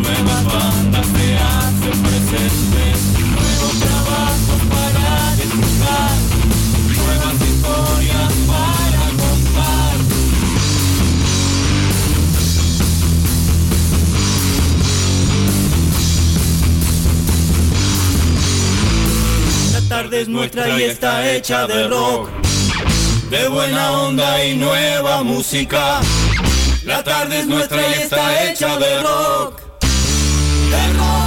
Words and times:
nuevas 0.00 0.44
bandas 0.44 1.06
se 1.06 1.38
hacen 1.38 2.02
presentes. 2.02 2.85
es 20.20 20.28
nuestra 20.28 20.78
y 20.78 20.84
está 20.84 21.30
hecha 21.30 21.66
de 21.66 21.88
rock, 21.88 22.30
de 23.28 23.48
buena 23.48 23.92
onda 23.92 24.44
y 24.44 24.56
nueva 24.56 25.22
música. 25.22 26.00
La 26.84 27.02
tarde 27.02 27.40
es 27.40 27.46
nuestra 27.46 27.82
y 27.88 28.02
está 28.02 28.44
hecha 28.44 28.78
de 28.78 29.02
rock. 29.02 29.60
De 30.70 30.92
rock. 30.94 31.25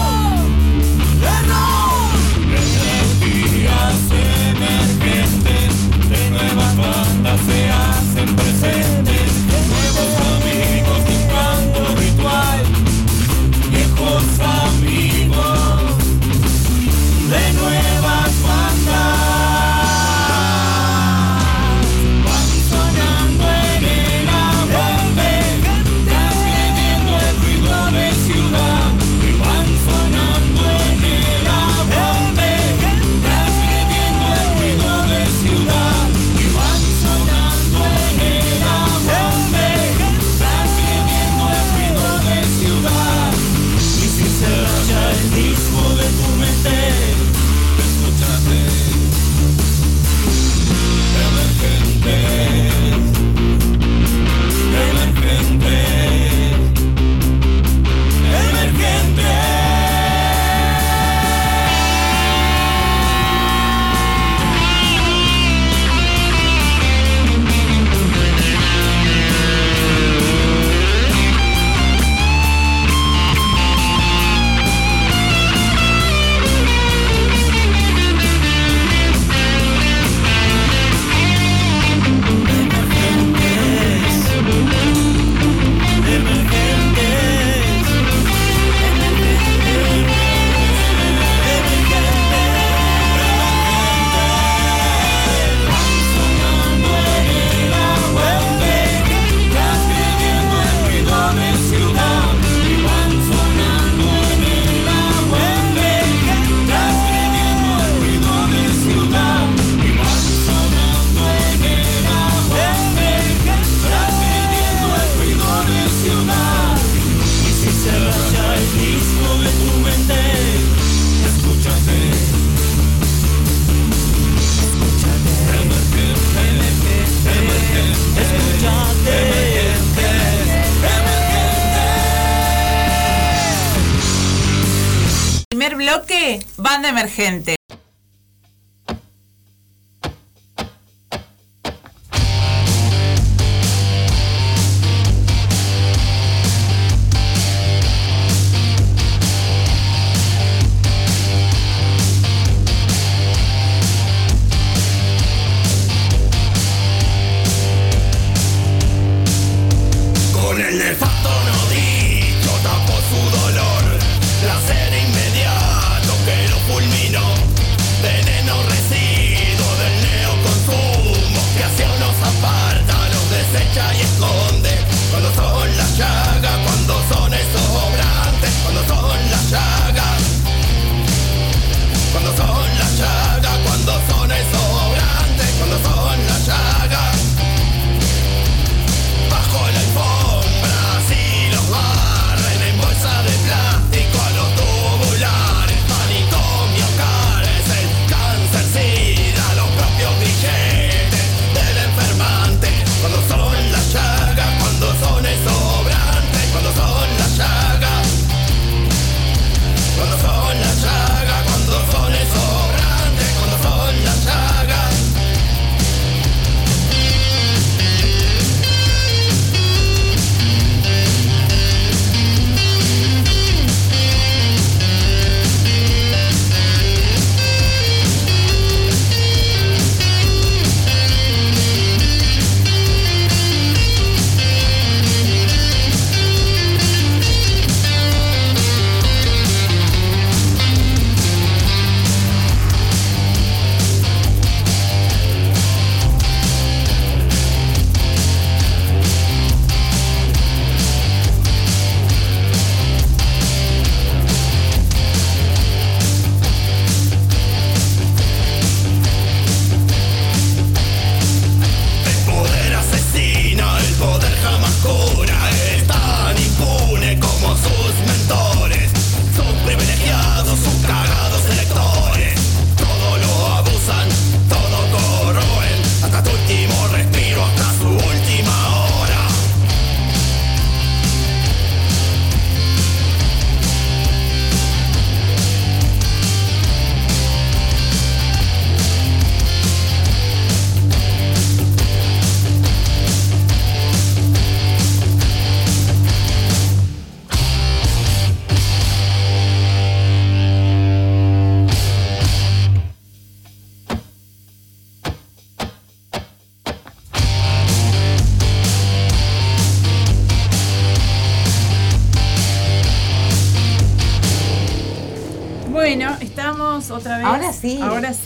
banda 136.69 136.89
emergente. 136.89 137.58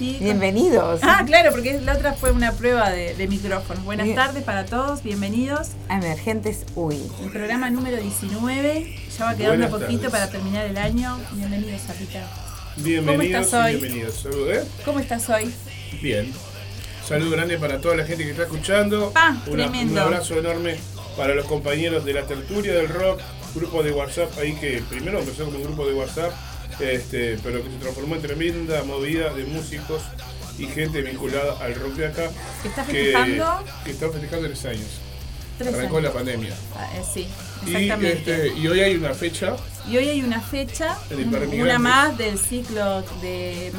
Sí. 0.04 0.18
Bienvenidos. 0.20 1.00
Ah, 1.04 1.24
claro, 1.26 1.52
porque 1.52 1.80
la 1.82 1.94
otra 1.94 2.14
fue 2.14 2.32
una 2.32 2.52
prueba 2.52 2.90
de, 2.90 3.16
de 3.16 3.28
micrófonos. 3.28 3.84
Buenas 3.84 4.06
Bien. 4.06 4.16
tardes 4.16 4.44
para 4.44 4.66
todos, 4.66 5.02
bienvenidos. 5.04 5.70
Emergentes 5.90 6.66
UI. 6.76 7.02
El 7.24 7.32
programa 7.32 7.70
número 7.70 7.98
19. 7.98 8.96
Ya 9.18 9.26
va 9.26 9.36
quedando 9.36 9.58
Buenas 9.68 9.70
poquito 9.70 10.04
tardes. 10.04 10.12
para 10.12 10.30
terminar 10.30 10.66
el 10.66 10.78
año. 10.78 11.18
Bienvenidos, 11.34 11.82
Sarita. 11.82 12.28
Bienvenidos 12.78 13.46
estás 13.46 13.66
hoy? 13.66 13.72
bienvenidos. 13.78 14.16
Salud, 14.16 14.50
¿eh? 14.52 14.64
¿Cómo 14.84 15.00
estás 15.00 15.30
hoy? 15.30 15.54
Bien. 16.02 16.32
Saludo 17.08 17.32
grande 17.32 17.58
para 17.58 17.80
toda 17.80 17.96
la 17.96 18.06
gente 18.06 18.24
que 18.24 18.32
está 18.32 18.44
escuchando. 18.44 19.12
Pa, 19.12 19.38
Una- 19.48 19.64
tremendo. 19.70 19.94
un 19.94 20.00
abrazo 20.00 20.38
enorme 20.38 20.78
para 21.16 21.36
los 21.36 21.46
compañeros 21.46 22.04
de 22.06 22.14
la 22.14 22.24
tertulia 22.26 22.74
del 22.74 22.90
rock, 22.90 23.22
grupo 23.56 23.84
de 23.84 23.92
WhatsApp 23.92 24.32
ahí 24.40 24.54
que 24.54 24.82
primero 24.90 25.20
empezó 25.20 25.46
como 25.46 25.58
un 25.58 25.64
grupo 25.64 25.86
de 25.86 25.94
WhatsApp, 25.94 26.32
este, 26.80 27.38
pero 27.44 27.64
que 27.64 27.70
se 27.70 27.78
transformó 27.78 28.16
en 28.16 28.22
tremenda 28.22 28.84
movida 28.84 29.34
de 29.34 29.46
músicos 29.46 30.02
y 30.58 30.66
gente 30.68 31.02
vinculada 31.02 31.58
al 31.64 31.76
rock 31.76 31.94
de 31.96 32.08
acá. 32.08 32.30
¿Está 32.64 32.86
que- 32.86 32.92
festejando? 32.94 33.64
Que, 33.84 33.92
está 33.92 34.10
festejando 34.10 34.48
tres 34.48 34.66
años. 34.66 34.88
Tres 35.58 35.74
Arrancó 35.74 35.98
años. 35.98 36.10
la 36.10 36.14
pandemia. 36.14 36.54
Ah, 36.76 36.90
eh, 36.96 37.02
sí, 37.14 37.28
Y, 37.66 37.76
exactamente. 37.76 38.14
este, 38.48 38.60
y 38.60 38.68
hoy 38.68 38.80
hay 38.80 38.96
una 38.96 39.14
fecha 39.14 39.56
Y 39.88 39.98
hoy 39.98 40.10
hay 40.10 40.22
una 40.22 40.42
fecha, 40.42 40.98
una 41.54 41.78
más 41.80 42.18
del 42.18 42.40
ciclo 42.40 43.02
de 43.22 43.72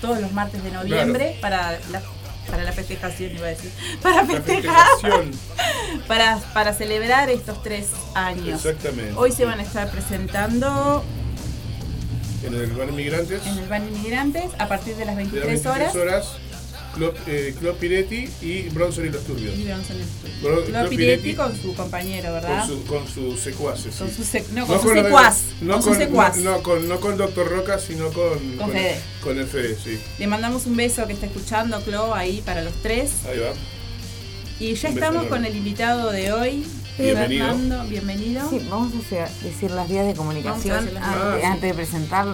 todos 0.00 0.20
los 0.20 0.32
martes 0.32 0.62
de 0.62 0.70
noviembre 0.70 1.38
para 1.40 1.78
la 1.90 2.02
para 2.50 2.62
la 2.62 2.72
festejación 2.72 3.34
iba 3.34 3.46
a 3.46 3.50
decir 3.50 3.70
para 4.02 4.26
festejar 4.26 4.86
para, 6.06 6.38
para 6.52 6.74
celebrar 6.74 7.30
estos 7.30 7.62
tres 7.62 7.86
años 8.14 8.62
Exactamente. 8.66 9.14
hoy 9.16 9.32
se 9.32 9.46
van 9.46 9.60
a 9.60 9.62
estar 9.62 9.90
presentando 9.90 11.02
En 12.46 12.54
el 12.54 12.72
bar 12.72 12.92
Migrantes. 12.92 13.40
en 13.46 13.58
el 13.58 13.68
Ban 13.68 13.86
Inmigrantes 13.88 14.44
a 14.58 14.68
partir 14.68 14.96
de 14.96 15.04
las 15.04 15.16
de 15.16 15.24
las 15.24 15.30
23 15.32 15.62
23 15.64 15.66
horas, 15.66 15.94
horas, 15.96 16.26
Club, 16.94 17.14
eh, 17.26 17.54
Club 17.58 17.76
Piretti 17.78 18.28
y 18.40 18.68
Bronson 18.68 19.06
y 19.06 19.08
los 19.08 19.24
Turbios. 19.24 19.56
y 19.56 19.64
vamos 19.66 19.88
en 19.90 19.96
el 19.96 20.02
estudio. 20.02 20.34
Bro- 20.42 20.54
Lo 20.60 20.64
Club 20.64 20.88
Piretti 20.90 20.96
Piretti 20.96 21.34
con 21.34 21.60
su 21.60 21.74
compañero 21.74 22.32
verdad 22.34 22.60
Con, 22.60 22.68
su, 22.68 22.84
con 22.84 23.08
sus 23.08 23.40
secuaces. 23.40 23.96
Con 23.96 24.08
sí. 24.10 24.14
su 24.16 24.22
sec- 24.22 24.48
no, 24.50 24.66
con 24.66 24.80
su 24.80 24.86
los 24.86 24.94
de- 24.96 25.02
secuaz, 25.04 25.38
No 25.60 25.72
con 25.74 25.82
su 25.82 25.88
con, 25.88 25.98
secuaz. 25.98 26.36
no, 26.36 26.62
con, 26.62 26.88
no 26.88 27.00
con 27.00 27.16
Doctor 27.16 27.48
Roca, 27.48 27.78
sino 27.78 28.10
con, 28.12 28.38
Con 28.58 28.70
Fede. 28.72 29.00
con 29.22 29.38
el 29.38 29.46
Fede, 29.46 29.76
sí. 29.82 29.98
le 30.18 30.26
mandamos 30.26 30.66
un 30.66 30.76
beso 30.76 31.06
que 31.06 31.14
está 31.14 31.26
escuchando 31.26 31.80
Clo 31.82 32.14
ahí 32.14 32.42
para 32.44 32.62
los 32.62 32.74
tres 32.82 33.10
Ahí 33.28 33.38
va. 33.38 33.52
y 34.60 34.74
ya 34.74 34.88
Un 34.90 34.94
estamos 34.94 35.26
con 35.26 35.44
el 35.44 35.56
invitado 35.56 36.12
de 36.12 36.32
hoy 36.32 36.64
Bienvenido. 36.98 37.46
Fernando 37.48 37.84
bienvenido 37.88 38.48
Sí, 38.50 38.60
vamos 38.70 38.92
a 38.94 38.98
hacer- 38.98 39.28
decir 39.42 39.70
las 39.72 39.88
vías 39.88 40.06
de 40.06 40.14
comunicación 40.14 40.76
Vamos 40.86 40.94
a 40.94 40.98
hacer 41.00 41.02
las 41.02 41.04
antes. 41.04 41.24
Ah, 41.24 41.38
sí. 41.40 41.46
antes 41.46 41.62
de 41.70 41.74
presentar. 41.74 42.26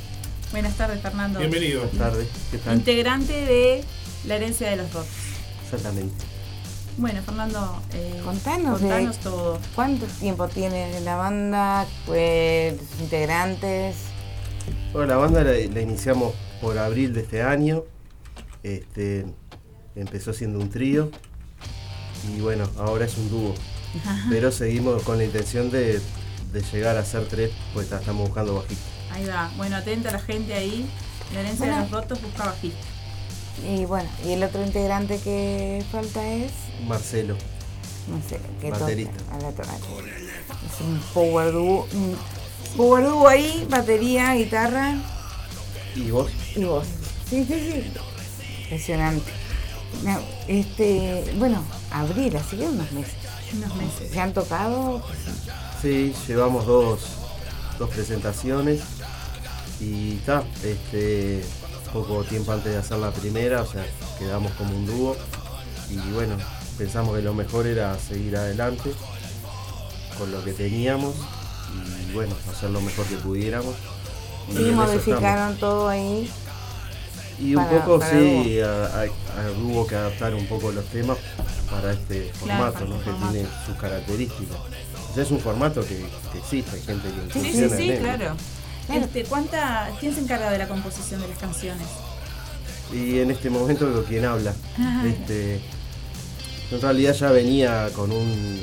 Buenas 0.50 0.76
tardes, 0.76 1.00
Fernando. 1.00 1.38
Bienvenido. 1.38 1.80
Buenas 1.82 1.98
tardes. 1.98 2.28
¿Qué 2.50 2.58
tal? 2.58 2.76
Integrante 2.76 3.32
de 3.32 3.84
la 4.26 4.36
herencia 4.36 4.68
de 4.70 4.76
los 4.76 4.92
rotos. 4.92 5.08
Exactamente. 5.64 6.14
Bueno, 6.96 7.22
Fernando, 7.22 7.80
eh, 7.94 8.20
Contanos 8.24 8.80
de- 8.80 8.88
contanos 8.88 9.18
todo. 9.18 9.58
¿Cuánto 9.74 10.06
tiempo 10.06 10.48
tiene 10.48 11.00
la 11.02 11.16
banda? 11.16 11.86
Pues, 12.04 12.74
integrantes. 13.00 13.96
Bueno, 14.92 15.06
la 15.06 15.16
banda 15.16 15.44
la, 15.44 15.52
la 15.52 15.80
iniciamos 15.80 16.34
por 16.60 16.76
abril 16.78 17.14
de 17.14 17.20
este 17.20 17.42
año. 17.42 17.84
Este, 18.64 19.24
empezó 19.94 20.32
siendo 20.32 20.58
un 20.58 20.68
trío. 20.68 21.10
Y 22.36 22.40
bueno, 22.40 22.68
ahora 22.76 23.04
es 23.06 23.16
un 23.16 23.30
dúo. 23.30 23.54
Pero 24.28 24.50
seguimos 24.52 25.02
con 25.04 25.16
la 25.18 25.24
intención 25.24 25.70
de, 25.70 26.00
de 26.52 26.62
llegar 26.72 26.96
a 26.96 27.04
ser 27.04 27.26
tres, 27.26 27.50
pues 27.72 27.90
estamos 27.90 28.26
buscando 28.28 28.56
bajista. 28.56 28.84
Ahí 29.12 29.24
va. 29.26 29.50
Bueno, 29.56 29.76
atenta 29.76 30.08
a 30.10 30.12
la 30.12 30.18
gente 30.20 30.54
ahí. 30.54 30.88
La 31.34 31.40
herencia 31.40 31.66
Bueno. 31.66 31.76
de 31.84 31.90
los 31.90 31.90
rotos 32.02 32.22
busca 32.22 32.46
bajista. 32.46 32.78
Y 33.68 33.84
bueno, 33.84 34.08
y 34.24 34.32
el 34.32 34.42
otro 34.42 34.64
integrante 34.64 35.18
que 35.18 35.84
falta 35.92 36.26
es, 36.26 36.50
Marcelo. 36.86 37.36
no 38.08 38.20
sé, 38.28 38.40
que 38.60 38.70
Baterista. 38.70 39.12
toca. 39.18 39.62
Es 39.62 40.80
un 40.80 40.98
power 41.12 41.52
duo, 41.52 41.86
un 41.92 42.16
power 42.76 43.04
duo 43.04 43.28
ahí, 43.28 43.66
batería, 43.68 44.32
guitarra 44.34 44.94
¿Y 45.94 46.10
vos? 46.10 46.30
y 46.56 46.64
voz. 46.64 46.86
Sí, 47.28 47.44
sí, 47.44 47.54
sí. 47.72 47.92
Impresionante. 48.62 49.30
No, 50.04 50.18
este, 50.48 51.24
bueno, 51.36 51.62
abril, 51.92 52.34
así 52.36 52.56
que 52.56 52.64
unos 52.64 52.90
meses. 52.92 53.12
Unos 53.52 53.74
meses. 53.76 54.10
¿Se 54.10 54.20
han 54.20 54.32
tocado? 54.32 55.02
Sí, 55.82 56.14
llevamos 56.26 56.64
dos, 56.66 57.00
dos 57.78 57.90
presentaciones. 57.90 58.80
Y 59.80 60.16
está, 60.16 60.44
este, 60.64 61.42
poco 61.92 62.22
tiempo 62.24 62.52
antes 62.52 62.72
de 62.72 62.78
hacer 62.78 62.98
la 62.98 63.10
primera, 63.10 63.62
o 63.62 63.66
sea, 63.66 63.84
quedamos 64.18 64.52
como 64.52 64.76
un 64.76 64.86
dúo. 64.86 65.16
Y 65.88 65.96
bueno, 66.12 66.36
pensamos 66.78 67.16
que 67.16 67.22
lo 67.22 67.34
mejor 67.34 67.66
era 67.66 67.98
seguir 67.98 68.36
adelante 68.36 68.92
con 70.18 70.30
lo 70.30 70.44
que 70.44 70.52
teníamos 70.52 71.14
y 72.08 72.12
bueno, 72.12 72.34
hacer 72.50 72.70
lo 72.70 72.80
mejor 72.80 73.06
que 73.06 73.16
pudiéramos. 73.16 73.74
Y 74.50 74.56
Sí, 74.56 74.62
modificaron 74.72 75.56
todo 75.56 75.88
ahí. 75.88 76.30
Y 77.38 77.54
un 77.54 77.66
poco 77.68 78.00
sí, 78.04 78.60
a- 78.60 78.84
a- 78.86 79.02
a- 79.04 79.50
hubo 79.62 79.86
que 79.86 79.94
adaptar 79.94 80.34
un 80.34 80.46
poco 80.46 80.70
los 80.72 80.84
temas 80.86 81.16
para 81.70 81.92
este 81.92 82.30
formato, 82.34 82.84
¿no? 82.84 82.98
que 82.98 83.04
formato. 83.10 83.32
tiene 83.32 83.48
sus 83.64 83.76
características. 83.76 84.56
O 85.10 85.14
sea, 85.14 85.22
es 85.22 85.30
un 85.30 85.40
formato 85.40 85.80
que, 85.80 86.04
que 86.32 86.38
existe, 86.38 86.70
hay 86.76 86.82
gente 86.82 87.08
que 87.08 87.40
Sí, 87.40 87.52
sí, 87.52 87.70
sí, 87.76 87.96
claro. 87.98 88.34
Claro. 88.90 89.04
Este, 89.06 89.24
¿cuánta, 89.24 89.90
¿Quién 90.00 90.14
se 90.14 90.20
encarga 90.20 90.50
de 90.50 90.58
la 90.58 90.68
composición 90.68 91.20
de 91.20 91.28
las 91.28 91.38
canciones? 91.38 91.86
Y 92.92 93.20
en 93.20 93.30
este 93.30 93.50
momento 93.50 94.04
quien 94.08 94.24
habla. 94.24 94.52
Ajá. 94.78 95.06
Este, 95.06 95.60
en 96.72 96.80
realidad 96.80 97.14
ya 97.14 97.30
venía 97.30 97.88
con 97.94 98.10
un 98.12 98.60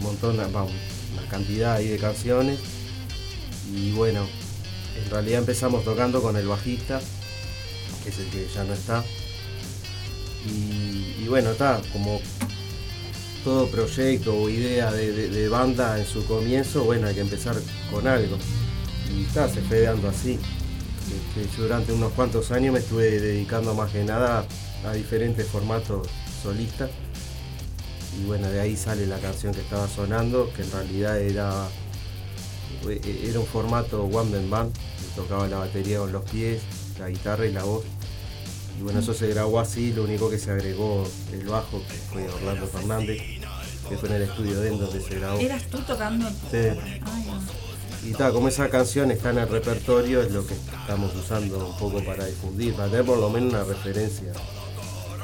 montón, 0.00 0.38
va, 0.38 0.62
una 0.64 1.28
cantidad 1.30 1.74
ahí 1.74 1.88
de 1.88 1.98
canciones. 1.98 2.58
Y 3.74 3.90
bueno, 3.92 4.26
en 5.04 5.10
realidad 5.10 5.40
empezamos 5.40 5.84
tocando 5.84 6.22
con 6.22 6.36
el 6.36 6.46
bajista, 6.46 7.00
que 8.04 8.10
es 8.10 8.18
el 8.18 8.26
que 8.26 8.46
ya 8.54 8.62
no 8.64 8.74
está. 8.74 9.02
Y, 10.46 11.22
y 11.24 11.26
bueno, 11.28 11.50
está, 11.50 11.80
como 11.92 12.20
todo 13.42 13.68
proyecto 13.68 14.36
o 14.36 14.48
idea 14.48 14.92
de, 14.92 15.10
de- 15.12 15.28
de 15.30 15.48
banda 15.48 15.98
en 15.98 16.06
su 16.06 16.24
comienzo, 16.26 16.84
bueno, 16.84 17.08
hay 17.08 17.14
que 17.14 17.20
empezar 17.20 17.56
con 17.90 18.06
algo. 18.06 18.36
Y 19.14 19.22
está, 19.24 19.48
se 19.48 19.60
fue 19.62 19.82
dando 19.82 20.08
así. 20.08 20.38
Este, 21.36 21.56
yo 21.56 21.62
durante 21.64 21.92
unos 21.92 22.12
cuantos 22.12 22.50
años 22.50 22.72
me 22.72 22.80
estuve 22.80 23.20
dedicando 23.20 23.74
más 23.74 23.90
que 23.92 24.04
nada 24.04 24.44
a 24.84 24.92
diferentes 24.92 25.46
formatos 25.46 26.08
solistas. 26.42 26.90
Y 28.20 28.24
bueno, 28.24 28.48
de 28.48 28.60
ahí 28.60 28.76
sale 28.76 29.06
la 29.06 29.18
canción 29.18 29.52
que 29.54 29.60
estaba 29.60 29.86
sonando, 29.88 30.50
que 30.54 30.62
en 30.62 30.70
realidad 30.72 31.20
era, 31.20 31.68
e- 32.88 33.28
era 33.28 33.40
un 33.40 33.46
formato 33.46 34.04
one 34.04 34.30
man 34.30 34.50
band, 34.50 34.72
que 34.74 35.14
tocaba 35.14 35.46
la 35.48 35.58
batería 35.58 35.98
con 35.98 36.12
los 36.12 36.24
pies, 36.30 36.62
la 36.98 37.08
guitarra 37.10 37.46
y 37.46 37.52
la 37.52 37.62
voz. 37.64 37.84
Y 38.78 38.82
bueno, 38.82 39.00
eso 39.00 39.14
se 39.14 39.28
grabó 39.28 39.60
así, 39.60 39.92
lo 39.92 40.04
único 40.04 40.28
que 40.30 40.38
se 40.38 40.50
agregó 40.50 41.06
el 41.32 41.46
bajo, 41.46 41.82
que 41.88 41.94
fue 41.94 42.28
Orlando 42.28 42.66
Fernández, 42.66 43.18
que 43.88 43.96
fue 43.96 44.08
en 44.08 44.14
el 44.16 44.22
estudio 44.22 44.60
de 44.60 44.70
donde 44.70 45.00
se 45.00 45.14
grabó. 45.18 45.38
¿Eras 45.38 45.62
tú 45.70 45.78
tocando? 45.80 46.28
Sí. 46.28 46.56
Ay, 46.56 47.24
no. 47.26 47.65
Y 48.06 48.12
ta, 48.12 48.30
como 48.30 48.48
esa 48.48 48.68
canción 48.68 49.10
está 49.10 49.30
en 49.30 49.38
el 49.38 49.48
repertorio, 49.48 50.22
es 50.22 50.30
lo 50.30 50.46
que 50.46 50.54
estamos 50.54 51.14
usando 51.16 51.66
un 51.66 51.76
poco 51.78 52.04
para 52.04 52.24
difundir, 52.26 52.74
para 52.74 52.88
tener 52.88 53.04
por 53.04 53.18
lo 53.18 53.30
menos 53.30 53.52
una 53.52 53.64
referencia. 53.64 54.32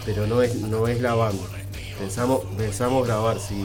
Pero 0.04 0.26
no 0.26 0.42
es, 0.42 0.56
no 0.56 0.88
es 0.88 1.00
la 1.00 1.14
banda. 1.14 1.44
Pensamos, 1.98 2.40
pensamos 2.56 3.06
grabar, 3.06 3.38
sí. 3.38 3.62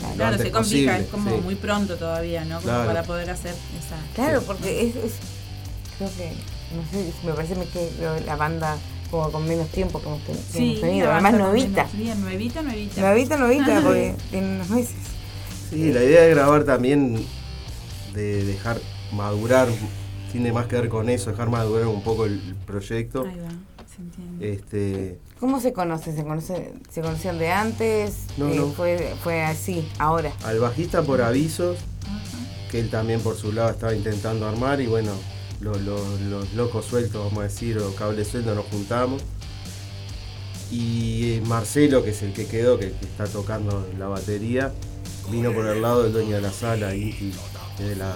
lo 0.00 0.14
Claro, 0.14 0.32
antes 0.34 0.46
se 0.46 0.52
complica, 0.52 0.92
posible, 0.92 0.98
es 1.00 1.06
como 1.10 1.30
sí. 1.30 1.36
muy 1.42 1.54
pronto 1.56 1.96
todavía, 1.96 2.44
¿no? 2.44 2.56
Como 2.56 2.68
Claro. 2.68 2.86
para 2.86 3.02
poder 3.02 3.30
hacer 3.30 3.54
esa. 3.78 3.96
Claro, 4.14 4.42
porque 4.42 4.82
es, 4.88 4.96
es- 4.96 5.12
creo 5.98 6.10
que, 6.16 6.32
no 6.76 6.82
sé, 6.92 7.12
me 7.26 7.32
parece 7.32 7.54
que 7.72 7.90
la 8.26 8.36
banda 8.36 8.76
como 9.10 9.30
con 9.32 9.48
menos 9.48 9.68
tiempo 9.68 10.00
que 10.00 10.06
hemos, 10.08 10.20
Sí, 10.52 10.78
tenido. 10.80 11.06
la 11.08 11.14
Además, 11.14 11.32
Bien, 11.32 12.20
nuevita, 12.20 12.62
nuevita. 12.62 13.00
Novita, 13.00 13.36
novita, 13.36 13.80
porque 13.82 14.14
tiene 14.30 14.46
unos 14.56 14.70
meses. 14.70 14.94
Sí, 15.70 15.92
la 15.92 16.04
idea 16.04 16.22
de 16.22 16.30
grabar 16.30 16.64
también, 16.64 17.24
de 18.16 18.44
dejar 18.44 18.80
madurar, 19.12 19.68
tiene 20.32 20.52
más 20.52 20.66
que 20.66 20.74
ver 20.76 20.88
con 20.88 21.08
eso, 21.08 21.30
dejar 21.30 21.48
madurar 21.50 21.86
un 21.86 22.02
poco 22.02 22.24
el 22.24 22.56
proyecto. 22.66 23.22
Ahí 23.24 23.38
va, 23.38 23.84
se 23.94 24.02
entiende. 24.02 24.52
Este, 24.52 25.18
¿Cómo 25.38 25.60
se 25.60 25.72
conocen? 25.72 26.16
¿Se, 26.16 26.24
conoce, 26.24 26.72
¿Se 26.90 27.02
conocían 27.02 27.38
de 27.38 27.50
antes? 27.52 28.14
No, 28.38 28.48
Eh, 28.48 28.56
no. 28.56 28.66
Fue, 28.72 29.14
fue 29.22 29.42
así, 29.44 29.86
ahora. 29.98 30.32
al 30.44 30.58
bajista 30.58 31.02
por 31.02 31.20
avisos, 31.22 31.76
que 32.70 32.80
él 32.80 32.90
también 32.90 33.20
por 33.20 33.36
su 33.36 33.52
lado 33.52 33.70
estaba 33.70 33.94
intentando 33.94 34.48
armar 34.48 34.80
y 34.80 34.86
bueno, 34.86 35.12
lo- 35.60 35.74
lo- 35.78 36.16
los 36.28 36.52
locos 36.54 36.86
sueltos, 36.86 37.22
vamos 37.24 37.38
a 37.40 37.42
decir, 37.44 37.78
o 37.78 37.94
cables 37.94 38.28
sueltos 38.28 38.56
nos 38.56 38.64
juntamos. 38.66 39.22
Y 40.70 41.40
Marcelo, 41.46 42.02
que 42.02 42.10
es 42.10 42.22
el 42.22 42.32
que 42.32 42.46
quedó, 42.46 42.78
que, 42.78 42.90
que 42.90 43.04
está 43.04 43.26
tocando 43.26 43.86
la 43.98 44.08
batería, 44.08 44.72
vino 45.30 45.52
por 45.52 45.66
el 45.66 45.80
lado 45.80 46.02
del 46.02 46.12
dueño 46.12 46.36
de 46.36 46.42
la 46.42 46.50
sala, 46.52 46.90
que 46.90 47.08
es 47.10 47.36
de 47.78 47.96
la 47.96 48.14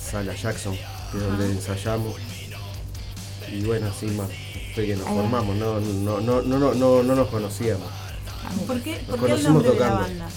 sala 0.00 0.34
Jackson, 0.34 0.76
que 1.10 1.18
es 1.18 1.24
donde 1.24 1.46
ensayamos. 1.46 2.14
Y 3.50 3.62
bueno, 3.64 3.88
así 3.88 4.06
más 4.06 4.28
fue 4.74 4.86
que 4.86 4.96
nos 4.96 5.06
formamos, 5.06 5.56
no, 5.56 5.78
no, 5.78 6.20
no, 6.20 6.42
no, 6.42 6.58
no, 6.58 6.74
no, 6.74 7.02
no 7.02 7.14
nos 7.14 7.28
conocíamos. 7.28 7.88
¿Por 8.66 8.80
qué, 8.82 9.02
Nos 9.08 9.18
por 9.18 9.26
qué 9.26 9.34
el 9.34 9.42
conocimos 9.42 9.64
nombre 9.64 9.72
de 9.72 9.80
la 9.80 9.90
banda? 9.90 10.28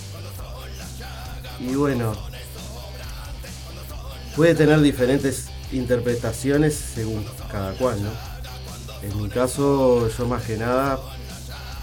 Y 1.59 1.75
bueno, 1.75 2.13
puede 4.35 4.53
tener 4.53 4.79
diferentes 4.81 5.47
interpretaciones 5.71 6.75
según 6.75 7.25
cada 7.51 7.73
cual, 7.73 8.03
¿no? 8.03 8.11
En 9.01 9.21
mi 9.21 9.29
caso, 9.29 10.09
yo 10.09 10.27
más 10.27 10.43
que 10.43 10.57
nada 10.57 10.99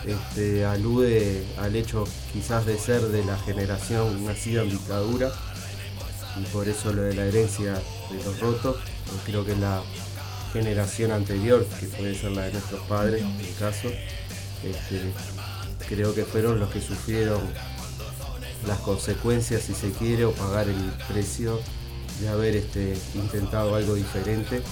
este, 0.06 0.64
alude 0.64 1.44
al 1.58 1.74
hecho 1.74 2.04
quizás 2.32 2.66
de 2.66 2.78
ser 2.78 3.02
de 3.02 3.24
la 3.24 3.38
generación 3.38 4.24
nacida 4.24 4.62
en 4.62 4.70
dictadura 4.70 5.32
y 6.36 6.44
por 6.46 6.68
eso 6.68 6.92
lo 6.92 7.02
de 7.02 7.14
la 7.14 7.24
herencia 7.26 7.74
de 8.10 8.24
los 8.24 8.40
rotos, 8.40 8.76
pues 9.06 9.22
creo 9.24 9.44
que 9.44 9.54
la 9.56 9.82
generación 10.52 11.12
anterior, 11.12 11.66
que 11.80 11.86
puede 11.86 12.14
ser 12.14 12.32
la 12.32 12.42
de 12.42 12.52
nuestros 12.52 12.80
padres, 12.86 13.22
en 13.22 13.36
mi 13.36 13.44
caso, 13.58 13.88
este, 14.62 15.12
creo 15.88 16.14
que 16.14 16.24
fueron 16.24 16.60
los 16.60 16.70
que 16.70 16.80
sufrieron 16.80 17.40
las 18.66 18.78
consecuencias, 18.78 19.62
si 19.62 19.74
se 19.74 19.90
quiere, 19.92 20.24
o 20.24 20.32
pagar 20.32 20.68
el 20.68 20.92
precio 21.08 21.60
de 22.20 22.28
haber 22.28 22.56
este, 22.56 22.96
intentado 23.14 23.74
algo 23.74 23.94
diferente 23.94 24.62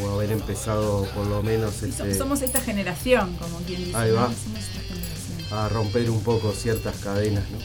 o 0.00 0.10
haber 0.10 0.32
empezado 0.32 1.04
por 1.14 1.26
lo 1.26 1.42
menos 1.42 1.82
este, 1.82 2.14
somos 2.14 2.40
esta 2.40 2.60
generación, 2.60 3.36
como 3.36 3.58
quien 3.58 3.84
dice. 3.84 3.96
Ahí 3.96 4.10
va. 4.10 4.32
Somos 4.32 4.60
esta 4.60 4.80
generación. 4.80 5.58
a 5.58 5.68
romper 5.68 6.10
un 6.10 6.22
poco 6.22 6.52
ciertas 6.52 6.96
cadenas, 6.96 7.44
¿no? 7.50 7.58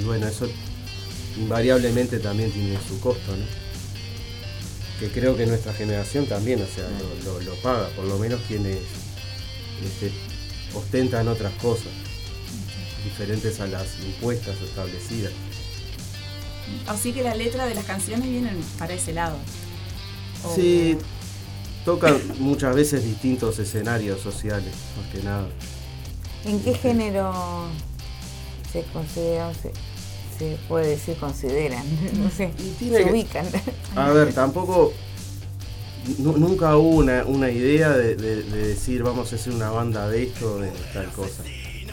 Y 0.00 0.04
bueno, 0.04 0.26
eso 0.26 0.48
invariablemente 1.36 2.18
también 2.18 2.50
tiene 2.52 2.78
su 2.88 2.98
costo, 3.00 3.36
¿no? 3.36 3.44
Que 5.00 5.10
creo 5.10 5.36
que 5.36 5.46
nuestra 5.46 5.72
generación 5.74 6.26
también, 6.26 6.62
o 6.62 6.66
sea, 6.66 6.88
lo, 7.24 7.32
lo- 7.32 7.40
lo 7.40 7.54
paga, 7.56 7.88
por 7.90 8.04
lo 8.06 8.18
menos 8.18 8.40
quienes 8.48 8.78
este, 9.84 10.10
ostentan 10.74 11.28
otras 11.28 11.52
cosas, 11.60 11.88
diferentes 13.04 13.60
a 13.60 13.66
las 13.66 13.86
impuestas 14.04 14.56
o 14.62 14.64
establecidas. 14.64 15.32
Así 16.86 17.12
que 17.12 17.22
la 17.22 17.34
letra 17.34 17.66
de 17.66 17.74
las 17.74 17.84
canciones 17.84 18.28
vienen 18.28 18.58
para 18.78 18.94
ese 18.94 19.12
lado. 19.12 19.36
O- 20.44 20.54
Sí, 20.54 20.96
tocan 21.84 22.18
muchas 22.38 22.74
veces 22.74 23.04
distintos 23.04 23.58
escenarios 23.58 24.20
sociales, 24.22 24.72
más 24.96 25.06
que 25.14 25.22
nada. 25.22 25.46
¿En 26.46 26.58
qué 26.60 26.74
género 26.74 27.68
se 28.72 28.82
consideran, 28.92 29.52
se, 30.38 30.56
puede 30.68 30.88
decir 30.88 31.16
consideran? 31.16 31.84
No 32.18 32.30
sé, 32.30 32.50
se 32.78 33.04
que- 33.04 33.10
ubican. 33.10 33.46
A 33.94 34.10
ver, 34.10 34.32
tampoco. 34.32 34.92
nu- 36.18 36.36
nunca 36.38 36.76
hubo 36.76 36.96
una, 36.96 37.24
una 37.24 37.50
idea 37.50 37.90
de, 37.90 38.14
de- 38.16 38.42
de 38.42 38.68
decir 38.68 39.02
vamos 39.02 39.32
a 39.32 39.36
hacer 39.36 39.52
una 39.52 39.70
banda 39.70 40.08
de 40.08 40.24
esto 40.24 40.58
de 40.60 40.70
tal 40.92 41.06
cosa. 41.12 41.42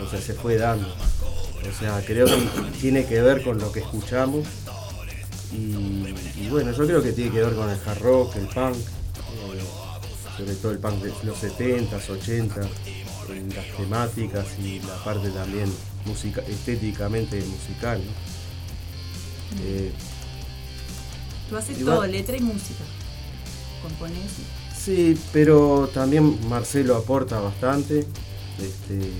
O 0.01 0.09
sea, 0.09 0.19
se 0.21 0.33
fue 0.33 0.57
dando. 0.57 0.87
O 0.87 1.79
sea, 1.79 2.01
creo 2.05 2.25
que 2.25 2.35
tiene 2.81 3.05
que 3.05 3.21
ver 3.21 3.43
con 3.43 3.57
lo 3.57 3.71
que 3.71 3.79
escuchamos. 3.79 4.45
Y, 5.51 6.43
y 6.43 6.47
bueno, 6.49 6.71
yo 6.71 6.85
creo 6.87 7.01
que 7.03 7.11
tiene 7.13 7.31
que 7.31 7.41
ver 7.43 7.53
con 7.55 7.69
el 7.69 7.77
hard 7.85 7.99
rock, 8.01 8.35
el 8.37 8.47
punk, 8.47 8.75
eh, 8.75 9.61
sobre 10.37 10.55
todo 10.55 10.71
el 10.71 10.79
punk 10.79 10.95
de 11.03 11.13
los 11.25 11.37
70s, 11.43 12.07
80s, 12.09 12.67
en 13.29 13.49
las 13.55 13.65
temáticas 13.77 14.45
y 14.59 14.79
la 14.79 14.95
parte 15.03 15.29
también 15.29 15.71
música, 16.05 16.41
estéticamente 16.49 17.37
musical. 17.41 18.01
¿no? 18.03 18.32
Eh, 19.61 19.91
Tú 21.49 21.57
haces 21.57 21.79
Igual- 21.79 21.95
todo, 21.97 22.07
letra 22.07 22.37
y 22.37 22.41
música. 22.41 22.83
Componés. 23.81 24.31
Sí, 24.77 25.17
pero 25.31 25.89
también 25.93 26.37
Marcelo 26.49 26.95
aporta 26.95 27.39
bastante. 27.39 27.99
Este, 28.59 29.11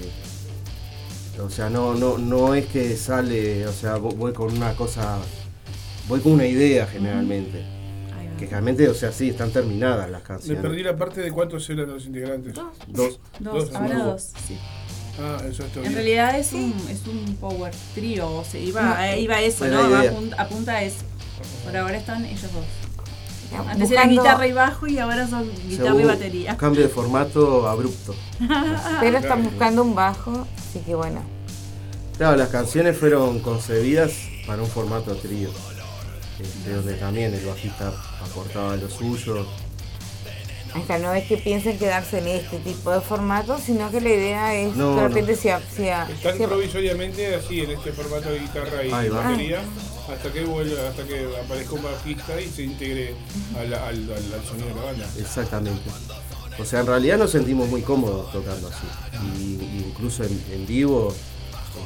o 1.42 1.50
sea, 1.50 1.70
no, 1.70 1.94
no, 1.96 2.18
no 2.18 2.54
es 2.56 2.66
que 2.68 2.96
sale, 2.96 3.68
o 3.68 3.74
sea, 3.74 3.98
vo- 3.98 4.16
voy 4.16 4.34
con 4.34 4.52
una 4.56 4.74
cosa, 4.76 5.18
voy 6.08 6.20
con 6.22 6.34
una 6.34 6.46
idea 6.46 6.88
generalmente. 6.88 7.66
Que 8.38 8.46
generalmente, 8.46 8.90
o 8.90 8.94
sea, 8.96 9.12
sí, 9.12 9.30
están 9.30 9.52
terminadas 9.52 10.10
las 10.10 10.22
Me 10.22 10.28
canciones. 10.28 10.62
perdí 10.62 10.82
la 10.84 10.96
parte 10.98 11.22
de 11.22 11.32
cuántos 11.32 11.70
eran 11.70 11.88
los 11.88 12.06
integrantes. 12.06 12.54
Dos. 12.56 12.66
Dos. 12.88 13.20
Dos, 13.40 13.70
Dos, 13.70 13.76
ahora 13.76 14.04
dos, 14.06 14.32
sí. 14.48 14.58
Ah, 15.20 15.38
eso 15.48 15.64
está 15.64 15.78
En 15.80 15.84
bien. 15.84 15.94
realidad 15.94 16.40
es 16.40 16.54
un, 16.54 16.74
es 16.90 17.06
un 17.08 17.36
power 17.36 17.74
trio, 17.94 18.32
o 18.32 18.44
sea, 18.44 18.60
iba, 18.60 19.10
eh, 19.10 19.20
iba 19.22 19.36
a 19.36 19.42
eso, 19.42 19.66
¿no? 19.68 19.90
Va 19.90 20.02
apunta, 20.02 20.42
apunta 20.42 20.72
a 20.74 20.84
eso. 20.84 20.98
Por 21.64 21.76
ahora 21.78 21.98
están 21.98 22.26
ellos 22.26 22.42
dos. 22.54 22.66
Antes 23.70 23.92
era 23.92 24.08
guitarra 24.08 24.48
y 24.48 24.52
bajo 24.54 24.88
y 24.88 24.98
ahora 24.98 25.28
son 25.28 25.48
guitarra 25.70 26.02
y 26.02 26.06
batería. 26.06 26.58
Cambio 26.58 26.82
de 26.82 26.90
formato 26.90 27.68
abrupto. 27.68 28.16
Pero 29.00 29.18
están 29.20 29.44
buscando 29.44 29.84
un 29.84 29.94
bajo, 29.94 30.48
así 30.58 30.80
que 30.80 30.96
bueno. 30.96 31.22
Claro, 32.18 32.36
las 32.38 32.50
canciones 32.50 32.98
fueron 32.98 33.40
concebidas 33.40 34.12
para 34.48 34.62
un 34.64 34.68
formato 34.68 35.16
trío. 35.16 35.50
este, 36.40 36.72
donde 36.74 36.94
también 36.96 37.32
el 37.34 37.46
bajista 37.46 37.94
aportaba 38.24 38.76
lo 38.76 38.90
suyo, 38.90 39.46
Hasta 40.76 40.98
no 40.98 41.14
es 41.14 41.26
que 41.28 41.38
piensen 41.38 41.78
quedarse 41.78 42.18
en 42.20 42.28
este 42.28 42.58
tipo 42.58 42.92
de 42.92 43.00
formato, 43.02 43.58
sino 43.60 43.92
que 43.92 44.02
la 44.02 44.10
idea 44.10 44.56
es 44.56 44.76
No, 44.76 44.96
de 44.96 45.02
no. 45.02 45.08
repente 45.08 45.36
si, 45.36 45.50
a- 45.50 45.62
si 45.76 45.88
a- 45.90 46.10
Están 46.10 46.38
provisoriamente 46.38 47.36
así 47.36 47.62
en 47.62 47.72
este 47.72 47.92
formato 47.92 48.30
de 48.32 48.40
guitarra 48.40 48.84
y 48.84 49.10
batería 49.10 49.62
hasta 50.12 50.34
que 50.34 50.44
vuelva, 50.46 50.90
hasta 50.90 51.04
que 51.04 51.28
aparezca 51.46 51.74
un 51.76 51.84
bajista 51.84 52.42
y 52.42 52.50
se 52.50 52.64
integre 52.64 53.16
al, 53.58 53.74
al, 53.74 53.82
al- 53.84 54.34
al 54.34 54.46
sonido 54.48 54.68
de 54.70 54.76
la 54.76 54.82
banda. 54.84 55.08
Exactamente. 55.20 55.90
O 56.60 56.66
sea, 56.66 56.82
en 56.82 56.88
realidad 56.88 57.18
nos 57.18 57.32
sentimos 57.32 57.68
muy 57.70 57.82
cómodos 57.82 58.32
tocando 58.32 58.68
así. 58.68 58.86
Y, 59.40 59.44
y 59.64 59.86
incluso 59.90 60.24
en, 60.24 60.44
en 60.52 60.66
vivo 60.68 61.14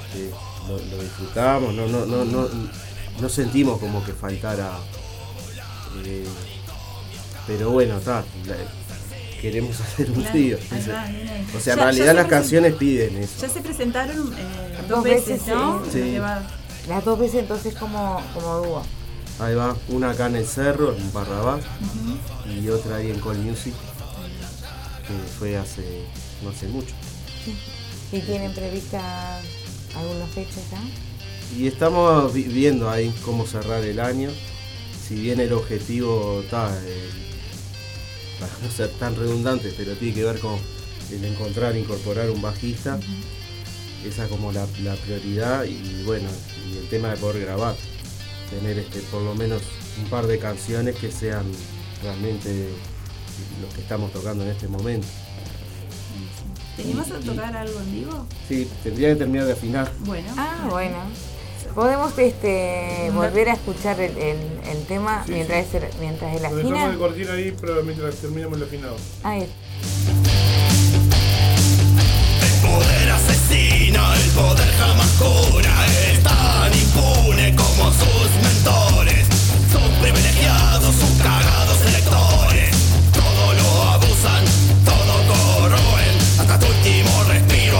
este, 0.08 0.32
lo, 0.67 0.77
lo 0.77 1.03
disfrutamos, 1.03 1.74
no, 1.74 1.88
no, 1.88 2.06
no, 2.06 2.25
no, 2.25 2.50
no 3.20 3.29
sentimos 3.29 3.79
como 3.79 4.03
que 4.03 4.13
faltara. 4.13 4.77
eh, 6.06 6.25
pero 7.48 7.72
bueno, 7.72 7.98
está. 7.98 8.24
Queremos 9.42 9.80
hacer 9.82 10.12
un 10.12 10.24
trío. 10.25 10.58
ahí. 10.72 11.48
O 11.56 11.60
sea, 11.60 11.74
en 11.74 11.80
realidad 11.80 12.16
las 12.16 12.27
canciones 12.27 12.74
piden 12.75 13.18
eso. 13.18 13.34
Ya 13.42 13.50
se 13.50 13.62
presentaron 13.62 14.34
eh, 14.34 14.77
dos, 14.82 14.89
Dos 14.89 15.04
veces, 15.04 15.27
veces, 15.30 15.48
¿no? 15.48 15.84
sí. 15.92 16.18
Las 16.88 17.04
dos 17.06 17.20
veces 17.20 17.42
entonces 17.42 17.75
como, 17.75 18.22
como 18.34 18.56
dúo. 18.58 18.84
Ahí 19.39 19.54
va, 19.54 19.75
una 19.89 20.12
acá 20.12 20.25
en 20.27 20.38
el 20.38 20.48
cerro, 20.48 20.96
en 20.96 21.13
Barrabás, 21.13 21.62
y 22.50 22.68
otra 22.70 22.96
ahí 22.96 23.12
en 23.12 23.20
Call 23.20 23.38
Music, 23.38 23.74
que 25.08 25.13
fue 25.38 25.56
hace 25.58 25.84
no 26.44 26.50
hace 26.50 26.68
mucho. 26.68 26.96
¿Y 28.12 28.20
tienen 28.22 28.51
previstas 28.54 29.44
algunas 29.96 30.30
fechas 30.32 30.63
ya? 30.72 30.80
Y 31.56 31.68
estamos 31.68 32.34
vi- 32.34 32.44
viendo 32.44 32.89
ahí 32.89 33.13
cómo 33.24 33.46
cerrar 33.46 33.84
el 33.84 34.00
año. 34.00 34.32
Si 35.08 35.13
bien 35.16 35.39
el 35.39 35.54
objetivo 35.54 36.42
está, 36.44 36.75
eh, 36.86 37.10
para 38.39 38.51
no 38.62 38.72
ser 38.72 38.89
tan 38.91 39.15
redundante, 39.15 39.74
pero 39.75 39.94
tiene 39.94 40.13
que 40.13 40.24
ver 40.24 40.39
con 40.39 40.58
el 41.12 41.24
encontrar, 41.25 41.75
incorporar 41.75 42.29
un 42.29 42.41
bajista. 42.41 43.00
Esa 44.06 44.25
es 44.25 44.29
como 44.29 44.51
la, 44.51 44.65
la 44.84 44.96
prioridad 44.96 45.63
y 45.65 46.03
bueno, 46.03 46.29
y 46.72 46.77
el 46.77 46.88
tema 46.89 47.10
de 47.10 47.17
poder 47.17 47.41
grabar. 47.41 47.75
Tener 48.50 48.79
este, 48.79 49.00
por 49.01 49.22
lo 49.22 49.36
menos 49.36 49.62
un 50.01 50.10
par 50.10 50.27
de 50.27 50.39
canciones 50.39 50.96
que 50.96 51.12
sean 51.12 51.46
realmente 52.01 52.70
los 53.62 53.74
que 53.74 53.82
estamos 53.82 54.12
tocando 54.13 54.44
en 54.44 54.51
este 54.51 54.67
momento. 54.67 55.08
¿Te 56.75 56.84
animás 56.84 57.10
a 57.12 57.20
tocar 57.20 57.58
algo 57.58 57.79
en 57.79 57.91
vivo? 57.91 58.27
Sí, 58.48 58.70
tendría 58.84 59.10
que 59.10 59.15
terminar 59.15 59.48
de 59.48 59.53
afinar. 59.53 59.91
Bueno. 60.01 60.27
Ah, 60.38 60.67
bueno. 60.70 60.98
Podemos 61.78 62.18
este, 62.18 63.12
volver 63.14 63.50
a 63.50 63.54
escuchar 63.54 64.00
el, 64.00 64.18
el- 64.18 64.60
el 64.68 64.84
tema 64.88 65.22
Sí, 65.28 65.34
mientras, 65.34 65.68
mientras 66.02 66.36
él 66.36 66.42
Lo 66.42 66.48
afina. 66.48 66.64
dejamos 66.64 66.92
de 66.92 66.98
cortina 66.98 67.34
ahí, 67.34 67.56
pero 67.62 67.84
mientras 67.84 68.16
terminamos 68.16 68.58
el 68.58 68.64
afinado. 68.64 68.96
Ahí. 69.22 69.48
El 72.42 72.68
poder 72.68 73.10
asesina, 73.12 74.16
el 74.16 74.30
poder 74.32 74.70
jamás 74.74 75.08
cura, 75.20 75.86
es 76.10 76.24
tan 76.24 76.74
impune 76.74 77.56
como 77.56 77.92
sus 77.94 78.30
mentores. 78.42 79.28
Son 79.72 79.88
privilegiados, 80.02 80.96
son 80.96 81.16
cagados 81.20 81.80
electores. 81.86 82.72
Todo 83.14 83.54
lo 83.54 83.84
abusan, 83.84 84.44
todo 84.84 85.14
corroen, 85.30 86.18
hasta 86.40 86.60
tu 86.60 86.66
último 86.66 87.24
respiro, 87.26 87.80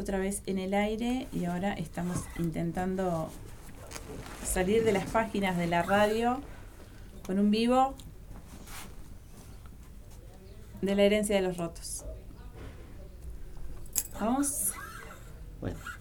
otra 0.00 0.18
vez 0.18 0.42
en 0.46 0.58
el 0.58 0.74
aire 0.74 1.28
y 1.32 1.44
ahora 1.44 1.72
estamos 1.74 2.18
intentando 2.38 3.30
salir 4.44 4.84
de 4.84 4.92
las 4.92 5.06
páginas 5.06 5.56
de 5.56 5.66
la 5.66 5.82
radio 5.82 6.40
con 7.26 7.38
un 7.38 7.50
vivo 7.50 7.94
de 10.80 10.94
la 10.94 11.02
herencia 11.02 11.36
de 11.36 11.42
los 11.42 11.56
rotos. 11.56 12.04
Vamos. 14.20 14.72
Bueno. 15.60 15.91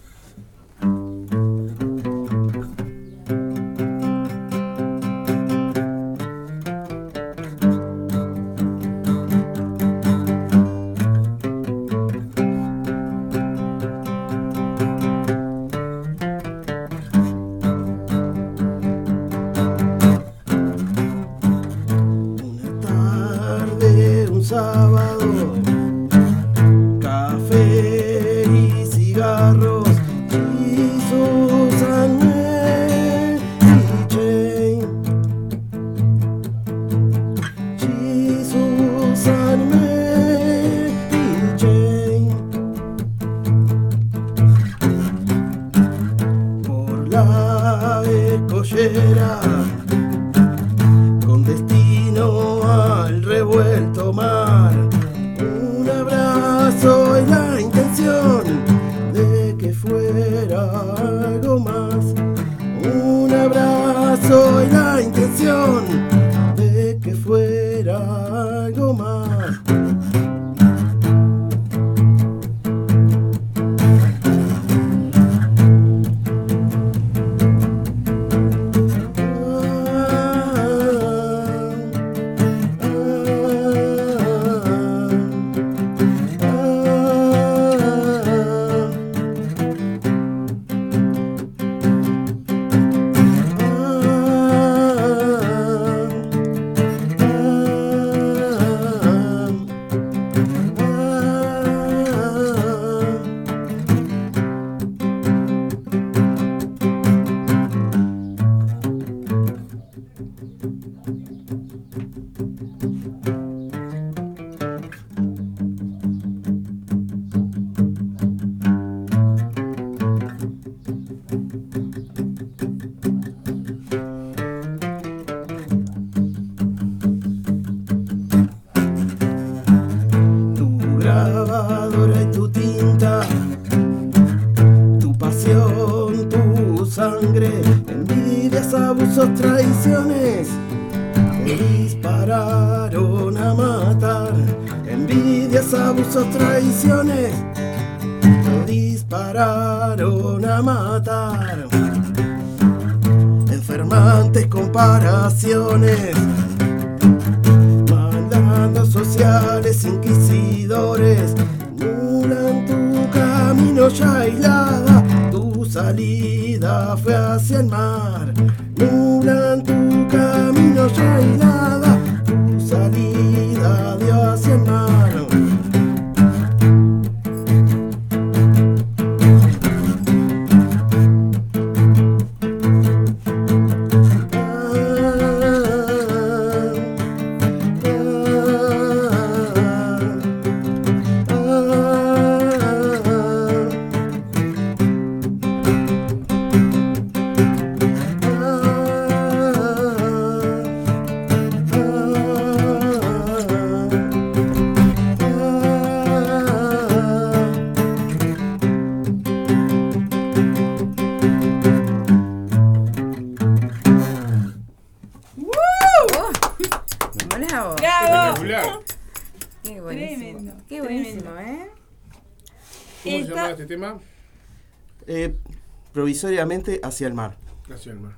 Provisoriamente 226.22 226.80
hacia 226.84 227.08
el 227.08 227.14
mar. 227.14 227.36
Hacia 227.74 227.92
el 227.92 228.00
mar. 228.00 228.14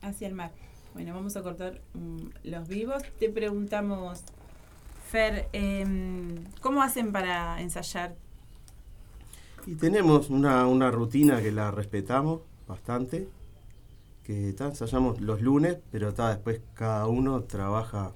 Hacia 0.00 0.28
el 0.28 0.34
mar. 0.34 0.52
Bueno, 0.94 1.14
vamos 1.14 1.36
a 1.36 1.42
cortar 1.42 1.80
mm, 1.92 2.28
los 2.44 2.66
vivos. 2.66 3.02
Te 3.18 3.28
preguntamos, 3.28 4.22
Fer, 5.10 5.48
em, 5.52 6.44
¿cómo 6.62 6.82
hacen 6.82 7.12
para 7.12 7.60
ensayar? 7.60 8.14
Y 9.66 9.74
tenemos 9.74 10.30
una, 10.30 10.66
una 10.66 10.90
rutina 10.90 11.42
que 11.42 11.52
la 11.52 11.70
respetamos 11.70 12.40
bastante, 12.66 13.28
que 14.24 14.54
ta, 14.54 14.66
ensayamos 14.66 15.20
los 15.20 15.42
lunes, 15.42 15.76
pero 15.92 16.14
ta, 16.14 16.30
después 16.30 16.60
cada 16.74 17.06
uno 17.06 17.42
trabaja 17.42 18.12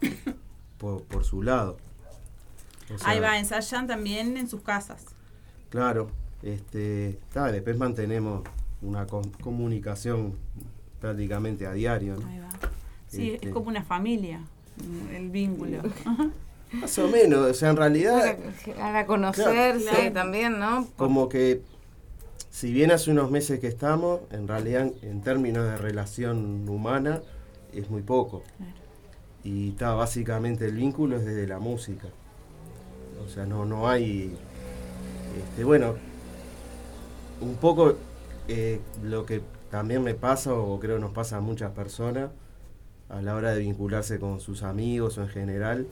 por, 0.78 1.02
por 1.02 1.24
su 1.24 1.42
lado. 1.42 1.76
O 2.94 2.96
sea, 2.96 3.10
Ahí 3.10 3.20
va, 3.20 3.38
ensayan 3.38 3.86
también 3.86 4.38
en 4.38 4.48
sus 4.48 4.62
casas. 4.62 5.04
Claro, 5.68 6.10
este, 6.42 7.18
ta, 7.32 7.50
después 7.52 7.76
mantenemos 7.76 8.42
una 8.82 9.06
com- 9.06 9.30
comunicación 9.42 10.34
prácticamente 11.00 11.66
a 11.66 11.72
diario. 11.72 12.16
¿no? 12.16 12.26
Ahí 12.28 12.38
va. 12.38 12.48
Sí, 13.08 13.32
Este. 13.32 13.48
es 13.48 13.52
como 13.54 13.68
una 13.68 13.82
familia, 13.82 14.38
mm, 14.40 15.14
el 15.14 15.30
vínculo. 15.30 15.82
Más 16.72 16.98
o 16.98 17.08
menos, 17.08 17.38
o 17.50 17.54
sea, 17.54 17.70
en 17.70 17.76
realidad 17.76 18.36
Para 18.76 19.06
conocerse 19.06 19.88
Claro. 19.88 20.12
también, 20.12 20.58
¿no? 20.58 20.86
como 20.98 21.28
que 21.30 21.62
si 22.50 22.72
bien 22.72 22.90
hace 22.90 23.10
unos 23.10 23.30
meses 23.30 23.58
que 23.60 23.68
estamos, 23.68 24.20
en 24.32 24.46
realidad 24.48 24.90
en 25.02 25.20
términos 25.22 25.64
de 25.64 25.78
relación 25.78 26.68
humana 26.68 27.22
es 27.72 27.88
muy 27.88 28.02
poco. 28.02 28.42
Claro. 28.58 28.72
Y 29.44 29.70
está 29.70 29.94
básicamente 29.94 30.66
el 30.66 30.74
vínculo 30.74 31.16
es 31.16 31.24
desde 31.24 31.46
la 31.46 31.58
música. 31.58 32.08
O 33.24 33.28
sea, 33.30 33.46
no, 33.46 33.64
no 33.64 33.88
hay. 33.88 34.36
Este, 35.38 35.64
bueno, 35.64 35.94
un 37.40 37.56
poco 37.56 37.94
eh, 38.48 38.80
lo 39.02 39.26
que 39.26 39.42
también 39.70 40.02
me 40.02 40.14
pasa, 40.14 40.54
o 40.54 40.78
creo 40.80 40.98
nos 40.98 41.12
pasa 41.12 41.36
a 41.38 41.40
muchas 41.40 41.72
personas, 41.72 42.30
a 43.08 43.22
la 43.22 43.34
hora 43.34 43.52
de 43.52 43.60
vincularse 43.60 44.18
con 44.18 44.40
sus 44.40 44.62
amigos 44.62 45.18
o 45.18 45.22
en 45.22 45.28
general, 45.28 45.86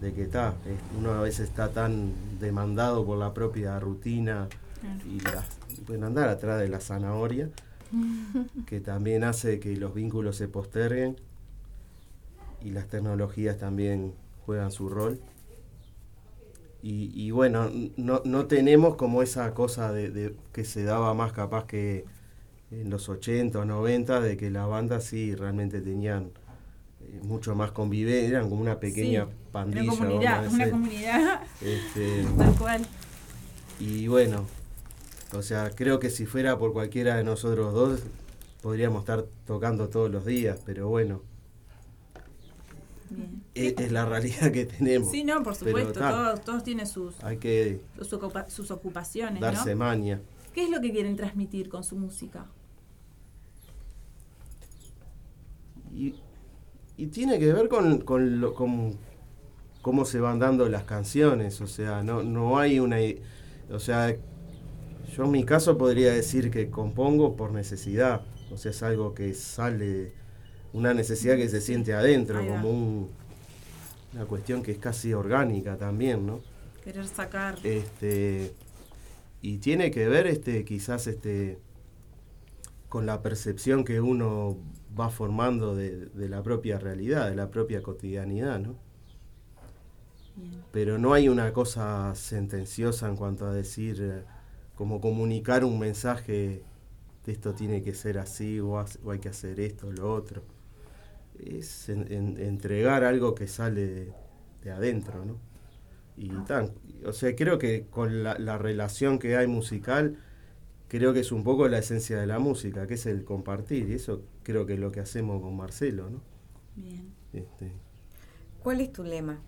de 0.00 0.12
que 0.12 0.22
está, 0.22 0.54
uno 0.98 1.12
a 1.12 1.20
veces 1.20 1.48
está 1.48 1.70
tan 1.70 2.12
demandado 2.40 3.04
por 3.04 3.18
la 3.18 3.32
propia 3.32 3.78
rutina 3.80 4.48
Claro. 4.80 5.40
y 5.78 5.80
bueno, 5.86 6.06
andar 6.06 6.28
atrás 6.28 6.60
de 6.60 6.68
la 6.68 6.80
zanahoria, 6.80 7.48
que 8.66 8.80
también 8.80 9.24
hace 9.24 9.58
que 9.60 9.76
los 9.76 9.94
vínculos 9.94 10.36
se 10.36 10.46
posterguen 10.48 11.16
y 12.62 12.70
las 12.70 12.88
tecnologías 12.88 13.58
también 13.58 14.12
juegan 14.44 14.70
su 14.72 14.88
rol. 14.88 15.20
Y, 16.84 17.10
y 17.14 17.30
bueno, 17.30 17.70
no, 17.96 18.20
no 18.26 18.46
tenemos 18.46 18.96
como 18.96 19.22
esa 19.22 19.54
cosa 19.54 19.92
de, 19.92 20.10
de 20.10 20.36
que 20.52 20.64
se 20.66 20.84
daba 20.84 21.14
más 21.14 21.32
capaz 21.32 21.66
que 21.66 22.04
en 22.70 22.90
los 22.90 23.08
80 23.08 23.58
o 23.60 23.64
90, 23.64 24.20
de 24.20 24.36
que 24.36 24.50
las 24.50 24.68
bandas 24.68 25.04
sí 25.04 25.34
realmente 25.34 25.80
tenían 25.80 26.32
eh, 27.00 27.20
mucho 27.22 27.54
más 27.54 27.72
convivencia, 27.72 28.28
eran 28.38 28.50
como 28.50 28.60
una 28.62 28.80
pequeña 28.80 29.26
Sí, 29.26 29.32
pandilla. 29.52 29.92
Una 29.92 29.96
comunidad, 30.08 30.48
una 30.52 30.70
comunidad 30.70 31.42
Este, 31.60 32.24
tal 32.38 32.54
cual. 32.56 32.82
y 33.78 34.08
bueno, 34.08 34.46
o 35.32 35.42
sea, 35.42 35.70
creo 35.70 35.98
que 36.00 36.10
si 36.10 36.26
fuera 36.26 36.58
por 36.58 36.72
cualquiera 36.72 37.16
de 37.16 37.24
nosotros 37.24 37.74
dos, 37.74 38.00
podríamos 38.62 39.00
estar 39.00 39.24
tocando 39.46 39.88
todos 39.88 40.10
los 40.10 40.24
días, 40.26 40.60
pero 40.64 40.88
bueno, 40.88 41.22
Bien. 43.16 43.42
es, 43.54 43.74
es 43.78 43.92
la 43.92 44.04
realidad 44.04 44.50
que 44.52 44.66
tenemos. 44.66 45.10
Sí, 45.10 45.24
no, 45.24 45.42
por 45.42 45.56
Pero 45.58 45.70
supuesto, 45.78 46.00
todos, 46.00 46.40
todos 46.42 46.64
tienen 46.64 46.86
sus, 46.86 47.22
Hay 47.22 47.36
que 47.38 47.80
sus, 47.98 48.12
ocupa- 48.12 48.48
sus 48.48 48.70
ocupaciones, 48.70 49.40
darse 49.40 49.70
¿no? 49.74 49.84
maña. 49.84 50.20
¿Qué 50.52 50.64
es 50.64 50.70
lo 50.70 50.80
que 50.80 50.92
quieren 50.92 51.16
transmitir 51.16 51.68
con 51.68 51.82
su 51.84 51.96
música? 51.96 52.46
Y, 55.92 56.14
y 56.96 57.06
tiene 57.06 57.38
que 57.38 57.52
ver 57.52 57.68
con, 57.68 58.00
con, 58.00 58.40
lo- 58.40 58.54
con 58.54 58.96
cómo 59.82 60.04
se 60.04 60.20
van 60.20 60.38
dando 60.38 60.68
las 60.68 60.84
canciones, 60.84 61.60
o 61.60 61.66
sea, 61.66 62.02
no, 62.02 62.22
no 62.22 62.58
hay 62.58 62.78
una... 62.80 62.96
O 63.70 63.78
sea, 63.78 64.14
yo 65.14 65.24
en 65.24 65.30
mi 65.30 65.44
caso 65.44 65.78
podría 65.78 66.12
decir 66.12 66.50
que 66.50 66.70
compongo 66.70 67.36
por 67.36 67.52
necesidad, 67.52 68.22
o 68.50 68.56
sea, 68.56 68.70
es 68.72 68.82
algo 68.82 69.14
que 69.14 69.34
sale, 69.34 70.12
una 70.74 70.94
necesidad 70.94 71.36
que 71.38 71.48
se 71.48 71.62
siente 71.62 71.94
adentro, 71.94 72.46
como 72.46 72.70
un- 72.70 73.10
una 74.12 74.26
cuestión 74.26 74.62
que 74.62 74.72
es 74.72 74.78
casi 74.78 75.12
orgánica 75.12 75.76
también, 75.78 76.26
¿no? 76.26 76.40
Querer 76.84 77.06
sacar. 77.08 77.58
Este, 77.62 78.54
y 79.42 79.58
tiene 79.58 79.90
que 79.90 80.08
ver 80.08 80.26
este, 80.26 80.64
quizás 80.64 81.06
este, 81.08 81.60
con 82.88 83.06
la 83.06 83.22
percepción 83.22 83.84
que 83.84 84.00
uno 84.00 84.56
va 84.98 85.10
formando 85.10 85.74
de, 85.74 86.06
de 86.06 86.28
la 86.28 86.42
propia 86.42 86.78
realidad, 86.78 87.28
de 87.28 87.36
la 87.36 87.50
propia 87.50 87.82
cotidianidad, 87.82 88.60
¿no? 88.60 88.76
Bien. 90.36 90.64
Pero 90.72 90.98
no 90.98 91.12
hay 91.14 91.28
una 91.28 91.52
cosa 91.52 92.14
sentenciosa 92.14 93.08
en 93.08 93.16
cuanto 93.16 93.46
a 93.46 93.52
decir, 93.54 93.98
eh, 94.02 94.24
como 94.74 95.00
comunicar 95.00 95.64
un 95.64 95.78
mensaje 95.78 96.64
de 97.26 97.32
esto 97.32 97.54
tiene 97.54 97.82
que 97.82 97.94
ser 97.94 98.18
así 98.18 98.60
o, 98.60 98.72
o 99.04 99.10
hay 99.10 99.18
que 99.20 99.28
hacer 99.30 99.60
esto 99.60 99.88
o 99.88 99.92
lo 99.92 100.12
otro. 100.12 100.42
Es 101.38 101.88
en- 101.88 102.10
en- 102.12 102.38
entregar 102.38 103.04
algo 103.04 103.34
que 103.34 103.48
sale 103.48 103.86
de, 103.86 104.14
de 104.62 104.70
adentro, 104.70 105.24
¿no? 105.24 105.40
Y 106.16 106.42
tan, 106.42 106.74
o 107.06 107.12
sea, 107.12 107.36
creo 107.36 107.58
que 107.58 107.86
con 107.90 108.22
la, 108.24 108.38
la 108.38 108.58
relación 108.58 109.18
que 109.18 109.36
hay 109.36 109.46
musical, 109.48 110.18
creo 110.88 111.14
que 111.14 111.20
es 111.20 111.32
un 111.32 111.44
poco 111.44 111.68
la 111.68 111.78
esencia 111.78 112.18
de 112.20 112.26
la 112.28 112.38
música, 112.40 112.86
que 112.86 112.94
es 112.94 113.06
el 113.06 113.24
compartir, 113.24 113.90
y 113.90 113.94
eso 113.94 114.24
creo 114.44 114.66
que 114.66 114.74
es 114.74 114.80
lo 114.80 114.92
que 114.92 115.00
hacemos 115.00 115.42
con 115.42 115.56
Marcelo, 115.56 116.10
¿no? 116.10 116.22
Bien. 116.76 117.12
Este, 117.34 117.72
¿Cuál 118.62 118.80
es 118.80 118.92
tu 118.92 119.04
lema? 119.04 119.38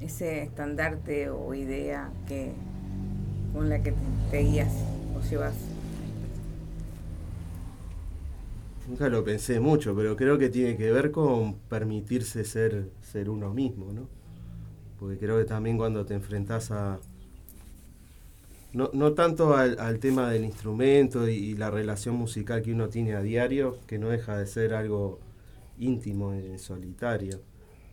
Ese 0.00 0.42
estandarte 0.42 1.30
o 1.30 1.54
idea 1.54 2.10
que 2.28 2.52
con 3.52 3.68
la 3.68 3.82
que 3.82 3.92
te, 3.92 3.98
te 4.30 4.38
guías 4.40 4.72
o 5.16 5.20
llevas. 5.28 5.54
Nunca 8.86 9.08
lo 9.08 9.24
pensé 9.24 9.60
mucho, 9.60 9.94
pero 9.96 10.14
creo 10.14 10.36
que 10.36 10.50
tiene 10.50 10.76
que 10.76 10.92
ver 10.92 11.10
con 11.10 11.54
permitirse 11.70 12.44
ser, 12.44 12.90
ser 13.00 13.30
uno 13.30 13.54
mismo, 13.54 13.92
¿no? 13.92 14.08
Porque 14.98 15.18
creo 15.18 15.38
que 15.38 15.44
también 15.44 15.78
cuando 15.78 16.04
te 16.04 16.14
enfrentás 16.14 16.70
a... 16.70 17.00
No, 18.74 18.90
no 18.92 19.14
tanto 19.14 19.56
al, 19.56 19.98
tema 20.00 20.28
del 20.30 20.44
instrumento 20.44 21.28
y, 21.28 21.54
la 21.54 21.70
relación 21.70 22.16
musical 22.16 22.60
que 22.60 22.72
uno 22.72 22.88
tiene 22.88 23.14
a 23.14 23.22
diario, 23.22 23.78
que 23.86 23.98
no 23.98 24.08
deja 24.10 24.36
de 24.36 24.46
ser 24.46 24.74
algo 24.74 25.18
íntimo 25.78 26.34
y 26.34 26.58
solitario, 26.58 27.40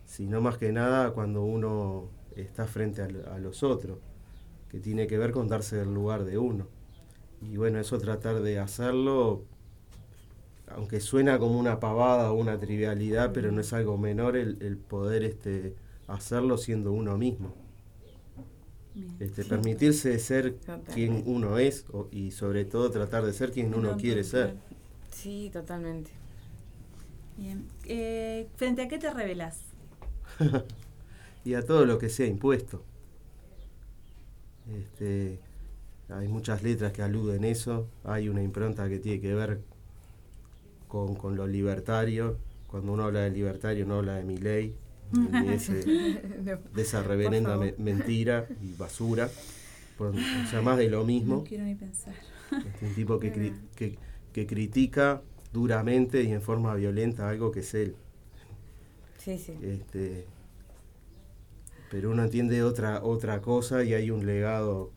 sino 0.04 0.40
más 0.40 0.58
que 0.58 0.72
nada 0.72 1.12
cuando 1.12 1.42
uno 1.42 2.08
está 2.36 2.66
frente 2.66 3.00
a, 3.00 3.06
a 3.34 3.38
los 3.38 3.62
otros, 3.62 3.98
que 4.68 4.80
tiene 4.80 5.06
que 5.06 5.18
ver 5.18 5.30
con 5.30 5.48
darse 5.48 5.80
el 5.80 5.94
lugar 5.94 6.24
de 6.24 6.36
uno. 6.36 6.66
Y 7.40 7.56
bueno, 7.56 7.78
eso 7.78 7.98
tratar 7.98 8.42
de 8.42 8.58
hacerlo 8.58 9.44
aunque 10.76 11.00
suena 11.00 11.38
como 11.38 11.58
una 11.58 11.80
pavada 11.80 12.32
o 12.32 12.34
una 12.36 12.58
trivialidad, 12.60 13.32
pero 13.32 13.52
no 13.52 13.60
es 13.60 13.72
algo 13.72 13.98
menor 13.98 14.36
el, 14.36 14.58
el 14.62 14.76
poder 14.78 15.24
este, 15.24 15.76
hacerlo 16.06 16.58
siendo 16.58 16.92
uno 16.92 17.18
mismo. 17.18 17.54
Bien. 18.94 19.08
Este, 19.18 19.44
permitirse 19.46 20.18
ser 20.18 20.58
Totalmente. 20.66 20.92
quien 20.92 21.22
uno 21.26 21.56
es 21.58 21.86
o- 21.92 22.08
y 22.10 22.32
sobre 22.32 22.64
todo 22.66 22.90
tratar 22.90 23.24
de 23.24 23.32
ser 23.32 23.50
quien 23.50 23.72
uno 23.74 23.92
No, 23.92 23.96
quiere 23.96 24.22
ser. 24.24 24.56
Sí, 25.10 25.50
totalmente. 25.52 26.10
Bien. 27.36 27.66
Eh, 27.84 28.48
¿Frente 28.56 28.82
a 28.82 28.88
qué 28.88 28.98
te 28.98 29.10
revelas? 29.12 29.58
y 31.44 31.54
a 31.54 31.64
todo 31.64 31.84
lo 31.86 31.98
que 31.98 32.08
sea 32.08 32.26
impuesto. 32.26 32.84
Este, 34.66 35.40
hay 36.08 36.28
muchas 36.28 36.62
letras 36.62 36.92
que 36.92 37.02
aluden 37.02 37.44
eso, 37.44 37.88
hay 38.04 38.28
una 38.28 38.42
impronta 38.42 38.88
que 38.88 38.98
tiene 38.98 39.20
que 39.20 39.34
ver 39.34 39.60
con, 40.92 41.14
con 41.16 41.36
lo 41.36 41.46
libertario. 41.46 42.36
Cuando 42.66 42.92
uno 42.92 43.04
habla 43.04 43.20
de 43.20 43.30
libertario 43.30 43.86
no 43.86 43.96
habla 43.96 44.16
de 44.16 44.24
mi 44.24 44.36
ley, 44.36 44.74
de, 45.12 45.54
ese- 45.54 45.84
de 45.84 46.82
esa 46.82 47.02
reverenda 47.02 47.56
me- 47.56 47.74
mentira 47.78 48.46
y 48.60 48.74
basura. 48.74 49.30
Por- 49.96 50.14
o 50.14 50.46
sea, 50.50 50.60
más 50.62 50.76
de 50.78 50.88
lo 50.90 51.00
No 51.00 51.04
mismo. 51.06 51.44
quiero 51.44 51.64
ni 51.64 51.74
pensar. 51.74 52.14
Este, 52.66 52.86
un 52.86 52.94
tipo 52.94 53.18
que, 53.18 53.32
cri- 53.32 53.54
que, 53.74 53.98
que 54.34 54.46
critica 54.46 55.22
duramente 55.52 56.22
y 56.22 56.32
en 56.32 56.42
forma 56.42 56.74
violenta 56.74 57.28
algo 57.28 57.50
que 57.52 57.60
es 57.60 57.74
él. 57.74 57.96
Sí, 59.18 59.38
sí. 59.38 59.52
Este, 59.62 60.26
pero 61.90 62.10
uno 62.10 62.24
entiende 62.24 62.62
otra, 62.62 63.02
otra 63.04 63.40
cosa 63.40 63.84
y 63.84 63.94
hay 63.94 64.10
un 64.10 64.26
legado 64.26 64.90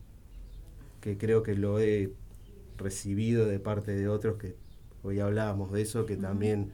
que 1.00 1.16
creo 1.18 1.42
que 1.42 1.54
lo 1.54 1.78
he 1.80 2.12
recibido 2.78 3.46
de 3.46 3.58
parte 3.60 3.92
de 3.92 4.08
otros 4.08 4.36
que 4.38 4.56
hoy 5.06 5.20
hablábamos 5.20 5.72
de 5.72 5.82
eso, 5.82 6.04
que 6.06 6.16
también 6.16 6.72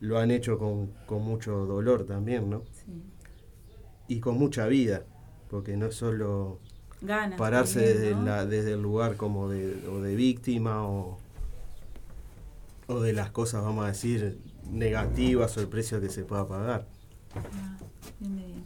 lo 0.00 0.18
han 0.18 0.30
hecho 0.30 0.58
con, 0.58 0.92
con 1.06 1.22
mucho 1.22 1.66
dolor 1.66 2.04
también, 2.06 2.48
¿no? 2.50 2.62
Sí. 2.72 3.02
y 4.08 4.20
con 4.20 4.38
mucha 4.38 4.66
vida, 4.66 5.04
porque 5.48 5.76
no 5.76 5.86
es 5.86 5.94
solo 5.94 6.58
Ganas. 7.00 7.38
pararse 7.38 7.80
también, 7.80 7.96
desde, 8.00 8.14
¿no? 8.16 8.22
la- 8.24 8.46
desde 8.46 8.72
el 8.72 8.82
lugar 8.82 9.16
como 9.16 9.48
de, 9.48 9.88
o 9.88 10.00
de 10.00 10.14
víctima 10.14 10.86
o, 10.86 11.18
o 12.88 13.00
de 13.00 13.12
las 13.12 13.30
cosas, 13.30 13.62
vamos 13.62 13.84
a 13.84 13.88
decir, 13.88 14.38
negativas 14.70 15.56
o 15.56 15.60
el 15.60 15.68
precio 15.68 16.00
que 16.00 16.08
se 16.08 16.24
pueda 16.24 16.46
pagar. 16.46 16.86
Ah, 17.34 17.76
bien, 18.20 18.36
bien, 18.36 18.46
bien. 18.48 18.64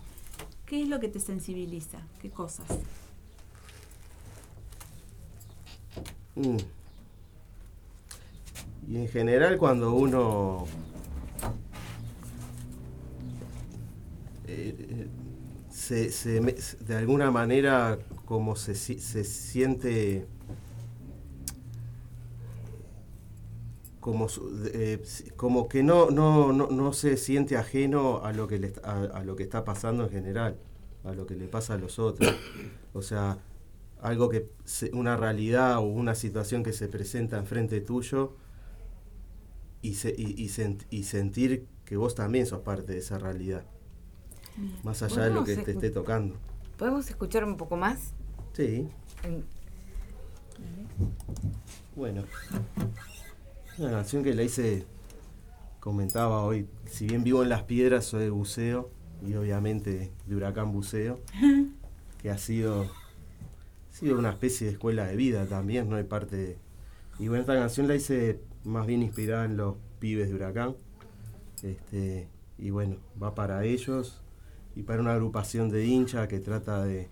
¿Qué 0.67 0.83
es 0.83 0.89
lo 0.89 0.99
que 1.01 1.09
te 1.09 1.21
sensibiliza? 1.21 1.99
¿Qué 2.21 2.31
cosas? 2.31 2.67
Mm. 6.35 6.57
Y 8.89 8.97
en 8.97 9.09
general 9.09 9.59
cuando 9.59 9.93
uno 9.93 10.67
eh, 14.47 15.09
se, 15.71 16.11
se 16.11 16.41
de 16.41 16.97
alguna 16.97 17.31
manera 17.31 17.99
como 18.25 18.57
se, 18.57 18.75
se 18.75 19.25
siente 19.25 20.27
como, 24.07 24.29
eh, 24.73 25.03
como 25.35 25.69
que 25.69 25.83
no, 25.83 26.13
no, 26.13 26.53
no, 26.53 26.69
no 26.69 26.93
se 26.93 27.17
siente 27.17 27.57
ajeno 27.57 28.23
a 28.23 28.33
lo, 28.33 28.47
que 28.47 28.61
le, 28.61 28.73
a, 28.85 29.25
lo 29.25 29.35
que 29.35 29.43
está 29.43 29.65
pasando 29.65 30.05
en 30.05 30.11
general, 30.11 30.57
a 31.03 31.13
lo 31.13 31.27
que 31.27 31.35
le 31.35 31.49
pasa 31.49 31.75
a 31.75 31.77
los 31.77 31.99
otros. 31.99 32.33
O 32.93 33.03
sea, 33.03 33.39
algo 34.01 34.29
que 34.29 34.49
una 34.93 35.17
realidad 35.17 35.79
o 35.79 35.83
una 35.83 36.15
situación 36.15 36.63
que 36.63 36.73
se 36.73 36.87
presenta 36.87 37.37
enfrente 37.37 37.81
tuyo 37.81 38.37
y, 39.87 39.95
se- 39.95 40.15
y, 40.17 40.35
y 40.43 40.49
sent- 40.49 40.87
y 40.91 41.05
sentir 41.05 41.67
que 41.85 41.97
vos 41.97 42.15
también 42.15 42.47
sos 42.47 42.61
parte 42.61 42.93
de 42.93 42.99
esa 42.99 43.19
realidad, 43.19 43.65
Bien. 44.57 44.75
más 44.83 45.03
allá 45.03 45.25
de 45.25 45.31
lo 45.31 45.45
que 45.45 45.57
te 45.57 45.71
esté 45.73 45.91
tocando. 45.91 46.37
¿Podemos 46.77 47.09
escuchar 47.09 47.45
un 47.45 47.57
poco 47.57 47.77
más? 47.77 48.13
Sí, 48.55 48.89
En- 49.23 49.45
bueno. 51.95 52.25
Una 53.79 53.91
canción 53.91 54.23
que 54.25 54.35
la 54.35 54.43
hice, 54.43 54.85
comentaba 55.81 56.43
hoy, 56.43 56.67
si 56.87 57.07
bien 57.07 57.23
vivo 57.25 57.43
en 57.43 57.49
las 57.51 57.63
piedras, 57.65 58.07
soy 58.07 58.25
de 58.25 58.31
buceo 58.31 58.91
y 59.27 59.35
obviamente 59.35 60.11
de 60.27 60.35
huracán 60.37 60.73
buceo, 60.73 61.21
que 62.23 62.31
ha 62.31 62.39
sido, 62.39 62.83
ha 62.85 63.93
sido 63.97 64.19
una 64.19 64.31
especie 64.31 64.67
de 64.67 64.73
escuela 64.75 65.07
de 65.07 65.17
vida 65.17 65.47
también, 65.47 65.89
¿no? 65.89 65.97
hay 65.97 66.05
parte 66.05 66.37
de- 66.37 66.59
Y 67.19 67.29
bueno, 67.29 67.43
esta 67.43 67.55
canción 67.55 67.87
la 67.89 67.95
hice 67.95 68.41
más 68.67 68.87
bien 68.87 69.03
inspirada 69.03 69.45
en 69.45 69.57
los 69.57 69.77
pibes 69.99 70.29
de 70.29 70.35
huracán. 70.35 70.77
Este, 71.63 72.29
y 72.59 72.71
bueno, 72.71 72.97
va 73.23 73.35
para 73.35 73.65
ellos 73.65 74.21
y 74.75 74.83
para 74.83 75.01
una 75.01 75.13
agrupación 75.13 75.71
de 75.71 75.87
hinchas 75.87 76.29
que 76.29 76.41
trata 76.41 76.85
de 76.85 77.09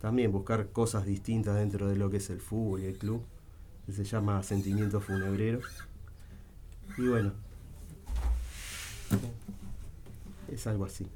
también 0.00 0.32
buscar 0.32 0.70
cosas 0.70 1.06
distintas 1.06 1.54
dentro 1.56 1.86
de 1.88 1.96
lo 1.96 2.10
que 2.10 2.16
es 2.16 2.28
el 2.30 2.40
fútbol 2.40 2.80
y 2.80 2.86
el 2.86 2.98
club, 2.98 3.22
se 3.88 4.02
llama 4.04 4.42
Sentimiento 4.42 5.00
Funebrero. 5.00 5.60
Y 6.98 7.06
bueno, 7.06 7.32
es 10.48 10.66
algo 10.66 10.86
así. 10.86 11.06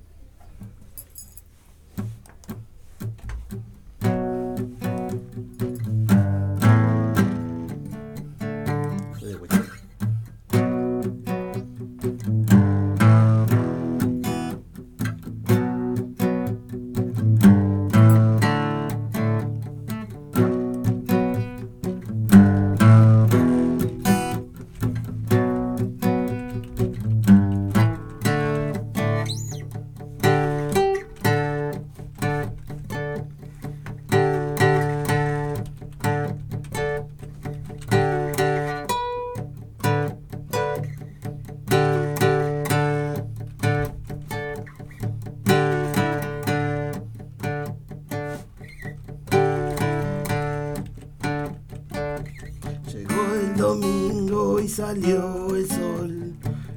Salió 54.76 55.56
el 55.56 55.66
sol. 55.70 56.34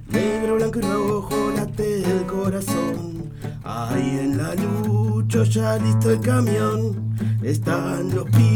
Negro, 0.07 0.55
blanco 0.55 0.79
y 0.79 0.81
rojo 0.83 1.51
late 1.53 2.01
el 2.09 2.25
corazón. 2.25 3.33
Ahí 3.61 4.19
en 4.21 4.37
la 4.37 4.55
lucha 4.55 5.43
ya 5.43 5.77
listo 5.77 6.09
el 6.09 6.21
camión. 6.21 7.13
Están 7.43 8.15
los 8.15 8.23
pibes 8.31 8.48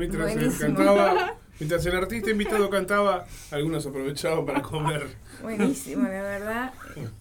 Mientras 0.00 0.58
cantaba, 0.58 1.36
el 1.60 1.94
artista 1.94 2.30
invitado 2.30 2.70
cantaba, 2.70 3.26
algunos 3.50 3.86
aprovechaban 3.86 4.46
para 4.46 4.62
comer. 4.62 5.08
Buenísimo, 5.42 6.04
la 6.04 6.22
verdad. 6.22 6.72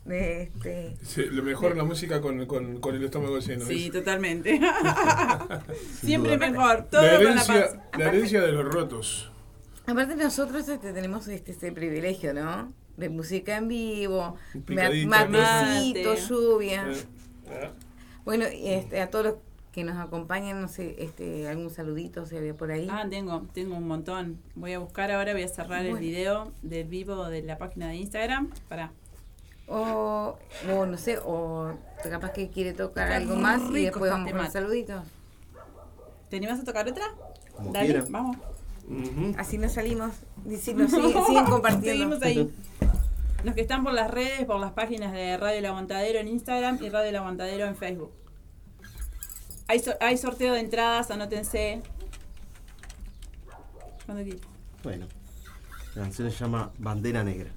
Este, 0.09 0.95
Sí, 1.03 1.25
lo 1.25 1.43
mejor 1.43 1.75
la 1.75 1.83
música 1.83 2.21
con, 2.21 2.45
con, 2.45 2.79
con 2.79 2.95
el 2.95 3.03
estómago 3.03 3.39
lleno. 3.39 3.65
Sí, 3.65 3.87
es 3.87 3.91
totalmente. 3.91 4.59
Siempre 6.01 6.37
duda. 6.37 6.49
mejor. 6.49 6.87
Todo 6.89 7.01
la, 7.01 7.15
con 7.15 7.23
la 7.25 7.31
herencia, 7.31 7.53
panza. 7.53 7.83
la 7.97 8.05
herencia 8.05 8.41
de 8.41 8.51
los 8.53 8.65
rotos. 8.73 9.31
aparte 9.85 10.15
nosotros 10.15 10.69
este, 10.69 10.93
tenemos 10.93 11.27
este, 11.27 11.51
este 11.51 11.71
privilegio, 11.73 12.33
¿no? 12.33 12.73
De 12.95 13.09
música 13.09 13.57
en 13.57 13.67
vivo, 13.67 14.37
matecito, 15.07 16.09
Mate. 16.09 16.21
lluvia. 16.29 16.87
Eh, 16.91 17.05
ah, 17.49 17.71
Bueno, 18.25 18.45
y, 18.49 18.69
este, 18.69 19.01
a 19.01 19.09
todos 19.09 19.25
los 19.25 19.35
que 19.71 19.83
nos 19.83 19.97
acompañan, 19.97 20.61
no 20.61 20.67
sé, 20.67 20.95
este, 20.99 21.47
algún 21.47 21.69
saludito 21.69 22.25
se 22.25 22.37
había 22.37 22.55
por 22.55 22.71
ahí. 22.71 22.87
Ah, 22.89 23.05
tengo, 23.09 23.43
tengo 23.53 23.75
un 23.75 23.87
montón. 23.87 24.39
Voy 24.55 24.73
a 24.73 24.79
buscar 24.79 25.11
ahora, 25.11 25.33
voy 25.33 25.43
a 25.43 25.47
cerrar 25.47 25.85
el 25.85 25.97
video 25.97 26.51
del 26.61 26.87
vivo 26.87 27.27
de 27.27 27.43
la 27.43 27.57
página 27.57 27.87
de 27.89 27.95
Instagram. 27.95 28.49
Para. 28.67 28.91
O, 29.67 30.37
o 30.73 30.85
no 30.87 30.97
sé, 30.97 31.19
o 31.23 31.75
capaz 32.01 32.31
que 32.31 32.49
quiere 32.49 32.73
tocar 32.73 33.11
Está 33.11 33.17
algo 33.17 33.35
más 33.35 33.61
y 33.69 33.83
después 33.83 34.11
este 34.11 34.23
vamos 34.23 34.31
con 34.31 34.51
saluditos. 34.51 35.03
¿Te 36.29 36.37
animas 36.37 36.59
a 36.59 36.63
tocar 36.63 36.87
otra? 36.87 37.05
Como 37.55 37.71
Dale, 37.71 38.01
vamos. 38.09 38.37
Así 39.37 39.59
nos 39.59 39.73
salimos. 39.73 40.11
Si 40.59 40.73
nos 40.73 40.89
siguen, 40.91 41.25
siguen 41.25 41.45
compartiendo. 41.45 42.19
Seguimos 42.19 42.21
ahí. 42.23 42.51
Los 43.43 43.55
que 43.55 43.61
están 43.61 43.85
por 43.85 43.93
las 43.93 44.11
redes, 44.11 44.45
por 44.45 44.59
las 44.59 44.73
páginas 44.73 45.13
de 45.13 45.37
Radio 45.37 45.59
El 45.59 45.65
Aguantadero 45.65 46.19
en 46.19 46.27
Instagram 46.27 46.77
y 46.81 46.89
Radio 46.89 47.09
El 47.09 47.15
Aguantadero 47.15 47.65
en 47.67 47.75
Facebook. 47.77 48.11
Hay, 49.69 49.83
hay 49.99 50.17
sorteo 50.17 50.55
de 50.55 50.61
entradas, 50.61 51.11
anótense. 51.11 51.83
Cuando 54.03 54.23
quieran. 54.23 54.41
Bueno, 54.81 55.07
la 55.93 56.01
canción 56.01 56.31
se 56.31 56.37
llama 56.39 56.71
Bandera 56.79 57.23
Negra. 57.23 57.51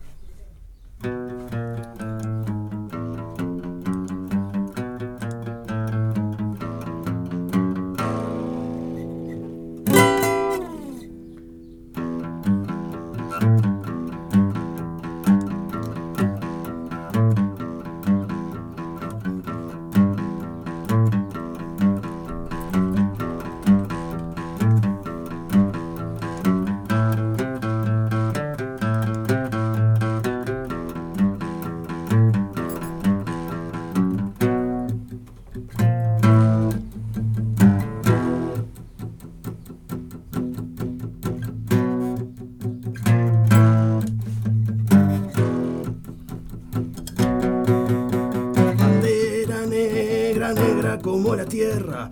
Tierra, 51.53 52.09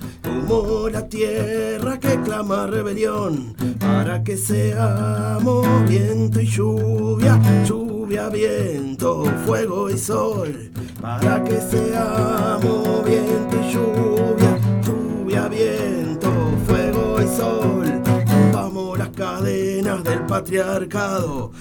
como 0.47 0.91
la 0.91 1.09
tierra 1.09 1.99
que 1.99 2.21
clama 2.21 2.67
rebelión, 2.67 3.55
para 3.79 4.23
que 4.23 4.37
seamos 4.37 5.67
viento 5.89 6.43
y 6.43 6.47
lluvia, 6.47 7.41
lluvia, 7.65 8.29
viento, 8.29 9.25
fuego 9.47 9.89
y 9.89 9.97
sol, 9.97 10.71
para 11.01 11.43
que 11.43 11.59
seamos 11.59 13.03
viento 13.03 13.57
y 13.57 13.73
lluvia, 13.73 14.59
lluvia, 14.85 15.49
viento, 15.49 16.31
fuego 16.67 17.17
y 17.23 17.27
sol. 17.35 18.03
Rompamos 18.27 18.99
las 18.99 19.09
cadenas 19.09 20.05
del 20.05 20.21
patriarcado, 20.27 21.53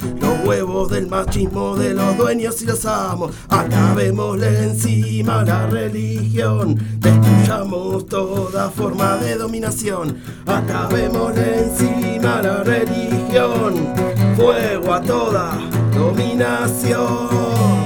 huevos 0.50 0.90
del 0.90 1.06
machismo 1.06 1.76
de 1.76 1.94
los 1.94 2.18
dueños 2.18 2.60
y 2.64 2.66
los 2.66 2.84
amos. 2.88 3.36
Acabémosle 3.50 4.64
encima 4.64 5.44
la 5.44 5.68
religión, 5.68 6.76
destruyamos 6.98 8.08
toda 8.08 8.72
forma 8.72 9.18
de 9.18 9.36
dominación. 9.36 10.18
Acabémosle 10.48 11.66
encima 11.66 12.42
la 12.42 12.64
religión, 12.64 13.94
fuego 14.36 14.92
a 14.92 15.02
toda 15.02 15.52
dominación. 15.94 17.79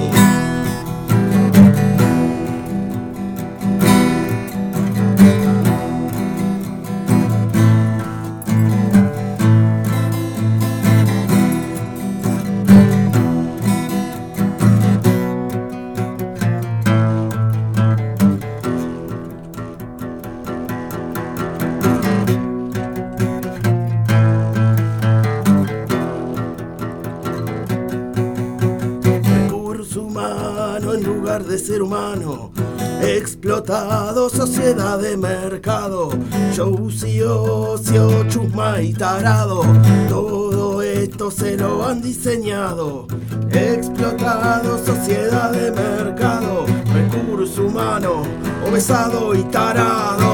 Tarado. 38.92 39.62
Todo 40.08 40.82
esto 40.82 41.30
se 41.30 41.56
lo 41.56 41.86
han 41.86 42.02
diseñado. 42.02 43.06
Explotado, 43.50 44.78
sociedad 44.84 45.50
de 45.52 45.70
mercado, 45.70 46.66
recurso 46.92 47.66
humano, 47.66 48.22
obesado 48.68 49.34
y 49.34 49.42
tarado. 49.44 50.33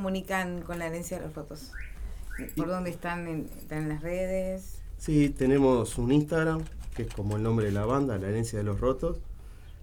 Comunican 0.00 0.62
con 0.62 0.78
la 0.78 0.86
herencia 0.86 1.18
de 1.18 1.26
los 1.26 1.34
rotos? 1.34 1.72
¿Por 2.56 2.68
dónde 2.68 2.88
están? 2.88 3.28
En, 3.28 3.50
¿Están 3.58 3.82
en 3.82 3.88
las 3.90 4.02
redes? 4.02 4.80
Sí, 4.96 5.28
tenemos 5.28 5.98
un 5.98 6.10
Instagram, 6.10 6.64
que 6.96 7.02
es 7.02 7.14
como 7.14 7.36
el 7.36 7.42
nombre 7.42 7.66
de 7.66 7.72
la 7.72 7.84
banda, 7.84 8.16
La 8.16 8.28
Herencia 8.28 8.58
de 8.58 8.64
los 8.64 8.80
Rotos. 8.80 9.20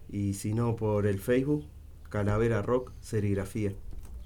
Y 0.09 0.33
si 0.33 0.53
no, 0.53 0.75
por 0.75 1.05
el 1.05 1.19
Facebook, 1.19 1.65
Calavera 2.09 2.63
Rock 2.63 2.91
Serigrafía. 3.01 3.73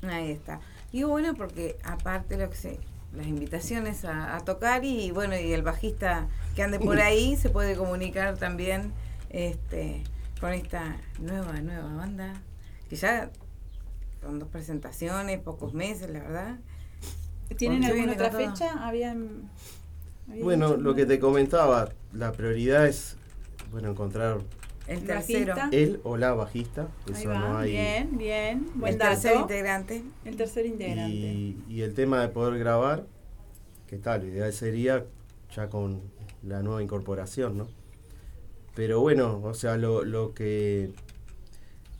Ahí 0.03 0.31
está. 0.31 0.61
Digo 0.93 1.09
bueno 1.09 1.33
porque 1.35 1.77
aparte 1.83 2.37
lo 2.37 2.49
que 2.49 2.55
sé, 2.55 2.79
las 3.13 3.27
invitaciones 3.27 4.05
a, 4.05 4.37
a 4.37 4.45
tocar 4.45 4.85
y 4.85 5.11
bueno, 5.11 5.37
y 5.37 5.51
el 5.51 5.61
bajista 5.61 6.29
que 6.55 6.63
ande 6.63 6.79
por 6.79 7.01
ahí 7.01 7.35
se 7.35 7.49
puede 7.49 7.75
comunicar 7.75 8.37
también 8.37 8.93
este 9.29 10.03
con 10.39 10.53
esta 10.53 10.97
nueva, 11.19 11.59
nueva 11.59 11.93
banda, 11.95 12.33
que 12.89 12.95
ya 12.95 13.29
con 14.21 14.39
dos 14.39 14.49
presentaciones, 14.49 15.39
pocos 15.39 15.73
meses, 15.73 16.09
la 16.09 16.19
verdad. 16.19 16.59
¿Tienen 17.57 17.83
alguna 17.83 18.13
otra 18.13 18.29
todo. 18.29 18.39
fecha? 18.39 18.87
Habían. 18.87 19.49
habían 20.29 20.43
Bueno, 20.45 20.77
lo 20.77 20.95
que 20.95 21.05
te 21.05 21.19
comentaba, 21.19 21.89
la 22.13 22.31
prioridad 22.31 22.87
es 22.87 23.17
bueno 23.71 23.89
encontrar 23.91 24.39
El 24.87 25.03
tercero. 25.05 25.55
Bajista. 25.55 25.77
Él 25.77 25.99
o 26.03 26.17
la 26.17 26.33
bajista, 26.33 26.87
Ahí 27.07 27.13
eso 27.13 27.29
va, 27.29 27.39
no 27.39 27.57
hay. 27.57 27.71
bien, 27.71 28.17
bien, 28.17 28.67
buen 28.75 28.93
el 28.93 28.99
dato. 28.99 29.11
tercer 29.11 29.37
integrante. 29.41 30.03
El 30.23 30.35
tercer 30.37 30.65
integrante. 30.65 31.13
Y, 31.13 31.63
y 31.67 31.81
el 31.81 31.93
tema 31.93 32.21
de 32.21 32.29
poder 32.29 32.57
grabar, 32.59 33.05
¿qué 33.87 33.97
tal? 33.97 34.21
Lo 34.21 34.27
ideal 34.27 34.53
sería 34.53 35.05
ya 35.53 35.69
con 35.69 36.01
la 36.43 36.61
nueva 36.61 36.81
incorporación, 36.81 37.57
¿no? 37.57 37.67
Pero 38.75 39.01
bueno, 39.01 39.41
o 39.43 39.53
sea, 39.53 39.75
lo, 39.77 40.05
lo 40.05 40.33
que... 40.33 40.93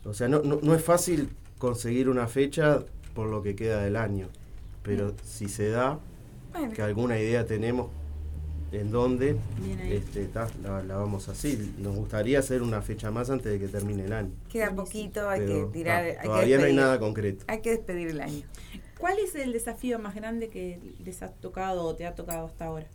O 0.04 0.14
sea, 0.14 0.28
no, 0.28 0.40
no, 0.42 0.58
no 0.62 0.74
es 0.74 0.82
fácil 0.82 1.28
conseguir 1.62 2.08
una 2.08 2.26
fecha 2.26 2.84
por 3.14 3.28
lo 3.30 3.40
que 3.40 3.54
queda 3.54 3.84
del 3.84 3.94
año. 3.94 4.26
Pero 4.82 5.14
si 5.24 5.48
se 5.48 5.68
da, 5.70 6.00
Bueno, 6.52 6.72
que 6.74 6.82
alguna 6.82 7.20
idea 7.20 7.46
tenemos 7.46 7.88
en 8.72 8.90
dónde, 8.90 9.36
este, 9.88 10.24
ta, 10.26 10.48
la, 10.60 10.82
la 10.82 10.96
vamos 10.96 11.28
así. 11.28 11.72
Nos 11.78 11.94
gustaría 11.94 12.40
hacer 12.40 12.62
una 12.62 12.82
fecha 12.82 13.12
más 13.12 13.30
antes 13.30 13.52
de 13.52 13.60
que 13.60 13.68
termine 13.68 14.06
el 14.06 14.12
año. 14.12 14.32
queda 14.50 14.74
poquito, 14.74 15.28
hay 15.28 15.40
Pero, 15.40 15.68
que 15.68 15.72
tirar. 15.78 16.02
ta, 16.02 16.08
hay 16.08 16.16
que 16.16 16.26
todavía 16.26 16.58
no 16.58 16.64
hay 16.64 16.72
nada 16.74 16.98
concreto. 16.98 17.44
Hay 17.46 17.60
que 17.60 17.70
despedir 17.70 18.08
el 18.08 18.20
año. 18.20 18.42
¿Cuál 18.98 19.20
es 19.20 19.36
el 19.36 19.52
desafío 19.52 20.00
más 20.00 20.16
grande 20.16 20.48
que 20.48 20.80
les 21.04 21.22
ha 21.22 21.28
tocado 21.28 21.84
o 21.84 21.94
te 21.94 22.06
ha 22.06 22.16
tocado 22.16 22.46
hasta 22.46 22.64
ahora? 22.64 22.86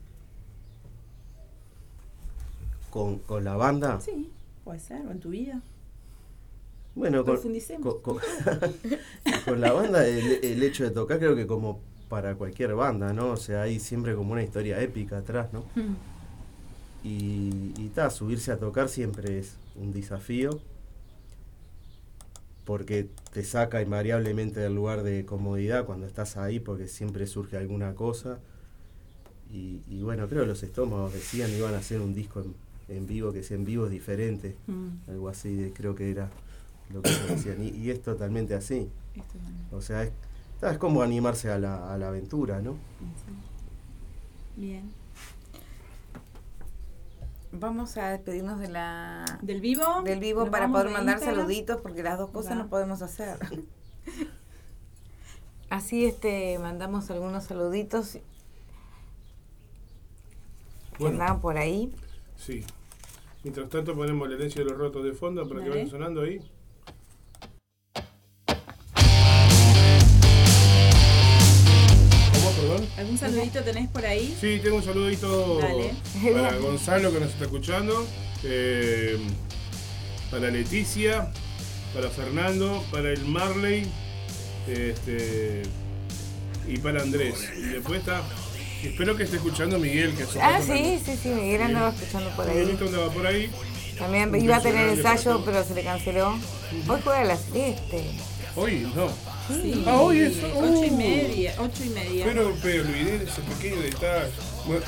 Con, 2.89 3.19
con 3.19 3.45
la 3.45 3.55
banda, 3.55 4.01
Sí, 4.01 4.29
puede 4.65 4.79
ser, 4.79 5.05
o 5.07 5.11
en 5.11 5.19
tu 5.21 5.29
vida. 5.29 5.61
Bueno, 6.97 7.23
con, 7.25 7.35
con- 7.79 8.01
con- 8.01 8.19
con 9.45 9.61
la 9.61 9.71
banda, 9.73 10.07
el, 10.07 10.39
el 10.43 10.63
hecho 10.63 10.83
de 10.83 10.91
tocar, 10.91 11.19
creo 11.19 11.35
que 11.35 11.47
como 11.47 11.81
para 12.09 12.35
cualquier 12.35 12.75
banda, 12.75 13.13
¿no? 13.13 13.31
O 13.31 13.37
sea, 13.37 13.63
hay 13.63 13.79
siempre 13.79 14.15
como 14.15 14.33
una 14.33 14.43
historia 14.43 14.81
épica 14.81 15.17
atrás, 15.19 15.53
¿no? 15.53 15.65
Y, 17.03 17.73
y 17.77 17.89
ta, 17.89 18.09
subirse 18.09 18.51
a 18.51 18.59
tocar 18.59 18.89
siempre 18.89 19.39
es 19.39 19.57
un 19.75 19.91
desafío, 19.93 20.61
porque 22.65 23.09
te 23.31 23.43
saca 23.43 23.81
invariablemente 23.81 24.59
del 24.59 24.75
lugar 24.75 25.03
de 25.03 25.25
comodidad 25.25 25.85
cuando 25.85 26.05
estás 26.05 26.35
ahí, 26.37 26.59
porque 26.59 26.87
siempre 26.87 27.25
surge 27.27 27.57
alguna 27.57 27.95
cosa. 27.95 28.39
Y, 29.49 29.81
y 29.87 30.01
bueno, 30.01 30.27
creo 30.27 30.41
que 30.41 30.47
los 30.47 30.63
estómagos 30.63 31.13
decían 31.13 31.51
iban 31.53 31.73
a 31.73 31.77
hacer 31.77 32.01
un 32.01 32.13
disco 32.13 32.41
en, 32.41 32.55
en 32.97 33.07
vivo, 33.07 33.31
que 33.31 33.43
sea 33.43 33.55
en 33.57 33.65
vivo 33.65 33.85
es 33.85 33.91
diferente 33.91 34.55
Mm, 34.67 35.09
algo 35.09 35.29
así 35.29 35.55
de, 35.55 35.71
creo 35.73 35.95
que 35.95 36.11
era 36.11 36.29
lo 36.93 37.01
que 37.01 37.09
decían 37.11 37.63
y, 37.63 37.69
y 37.69 37.91
es 37.91 38.01
totalmente 38.01 38.55
así 38.55 38.89
o 39.71 39.81
sea 39.81 40.03
es, 40.03 40.11
es 40.61 40.77
como 40.77 41.01
animarse 41.01 41.49
a 41.51 41.59
la, 41.59 41.93
a 41.93 41.97
la 41.97 42.07
aventura 42.09 42.61
no 42.61 42.75
Bien. 44.55 44.91
Vamos 47.51 47.95
a 47.97 48.09
despedirnos 48.09 48.59
de 48.59 48.67
la 48.69 49.25
Del 49.41 49.61
vivo. 49.61 50.01
del 50.03 50.19
vivo 50.19 50.49
para 50.51 50.69
poder 50.71 50.87
de 50.87 50.93
mandar 50.93 51.15
Instagram. 51.15 51.39
saluditos 51.41 51.81
porque 51.81 52.03
las 52.03 52.17
dos 52.17 52.29
cosas 52.31 52.53
Va. 52.53 52.63
no 52.63 52.69
podemos 52.69 53.01
hacer. 53.01 53.37
Así 55.69 56.05
este 56.05 56.57
mandamos 56.59 57.09
algunos 57.11 57.43
saluditos 57.45 58.17
que 60.97 60.99
Bueno, 60.99 61.15
andaban 61.21 61.41
por 61.41 61.57
ahí. 61.57 61.93
sí. 62.35 62.63
Mientras 63.43 63.69
tanto 63.69 63.95
ponemos 63.95 64.27
la 64.27 64.35
herencia 64.35 64.61
de 64.63 64.69
los 64.69 64.77
rotos 64.77 65.03
de 65.05 65.13
fondo 65.13 65.47
para 65.47 65.61
que 65.61 65.69
Dale. 65.69 65.81
vaya 65.81 65.91
sonando 65.91 66.21
ahí. 66.21 66.39
¿Algún 72.97 73.17
saludito 73.17 73.63
tenés 73.63 73.87
por 73.89 74.05
ahí? 74.05 74.35
Sí, 74.39 74.59
tengo 74.63 74.77
un 74.77 74.83
saludito 74.83 75.59
Dale. 75.59 75.93
para 76.33 76.57
Gonzalo 76.57 77.11
que 77.11 77.19
nos 77.19 77.29
está 77.29 77.45
escuchando, 77.45 78.05
eh, 78.43 79.17
para 80.31 80.49
Leticia, 80.49 81.31
para 81.93 82.09
Fernando, 82.09 82.83
para 82.91 83.11
el 83.11 83.25
Marley 83.25 83.85
este, 84.67 85.63
y 86.67 86.77
para 86.77 87.01
Andrés. 87.01 87.35
Y 87.57 87.61
después 87.61 87.99
está, 87.99 88.21
espero 88.83 89.15
que 89.15 89.23
esté 89.23 89.37
escuchando 89.37 89.79
Miguel, 89.79 90.13
que 90.15 90.25
Ah, 90.41 90.59
sí, 90.61 90.99
sí, 91.03 91.17
sí, 91.21 91.29
Miguel 91.29 91.61
andaba 91.61 91.89
escuchando 91.89 92.29
por 92.35 92.47
ahí. 92.47 92.55
Miguelito 92.55 92.85
andaba 92.85 93.09
por 93.11 93.27
ahí. 93.27 93.49
También 93.97 94.35
iba 94.35 94.57
a 94.57 94.61
tener 94.61 94.89
ensayo, 94.89 95.43
pero 95.43 95.63
se 95.63 95.73
le 95.73 95.83
canceló. 95.83 96.37
Hoy 96.87 96.99
juega 97.03 97.23
la 97.23 97.37
celeste. 97.37 98.03
Hoy 98.55 98.91
no. 98.95 99.07
Sí. 99.47 99.83
Ah, 99.87 99.95
hoy 100.01 100.19
es- 100.19 100.37
Ocho 100.43 100.83
y 100.85 100.89
uh. 100.89 100.97
media. 100.97 101.53
Ocho 101.59 101.83
y 101.85 101.89
media. 101.89 102.25
Pero, 102.25 102.53
pero 102.61 102.83
olvidé 102.83 103.23
ese 103.23 103.41
pequeño 103.41 103.81
detalle. 103.81 104.29
Bueno, 104.65 104.85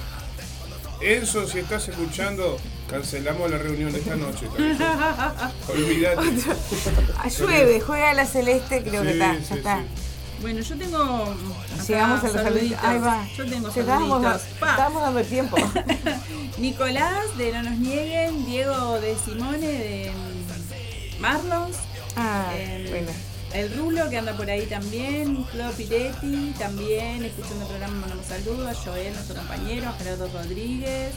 Enzo, 1.01 1.47
si 1.47 1.59
estás 1.59 1.87
escuchando, 1.87 2.57
cancelamos 2.89 3.49
la 3.49 3.57
reunión 3.57 3.93
de 3.93 3.99
esta 3.99 4.15
noche. 4.17 4.47
Olvídate. 5.69 6.27
Ah, 7.17 7.29
llueve, 7.39 7.79
juega 7.79 8.13
la 8.13 8.25
celeste, 8.25 8.83
creo 8.83 9.03
que 9.03 9.11
está, 9.11 9.33
sí, 9.35 9.45
ya 9.49 9.55
está. 9.55 9.77
sí. 9.79 9.85
Bueno, 10.41 10.61
yo 10.61 10.77
tengo. 10.77 11.35
Llegamos 11.87 12.19
a 12.23 12.27
los 12.27 12.33
saluditos. 12.33 12.79
Ahí 12.83 12.99
va. 12.99 13.27
Yo 13.35 13.45
tengo 13.49 13.71
saluditos. 13.71 14.41
Pa. 14.59 14.69
estábamos 14.71 15.01
dando 15.03 15.19
el 15.19 15.27
tiempo. 15.27 15.57
Nicolás 16.57 17.37
de 17.37 17.51
No 17.53 17.63
Nos 17.63 17.77
Nieguen, 17.77 18.45
Diego 18.45 18.99
de 18.99 19.15
Simone 19.17 19.57
de 19.67 20.11
mm, 20.11 21.21
Marlons, 21.21 21.77
Ah, 22.17 22.51
eh, 22.53 22.87
bueno. 22.89 23.11
El 23.53 23.73
Rulo 23.75 24.09
que 24.09 24.17
anda 24.17 24.35
por 24.35 24.49
ahí 24.49 24.65
también, 24.65 25.43
Claudio 25.45 25.75
Piretti 25.75 26.53
también, 26.59 27.23
escuchando 27.23 27.61
el 27.61 27.67
programa 27.67 28.01
mandamos 28.01 28.25
saludos, 28.25 28.67
a 28.67 28.75
Joel, 28.75 29.13
nuestro 29.13 29.35
compañero, 29.35 29.89
a 29.89 29.93
Gerardo 29.93 30.27
Rodríguez, 30.27 31.13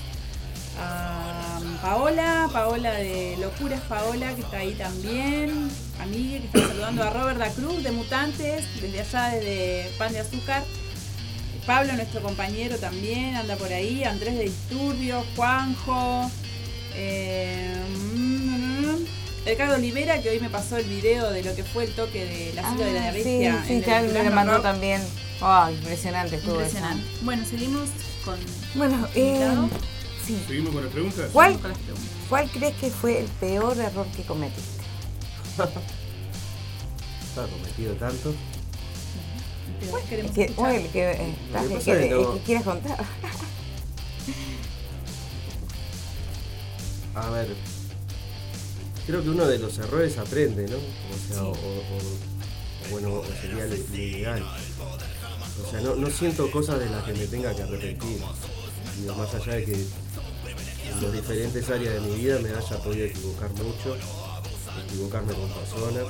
a 0.80 1.60
Paola, 1.82 2.48
Paola 2.52 2.92
de 2.92 3.36
Locuras 3.38 3.80
Paola 3.82 4.34
que 4.34 4.40
está 4.40 4.58
ahí 4.58 4.72
también, 4.74 5.70
a 6.00 6.06
Miguel 6.06 6.42
que 6.42 6.58
está 6.58 6.68
saludando 6.68 7.02
a 7.02 7.10
Robert 7.10 7.38
da 7.38 7.50
Cruz 7.50 7.82
de 7.82 7.92
Mutantes, 7.92 8.64
desde 8.80 9.00
allá 9.00 9.34
desde 9.34 9.90
Pan 9.98 10.12
de 10.12 10.20
Azúcar. 10.20 10.64
Pablo, 11.66 11.92
nuestro 11.92 12.20
compañero, 12.22 12.76
también 12.78 13.36
anda 13.36 13.54
por 13.54 13.72
ahí. 13.72 14.02
Andrés 14.02 14.36
de 14.36 14.44
Disturbios, 14.44 15.24
Juanjo. 15.36 16.28
Eh, 16.96 17.72
mm, 17.88 19.21
Ricardo 19.44 19.74
Olivera, 19.74 20.22
que 20.22 20.30
hoy 20.30 20.38
me 20.40 20.48
pasó 20.48 20.76
el 20.76 20.84
video 20.84 21.30
de 21.30 21.42
lo 21.42 21.54
que 21.56 21.64
fue 21.64 21.84
el 21.84 21.92
toque 21.94 22.24
de 22.24 22.52
la 22.54 22.70
cita 22.70 22.84
de 22.84 22.92
la 22.92 23.08
Ah, 23.08 23.12
sí, 23.12 23.22
sí, 23.24 23.90
el 23.90 24.12
me 24.12 24.22
lo 24.24 24.30
mandó 24.30 24.52
Rock. 24.54 24.62
también. 24.62 25.02
Oh, 25.40 25.68
impresionante 25.68 26.36
estuvo 26.36 26.54
eso. 26.60 26.62
Impresionante. 26.76 27.04
Bueno, 27.22 27.44
seguimos 27.44 27.88
con, 28.24 28.38
Bueno, 28.76 29.08
eh, 29.16 29.52
sí. 30.24 30.40
Seguimos 30.46 30.72
con 30.72 30.84
las 30.84 30.92
preguntas. 30.92 31.30
¿Cuál, 31.32 31.58
con 31.58 31.70
las 31.70 31.78
preguntas. 31.80 32.08
¿Cuál 32.28 32.48
crees 32.50 32.76
que 32.76 32.90
fue 32.90 33.18
el 33.20 33.26
peor 33.26 33.76
error 33.78 34.06
que 34.16 34.22
cometiste? 34.22 34.82
está 37.28 37.46
cometido 37.46 37.94
tanto 37.94 38.34
Después 39.80 40.04
queremos 40.04 40.32
Que, 40.32 40.44
escuchar. 40.44 40.70
o 40.70 40.74
el 40.74 40.86
que, 40.88 41.10
eh, 41.10 41.34
Lo 41.52 41.60
que 41.62 41.68
que, 41.68 41.74
pasa 41.74 41.84
que- 41.84 41.92
es 41.92 41.98
que 42.08 42.10
no- 42.14 42.34
que 42.34 42.40
quieras 42.40 42.64
contar. 42.64 43.04
a 47.14 47.30
ver 47.30 47.48
creo 49.06 49.22
que 49.22 49.30
uno 49.30 49.46
de 49.46 49.58
los 49.58 49.76
errores 49.78 50.16
aprende 50.18 50.66
no 50.68 50.76
o 50.76 51.32
sea 51.34 51.42
o, 51.44 51.50
o- 51.50 51.52
o- 51.52 52.90
bueno 52.90 53.22
sería 53.40 53.66
lo, 53.66 53.74
ideal. 53.96 54.42
O 55.66 55.70
sea 55.70 55.80
no, 55.80 55.94
no 55.96 56.10
siento 56.10 56.50
cosas 56.50 56.78
de 56.80 56.88
las 56.90 57.02
que 57.04 57.14
me 57.14 57.26
tenga 57.26 57.54
que 57.54 57.62
arrepentir 57.62 58.18
Digo, 58.98 59.14
más 59.14 59.34
allá 59.34 59.54
de 59.54 59.64
que 59.64 59.72
en 59.74 61.02
las 61.02 61.12
diferentes 61.12 61.68
áreas 61.70 61.94
de 61.94 62.00
mi 62.00 62.16
vida 62.16 62.38
me 62.40 62.50
haya 62.50 62.78
podido 62.82 63.06
equivocar 63.06 63.50
mucho 63.52 63.96
equivocarme 64.88 65.32
con 65.34 65.48
personas. 65.48 66.04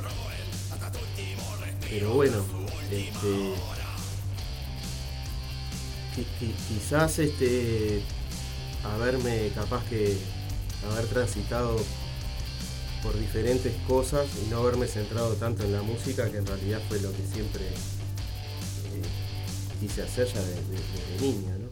Pero 1.89 2.15
bueno 2.15 2.45
este 2.91 3.29
qui- 6.15 6.27
qui- 6.41 6.55
quizás 6.69 7.19
este 7.19 8.03
haberme 8.85 9.51
capaz 9.55 9.85
que 9.89 10.17
haber 10.91 11.07
transitado 11.07 11.77
por 13.03 13.19
diferentes 13.19 13.73
cosas 13.89 14.27
y 14.45 14.51
no 14.51 14.59
haberme 14.61 14.87
centrado 14.87 15.35
tanto 15.35 15.65
en 15.65 15.73
la 15.73 15.83
música 15.83 16.31
que 16.31 16.39
en 16.39 16.47
realidad 16.47 16.81
fue 16.89 17.01
lo 17.01 17.11
que 17.13 17.23
siempre 17.27 17.65
eh, 17.67 19.03
quise 19.81 20.03
hacer 20.03 20.27
ya 20.29 20.41
de- 20.41 20.55
de- 20.55 20.61
desde 21.17 21.27
niña 21.27 21.57
¿no? 21.59 21.69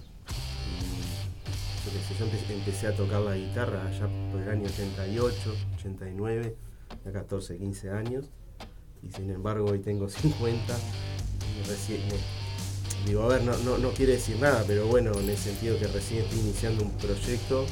Y 2.10 2.18
yo, 2.18 2.26
empecé 2.54 2.86
a 2.88 2.94
tocar 2.96 3.20
la 3.22 3.34
guitarra 3.36 3.86
allá 3.86 4.08
por 4.30 4.40
el 4.42 4.48
año 4.48 4.64
88, 4.68 5.54
89, 5.76 6.56
a 7.06 7.10
14, 7.12 7.56
15 7.58 7.90
años 7.90 8.26
y 9.08 9.12
sin 9.12 9.30
embargo 9.30 9.70
hoy 9.70 9.78
tengo 9.78 10.08
50 10.08 10.78
y 11.58 11.68
recién 11.68 12.00
me- 12.08 13.06
digo 13.06 13.22
a 13.22 13.28
ver 13.28 13.42
no, 13.42 13.56
no, 13.58 13.78
no 13.78 13.90
quiere 13.92 14.12
decir 14.12 14.36
nada 14.40 14.62
pero 14.66 14.86
bueno 14.86 15.12
en 15.18 15.30
el 15.30 15.36
sentido 15.38 15.78
que 15.78 15.86
recién 15.86 16.24
estoy 16.24 16.40
iniciando 16.40 16.84
un 16.84 16.90
proyecto 16.98 17.64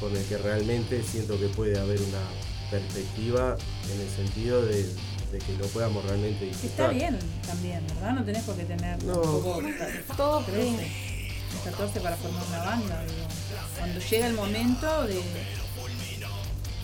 con 0.00 0.14
el 0.16 0.24
que 0.24 0.36
realmente 0.38 1.02
siento 1.02 1.38
que 1.38 1.46
puede 1.48 1.78
haber 1.78 2.00
una 2.00 2.20
perspectiva 2.70 3.56
en 3.92 4.00
el 4.00 4.08
sentido 4.10 4.64
de, 4.66 4.82
de 5.32 5.38
que 5.38 5.52
lo 5.58 5.66
podamos 5.68 6.04
realmente 6.04 6.44
disfrutar. 6.46 6.92
está 6.92 7.06
bien 7.06 7.18
también, 7.46 7.86
¿verdad? 7.86 8.12
No 8.14 8.24
tenés 8.24 8.42
por 8.44 8.56
qué 8.56 8.64
tener 8.64 9.02
No. 9.04 9.12
tampoco 9.14 9.62
Todo 10.16 10.40
13, 10.44 10.86
14 11.64 12.00
para 12.00 12.16
formar 12.16 12.44
una 12.48 12.58
banda. 12.64 13.02
digo. 13.04 13.26
Cuando 13.78 14.00
llega 14.00 14.26
el 14.26 14.34
momento 14.34 15.06
de, 15.06 15.14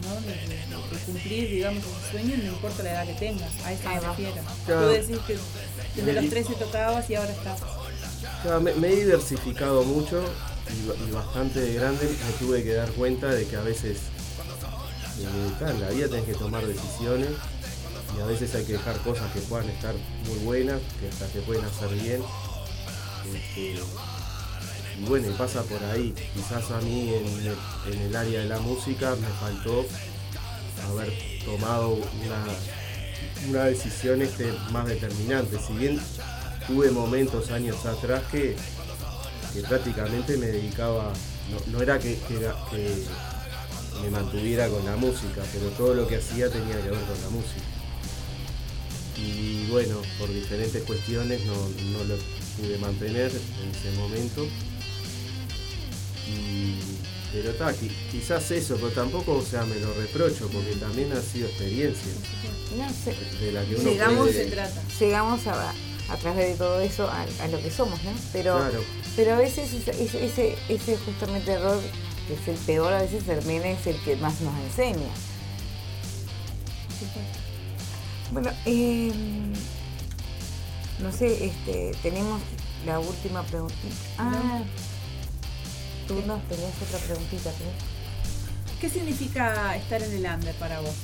¿no? 0.02 0.20
De, 0.20 0.32
de- 0.32 0.62
de 0.92 0.98
cumplir, 1.06 1.48
digamos, 1.50 1.82
ese 1.84 2.10
sueño, 2.10 2.36
no 2.36 2.44
importa 2.44 2.82
la 2.82 2.90
edad 2.92 3.06
que 3.06 3.14
tengas, 3.14 3.50
a 3.64 3.72
eso 3.72 3.88
Ahí 3.88 3.94
me 3.96 4.00
refiero. 4.08 4.34
Claro. 4.66 4.82
Tú 4.82 4.88
decís 4.92 5.18
que 5.26 5.38
desde 5.96 6.12
los 6.12 6.24
Me- 6.24 6.30
13 6.30 6.54
tocabas 6.54 7.10
y 7.10 7.14
ahora 7.14 7.30
estás. 7.32 7.60
Claro, 8.42 8.60
me, 8.60 8.74
me 8.74 8.88
he 8.88 8.96
diversificado 8.96 9.82
mucho 9.84 10.22
y, 10.70 10.86
ba- 10.88 10.94
y 11.08 11.10
bastante 11.10 11.60
de 11.60 11.74
grande 11.74 12.06
me 12.06 12.32
tuve 12.46 12.62
que 12.62 12.74
dar 12.74 12.90
cuenta 12.92 13.28
de 13.28 13.46
que 13.46 13.56
a 13.56 13.62
veces 13.62 13.98
eh, 15.20 15.68
en 15.70 15.80
la 15.80 15.90
vida 15.90 16.08
tenés 16.08 16.24
que 16.24 16.34
tomar 16.34 16.66
decisiones 16.66 17.28
y 18.16 18.20
a 18.20 18.26
veces 18.26 18.54
hay 18.54 18.64
que 18.64 18.72
dejar 18.74 18.98
cosas 18.98 19.30
que 19.32 19.40
puedan 19.40 19.68
estar 19.70 19.94
muy 20.26 20.38
buenas, 20.44 20.80
que 21.00 21.08
hasta 21.08 21.26
te 21.26 21.40
pueden 21.40 21.64
hacer 21.64 21.88
bien. 21.94 22.22
Este, 23.34 23.80
y 25.00 25.04
bueno, 25.06 25.28
y 25.28 25.32
pasa 25.32 25.62
por 25.62 25.82
ahí. 25.84 26.14
Quizás 26.34 26.70
a 26.70 26.80
mí 26.82 27.12
en 27.14 27.46
el, 27.46 27.56
en 27.94 28.00
el 28.02 28.16
área 28.16 28.40
de 28.40 28.46
la 28.46 28.58
música 28.58 29.16
me 29.16 29.28
faltó 29.40 29.86
haber 30.90 31.10
tomado 31.44 31.94
una, 31.94 32.44
una 33.48 33.64
decisión 33.64 34.20
este, 34.20 34.52
más 34.70 34.86
determinante. 34.86 35.58
Si 35.66 35.72
bien 35.72 35.98
tuve 36.66 36.90
momentos 36.90 37.50
años 37.50 37.86
atrás 37.86 38.22
que, 38.30 38.56
que 39.52 39.60
prácticamente 39.62 40.36
me 40.36 40.46
dedicaba, 40.46 41.12
no, 41.50 41.72
no 41.72 41.82
era 41.82 41.98
que, 41.98 42.16
que 42.28 42.36
era- 42.36 42.56
que 42.70 43.04
me 44.02 44.10
mantuviera 44.10 44.68
con 44.68 44.84
la 44.84 44.96
música, 44.96 45.42
pero 45.52 45.66
todo 45.76 45.94
lo 45.94 46.06
que 46.08 46.16
hacía 46.16 46.48
tenía 46.50 46.76
que 46.76 46.90
ver 46.90 47.00
con 47.00 47.20
la 47.22 47.28
música. 47.30 47.62
Y 49.16 49.66
bueno, 49.70 50.00
por 50.18 50.32
diferentes 50.32 50.82
cuestiones 50.84 51.44
no, 51.44 51.54
no 51.54 52.04
lo 52.04 52.16
pude 52.60 52.78
mantener 52.78 53.30
en 53.30 53.70
ese 53.70 53.96
momento. 53.98 54.46
Y- 56.28 56.78
pero 57.32 57.50
está, 57.50 57.72
quizás 58.10 58.50
eso, 58.50 58.76
pero 58.76 58.90
tampoco, 58.90 59.36
o 59.36 59.42
sea, 59.44 59.64
me 59.64 59.76
lo 59.80 59.92
reprocho, 59.94 60.48
porque 60.52 60.74
también 60.76 61.10
ha 61.12 61.20
sido 61.22 61.48
experiencia 61.48 62.12
No 62.76 62.88
sé, 62.90 63.14
de 63.44 63.52
la 63.52 63.64
que 63.64 63.74
uno 63.76 63.90
Llegamos- 63.90 64.18
puede- 64.28 64.44
se 64.44 64.50
trata. 64.50 64.82
llegamos 65.00 65.46
a, 65.46 65.72
a 66.12 66.16
través 66.16 66.48
de 66.50 66.54
todo 66.56 66.80
eso 66.80 67.08
a, 67.08 67.22
a 67.42 67.48
lo 67.48 67.60
que 67.62 67.70
somos, 67.70 68.02
¿no? 68.04 68.10
Pero, 68.32 68.58
Claro. 68.58 68.80
pero 69.16 69.34
a 69.34 69.38
veces 69.38 69.72
ese, 69.72 69.90
ese, 70.02 70.24
ese, 70.26 70.56
ese 70.68 70.96
justamente 70.98 71.52
error, 71.52 71.80
que 72.28 72.34
es 72.34 72.48
el 72.48 72.56
peor, 72.66 72.92
a 72.92 73.02
veces 73.02 73.24
también 73.24 73.64
es 73.64 73.86
el 73.86 73.96
que 74.02 74.16
más 74.16 74.40
nos 74.40 74.54
enseña. 74.64 75.08
Bueno, 78.30 78.50
eh, 78.64 79.12
no 81.00 81.12
sé, 81.12 81.46
este, 81.46 81.92
tenemos 82.02 82.40
la 82.86 82.98
última 82.98 83.42
preguntita. 83.42 83.94
Ah, 84.18 84.62
tú 86.08 86.14
no 86.26 86.36
tenías 86.48 86.72
otra 86.86 86.98
preguntita, 87.00 87.50
creo. 87.52 87.72
¿Qué 88.80 88.88
significa 88.88 89.76
estar 89.76 90.02
en 90.02 90.12
el 90.12 90.24
under 90.32 90.54
para 90.56 90.80
vos? 90.80 90.94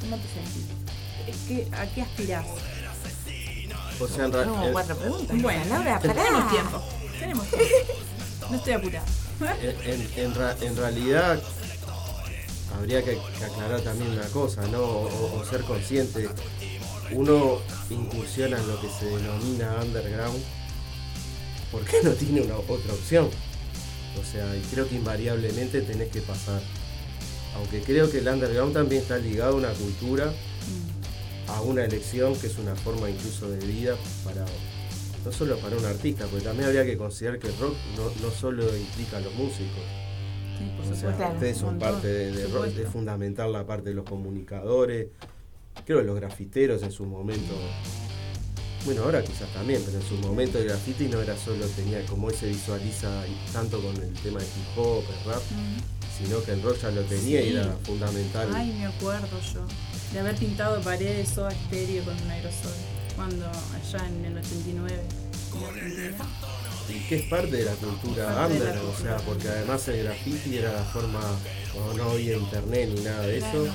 ¿Cómo 0.00 0.16
te 0.16 0.28
sentís? 0.28 1.72
¿A 1.72 1.86
qué 1.86 2.02
aspirás? 2.02 2.46
O 4.00 4.08
sea, 4.08 4.24
en 4.24 4.32
ra- 4.32 4.44
No, 4.44 4.72
cuatro 4.72 4.96
preguntas. 4.96 5.42
Bueno, 5.42 5.64
Laura, 5.68 6.00
pará. 6.00 6.14
tenemos 6.14 6.50
tiempo. 6.50 6.82
Tenemos 7.18 7.46
tiempo. 7.48 7.66
No 8.50 8.56
estoy 8.56 8.72
apurada. 8.72 9.06
En, 9.62 9.90
en- 9.92 10.10
en 10.16 10.34
ra- 10.34 10.56
en 10.60 10.76
realidad 10.76 11.40
habría 12.76 13.04
que, 13.04 13.16
que 13.38 13.44
aclarar 13.44 13.80
también 13.82 14.10
una 14.10 14.26
cosa, 14.28 14.62
¿no? 14.66 14.80
O, 14.80 15.40
o 15.40 15.44
ser 15.44 15.60
consciente. 15.62 16.28
Uno 17.12 17.58
incursiona 17.90 18.58
en 18.58 18.66
lo 18.66 18.80
que 18.80 18.88
se 18.88 19.04
denomina 19.06 19.76
underground 19.82 20.42
porque 21.70 21.98
no 22.02 22.10
tiene 22.12 22.40
una 22.42 22.56
otra 22.56 22.92
opción. 22.92 23.28
O 24.20 24.24
sea, 24.32 24.56
y 24.56 24.60
creo 24.72 24.88
que 24.88 24.96
invariablemente 24.96 25.82
tenés 25.82 26.10
que 26.10 26.20
pasar. 26.20 26.60
Aunque 27.56 27.82
creo 27.82 28.10
que 28.10 28.18
el 28.18 28.28
underground 28.28 28.74
también 28.74 29.02
está 29.02 29.16
ligado 29.18 29.52
a 29.52 29.56
una 29.56 29.70
cultura, 29.74 30.32
a 31.56 31.62
una 31.62 31.84
elección 31.84 32.34
que 32.36 32.46
es 32.46 32.58
una 32.58 32.74
forma 32.76 33.10
incluso 33.10 33.50
de 33.50 33.58
vida 33.64 33.96
para 34.24 34.44
no 35.24 35.32
solo 35.32 35.58
para 35.58 35.76
un 35.76 35.84
artista, 35.84 36.26
porque 36.26 36.44
también 36.44 36.68
habría 36.68 36.84
que 36.84 36.96
considerar 36.96 37.38
que 37.38 37.48
el 37.48 37.58
rock 37.58 37.74
no, 37.96 38.10
no 38.26 38.32
solo 38.32 38.64
implica 38.76 39.18
a 39.18 39.20
los 39.20 39.34
músicos. 39.34 39.82
Sí, 40.58 40.70
por 40.76 40.92
O 40.92 40.96
sea. 40.96 41.16
Claro, 41.16 41.34
ustedes 41.34 41.58
son 41.58 41.70
montón, 41.70 41.92
parte 41.92 42.08
de, 42.08 42.46
rock, 42.48 42.66
es 42.66 42.88
fundamental 42.88 43.52
la 43.52 43.66
parte 43.66 43.90
de 43.90 43.94
los 43.94 44.04
comunicadores, 44.04 45.08
creo 45.84 45.98
que 45.98 46.04
los 46.04 46.16
grafiteros 46.16 46.82
en 46.82 46.92
su 46.92 47.04
momento, 47.04 47.52
bueno 48.86 49.02
ahora 49.02 49.22
quizás 49.22 49.52
también, 49.52 49.82
pero 49.84 49.98
en 49.98 50.06
su 50.06 50.14
momento 50.26 50.58
el 50.58 50.64
graffiti 50.64 51.08
no 51.08 51.20
era 51.20 51.36
solo, 51.36 51.66
tenía 51.66 52.04
como 52.06 52.30
se 52.30 52.46
visualiza 52.48 53.24
tanto 53.52 53.80
con 53.80 53.94
el 53.96 54.12
tema 54.14 54.40
de 54.40 54.46
hip 54.46 54.78
hop, 54.78 55.04
el 55.06 55.30
rap, 55.30 55.42
sino 56.16 56.42
que 56.42 56.52
el 56.52 56.62
rock 56.62 56.78
ya 56.80 56.90
lo 56.90 57.02
tenía 57.02 57.42
y 57.42 57.50
era 57.50 57.76
fundamental. 57.82 58.48
Ay, 58.54 58.72
me 58.72 58.86
acuerdo 58.86 59.38
yo 59.52 59.60
de 60.12 60.18
haber 60.20 60.34
pintado 60.36 60.80
paredes 60.82 61.28
soda 61.28 61.50
estéreo 61.52 62.04
con 62.04 62.14
un 62.20 62.30
aerosol 62.30 62.72
cuando 63.16 63.46
allá 63.46 64.06
en 64.08 64.24
el 64.24 64.38
89 64.38 65.00
en 65.54 65.64
Argentina. 65.64 66.24
y 66.88 66.98
que 67.08 67.16
es 67.16 67.22
parte 67.28 67.56
de 67.56 67.64
la 67.64 67.72
cultura 67.74 68.46
de 68.48 68.54
under, 68.54 68.78
o 68.78 68.96
sea, 69.00 69.16
porque 69.18 69.48
además 69.48 69.86
el 69.88 70.04
graffiti 70.04 70.58
era 70.58 70.72
la 70.72 70.84
forma, 70.84 71.20
como 71.72 71.92
no 71.94 72.10
había 72.10 72.36
internet 72.36 72.90
ni 72.94 73.00
nada 73.02 73.22
de 73.26 73.38
eso, 73.38 73.50
Claro. 73.62 73.72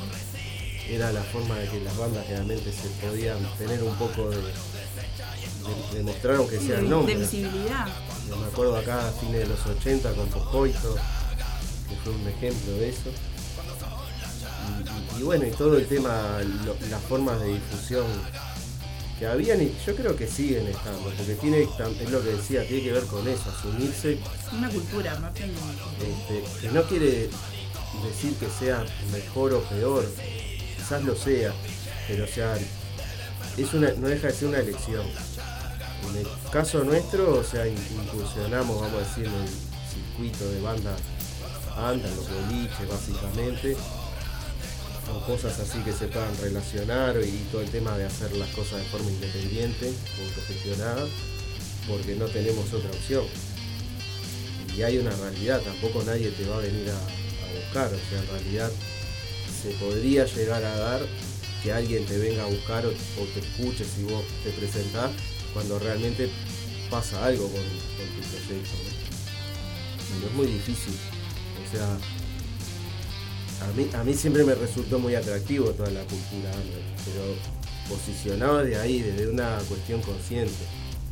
era 0.90 1.12
la 1.14 1.24
forma 1.24 1.56
de 1.60 1.68
que 1.70 1.80
las 1.82 1.96
bandas 1.98 2.28
realmente 2.28 2.72
se 2.72 2.90
podían 3.06 3.38
tener 3.58 3.82
un 3.84 3.96
poco 3.96 4.30
de, 4.30 4.38
de, 4.38 5.98
de 5.98 6.04
mostrar 6.04 6.36
aunque 6.36 6.60
Sí, 6.60 6.68
sea 6.68 6.76
de, 6.76 6.82
el 6.82 6.86
de 6.86 6.90
nombre. 6.92 7.16
visibilidad. 7.16 7.88
Yo 8.28 8.36
me 8.38 8.46
acuerdo 8.48 8.76
acá 8.78 9.08
a 9.08 9.12
fines 9.12 9.40
de 9.40 9.46
los 9.48 9.66
80 9.66 10.12
con 10.14 10.28
Poscoito, 10.30 10.96
que 11.90 11.96
fue 12.04 12.14
un 12.14 12.28
ejemplo 12.28 12.74
de 12.74 12.90
eso. 12.90 13.10
Y, 15.20 15.24
bueno, 15.24 15.45
y 15.45 15.51
todo 15.51 15.78
el 15.78 15.88
tema, 15.88 16.39
lo- 16.66 16.78
las 16.89 17.01
formas 17.03 17.39
de 17.39 17.53
difusión 17.53 18.05
que 19.20 19.26
habían 19.28 19.61
y 19.61 19.74
yo 19.86 19.95
creo 19.95 20.16
que 20.16 20.28
siguen 20.28 20.68
estando, 20.68 20.99
porque 20.99 21.36
tiene, 21.36 21.61
es 21.61 22.09
lo 22.11 22.22
que 22.22 22.32
decía, 22.32 22.68
tiene 22.68 22.84
que 22.84 22.91
ver 22.91 23.05
con 23.05 23.26
eso, 23.28 23.43
asumirse, 23.49 24.18
Una 24.51 24.70
cultura, 24.70 25.18
más 25.20 25.34
que 25.34 25.45
este, 25.45 26.43
que 26.61 26.72
no 26.74 26.84
quiere 26.84 27.30
decir 28.05 28.34
que 28.38 28.47
sea 28.59 28.84
mejor 29.13 29.53
o 29.53 29.61
peor, 29.63 30.05
quizás 30.78 31.01
lo 31.03 31.16
sea, 31.16 31.53
pero 32.09 32.26
o 32.26 32.28
sea, 32.28 32.57
es 33.57 33.74
una, 33.74 33.91
no 33.93 34.09
deja 34.09 34.28
de 34.28 34.34
ser 34.34 34.49
una 34.49 34.59
elección. 34.59 35.05
En 36.11 36.18
el 36.18 36.28
caso 36.51 36.84
nuestro, 36.84 37.39
o 37.39 37.43
sea, 37.43 37.66
in- 37.68 37.78
incursionamos, 38.03 38.82
vamos 38.82 39.01
a 39.01 39.07
decir, 39.07 39.26
en 39.28 39.34
el 39.34 39.49
circuito 39.93 40.49
de 40.51 40.61
bandas 40.61 40.99
andan 41.78 42.13
los 42.18 42.28
boliches 42.30 42.88
básicamente, 42.89 43.78
con 45.06 45.22
cosas 45.22 45.60
así 45.60 45.80
que 45.80 45.93
se 45.93 46.08
puedan 46.08 46.36
relacionar 46.38 47.16
y 47.24 47.45
todo 47.51 47.62
el 47.62 47.70
tema 47.70 47.97
de 47.97 48.06
hacer 48.06 48.36
las 48.38 48.49
cosas 48.49 48.80
de 48.80 48.86
forma 48.86 49.10
independiente, 49.10 49.91
autogestionada, 50.24 51.08
porque 51.88 52.16
no 52.16 52.26
tenemos 52.26 52.72
otra 52.74 52.89
opción. 52.89 53.26
Y 54.76 54.84
hay 54.84 54.97
una 54.97 55.12
realidad, 55.12 55.62
tampoco 55.62 56.03
nadie 56.03 56.32
te 56.32 56.45
va 56.45 56.58
a 56.58 56.60
venir 56.60 56.89
a, 56.89 57.26
buscar, 57.56 57.88
o 57.88 58.10
sea, 58.10 58.20
en 58.20 58.28
realidad 58.28 58.72
se 59.62 59.70
podría 59.76 60.26
llegar 60.26 60.64
a 60.64 60.78
dar 60.78 61.01
que 61.64 61.72
alguien 61.72 62.06
te 62.06 62.18
venga 62.18 62.43
a 62.43 62.47
buscar 62.47 62.86
o, 62.86 62.89
o 62.89 63.26
te 63.34 63.39
escuche 63.39 63.86
si 63.86 64.03
vos 64.03 64.24
te 64.43 64.51
presentás 64.51 65.12
cuando 65.53 65.80
realmente 65.80 66.30
pasa 66.89 67.26
algo 67.26 67.47
con, 67.47 67.62
tu 67.62 68.30
proyecto. 68.30 68.76
Pero 70.14 70.28
es 70.28 70.34
muy 70.34 70.47
difícil. 70.47 70.93
O 71.66 71.72
sea, 71.72 71.97
a 73.62 73.68
mí, 73.78 73.88
a 73.93 74.03
mí 74.03 74.14
siempre 74.14 74.43
me 74.43 74.56
resultó 74.56 74.99
muy 74.99 75.16
atractivo 75.16 75.70
toda 75.72 75.89
la 75.91 76.01
cultura 76.01 76.51
pero 77.06 77.36
posicionado 77.89 78.58
de 78.64 78.78
ahí, 78.78 79.01
desde 79.01 79.28
una 79.28 79.58
cuestión 79.70 80.01
consciente. 80.01 80.53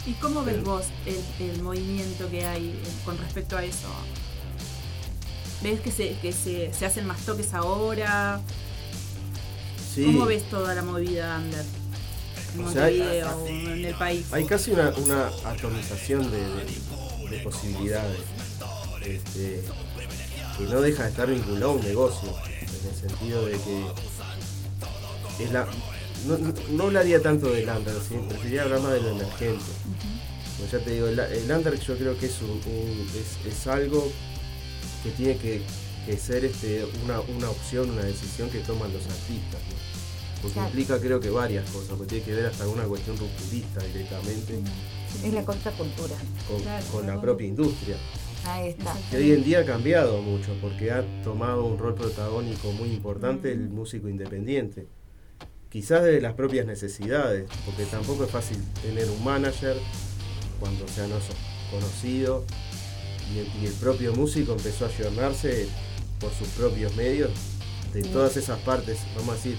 ¿Y 0.05 0.13
cómo 0.13 0.43
ves 0.43 0.61
vos 0.63 0.85
el, 1.05 1.49
el 1.49 1.61
movimiento 1.61 2.29
que 2.29 2.45
hay 2.45 2.69
eh, 2.71 2.87
con 3.05 3.17
respecto 3.17 3.55
a 3.57 3.63
eso? 3.63 3.87
¿Ves 5.61 5.79
que 5.79 5.91
se, 5.91 6.17
que 6.19 6.33
se, 6.33 6.73
se 6.73 6.85
hacen 6.85 7.05
más 7.07 7.21
toques 7.25 7.53
ahora? 7.53 8.41
Sí, 9.93 10.05
¿Cómo 10.05 10.25
ves 10.25 10.43
toda 10.49 10.73
la 10.75 10.81
movida 10.81 11.37
under? 11.37 11.63
En 12.55 12.65
O 12.65 12.71
sea, 12.71 12.85
hay- 12.85 12.99
Montevideo 12.99 13.47
en 13.47 13.85
el 13.85 13.95
país. 13.95 14.25
Hay 14.31 14.45
casi 14.45 14.71
una, 14.71 14.89
una 14.97 15.27
atomización 15.45 16.29
de, 16.31 16.37
de- 16.39 17.29
de 17.37 17.39
posibilidades 17.43 18.19
este, 19.05 19.63
que 20.57 20.63
no 20.65 20.81
deja 20.81 21.03
de 21.03 21.09
estar 21.09 21.29
vinculado 21.29 21.71
a 21.71 21.75
un 21.75 21.81
negocio, 21.83 22.29
en 22.59 22.89
el 22.89 22.95
sentido 23.09 23.45
de 23.45 23.53
que 23.53 23.83
es 25.43 25.51
la, 25.51 25.67
no, 26.27 26.37
no- 26.37 26.53
no 26.71 26.83
hablaría 26.83 27.21
tanto 27.21 27.47
del 27.49 27.67
under, 27.69 27.95
¿sí? 28.07 28.15
preferiría 28.29 28.63
hablar 28.63 28.81
más 28.81 28.93
de 28.93 29.01
lo 29.01 29.09
emergente. 29.11 29.63
Como 30.57 30.69
ya 30.71 30.79
te 30.79 30.91
digo, 30.91 31.07
el, 31.07 31.19
el 31.19 31.51
under 31.51 31.79
yo 31.79 31.97
creo 31.97 32.17
que 32.17 32.27
es, 32.27 32.41
un- 32.41 32.51
un- 32.51 33.09
es, 33.15 33.51
es 33.51 33.67
algo 33.67 34.11
que 35.03 35.09
tiene 35.11 35.37
que, 35.37 35.61
que 36.05 36.17
ser 36.17 36.45
este, 36.45 36.85
una, 37.03 37.19
una 37.21 37.49
opción, 37.49 37.89
una 37.89 38.03
decisión 38.03 38.49
que 38.49 38.59
toman 38.59 38.93
los 38.93 39.03
artistas. 39.03 39.59
¿no? 39.69 39.93
Porque 40.41 40.53
Claro. 40.55 40.67
implica 40.69 40.99
creo 40.99 41.19
que 41.19 41.29
varias 41.29 41.67
cosas, 41.71 41.89
porque 41.97 42.05
tiene 42.05 42.25
que 42.25 42.33
ver 42.35 42.45
hasta 42.47 42.67
una 42.67 42.83
cuestión 42.83 43.17
rupturista 43.17 43.81
directamente 43.81 44.59
Es 45.23 45.33
la 45.33 45.43
contracultura. 45.45 46.15
con, 46.47 46.61
Claro, 46.61 46.85
con 46.91 47.07
la 47.07 47.19
propia 47.21 47.47
industria. 47.47 47.95
Ahí 48.45 48.69
está. 48.69 48.95
Que 49.09 49.17
hoy 49.17 49.31
en 49.31 49.43
día 49.43 49.59
ha 49.59 49.65
cambiado 49.65 50.21
mucho 50.21 50.55
porque 50.61 50.91
ha 50.91 51.03
tomado 51.23 51.65
un 51.65 51.77
rol 51.77 51.95
protagónico 51.95 52.71
muy 52.73 52.89
importante 52.89 53.51
el 53.51 53.69
músico 53.69 54.09
independiente. 54.09 54.87
Quizás 55.69 56.03
de 56.03 56.21
las 56.21 56.33
propias 56.33 56.65
necesidades, 56.65 57.49
porque 57.65 57.85
tampoco 57.85 58.25
es 58.25 58.31
fácil 58.31 58.57
tener 58.81 59.09
un 59.09 59.23
manager 59.23 59.75
cuando 60.59 60.85
ya 60.95 61.07
no 61.07 61.15
sos 61.19 61.35
conocido 61.71 62.45
y 63.33 63.39
el, 63.39 63.47
y 63.61 63.65
el 63.65 63.73
propio 63.73 64.13
músico 64.13 64.53
empezó 64.53 64.85
a 64.85 64.89
ayornarse 64.89 65.67
por 66.19 66.31
sus 66.31 66.47
propios 66.49 66.95
medios 66.95 67.31
de 67.93 68.01
todas 68.03 68.37
esas 68.37 68.59
partes, 68.59 68.99
vamos 69.15 69.31
a 69.31 69.35
decir, 69.35 69.57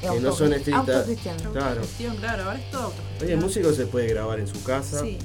que 0.00 0.20
no 0.20 0.32
son 0.32 0.52
estrictas. 0.52 1.06
Claro. 1.52 1.82
Ahora 2.42 2.58
es 2.58 2.70
todo 2.70 2.82
autogestión. 2.82 3.30
el 3.30 3.38
músico 3.38 3.72
se 3.72 3.86
puede 3.86 4.08
grabar 4.08 4.40
en 4.40 4.46
su 4.46 4.62
casa, 4.62 5.02
Sí, 5.02 5.18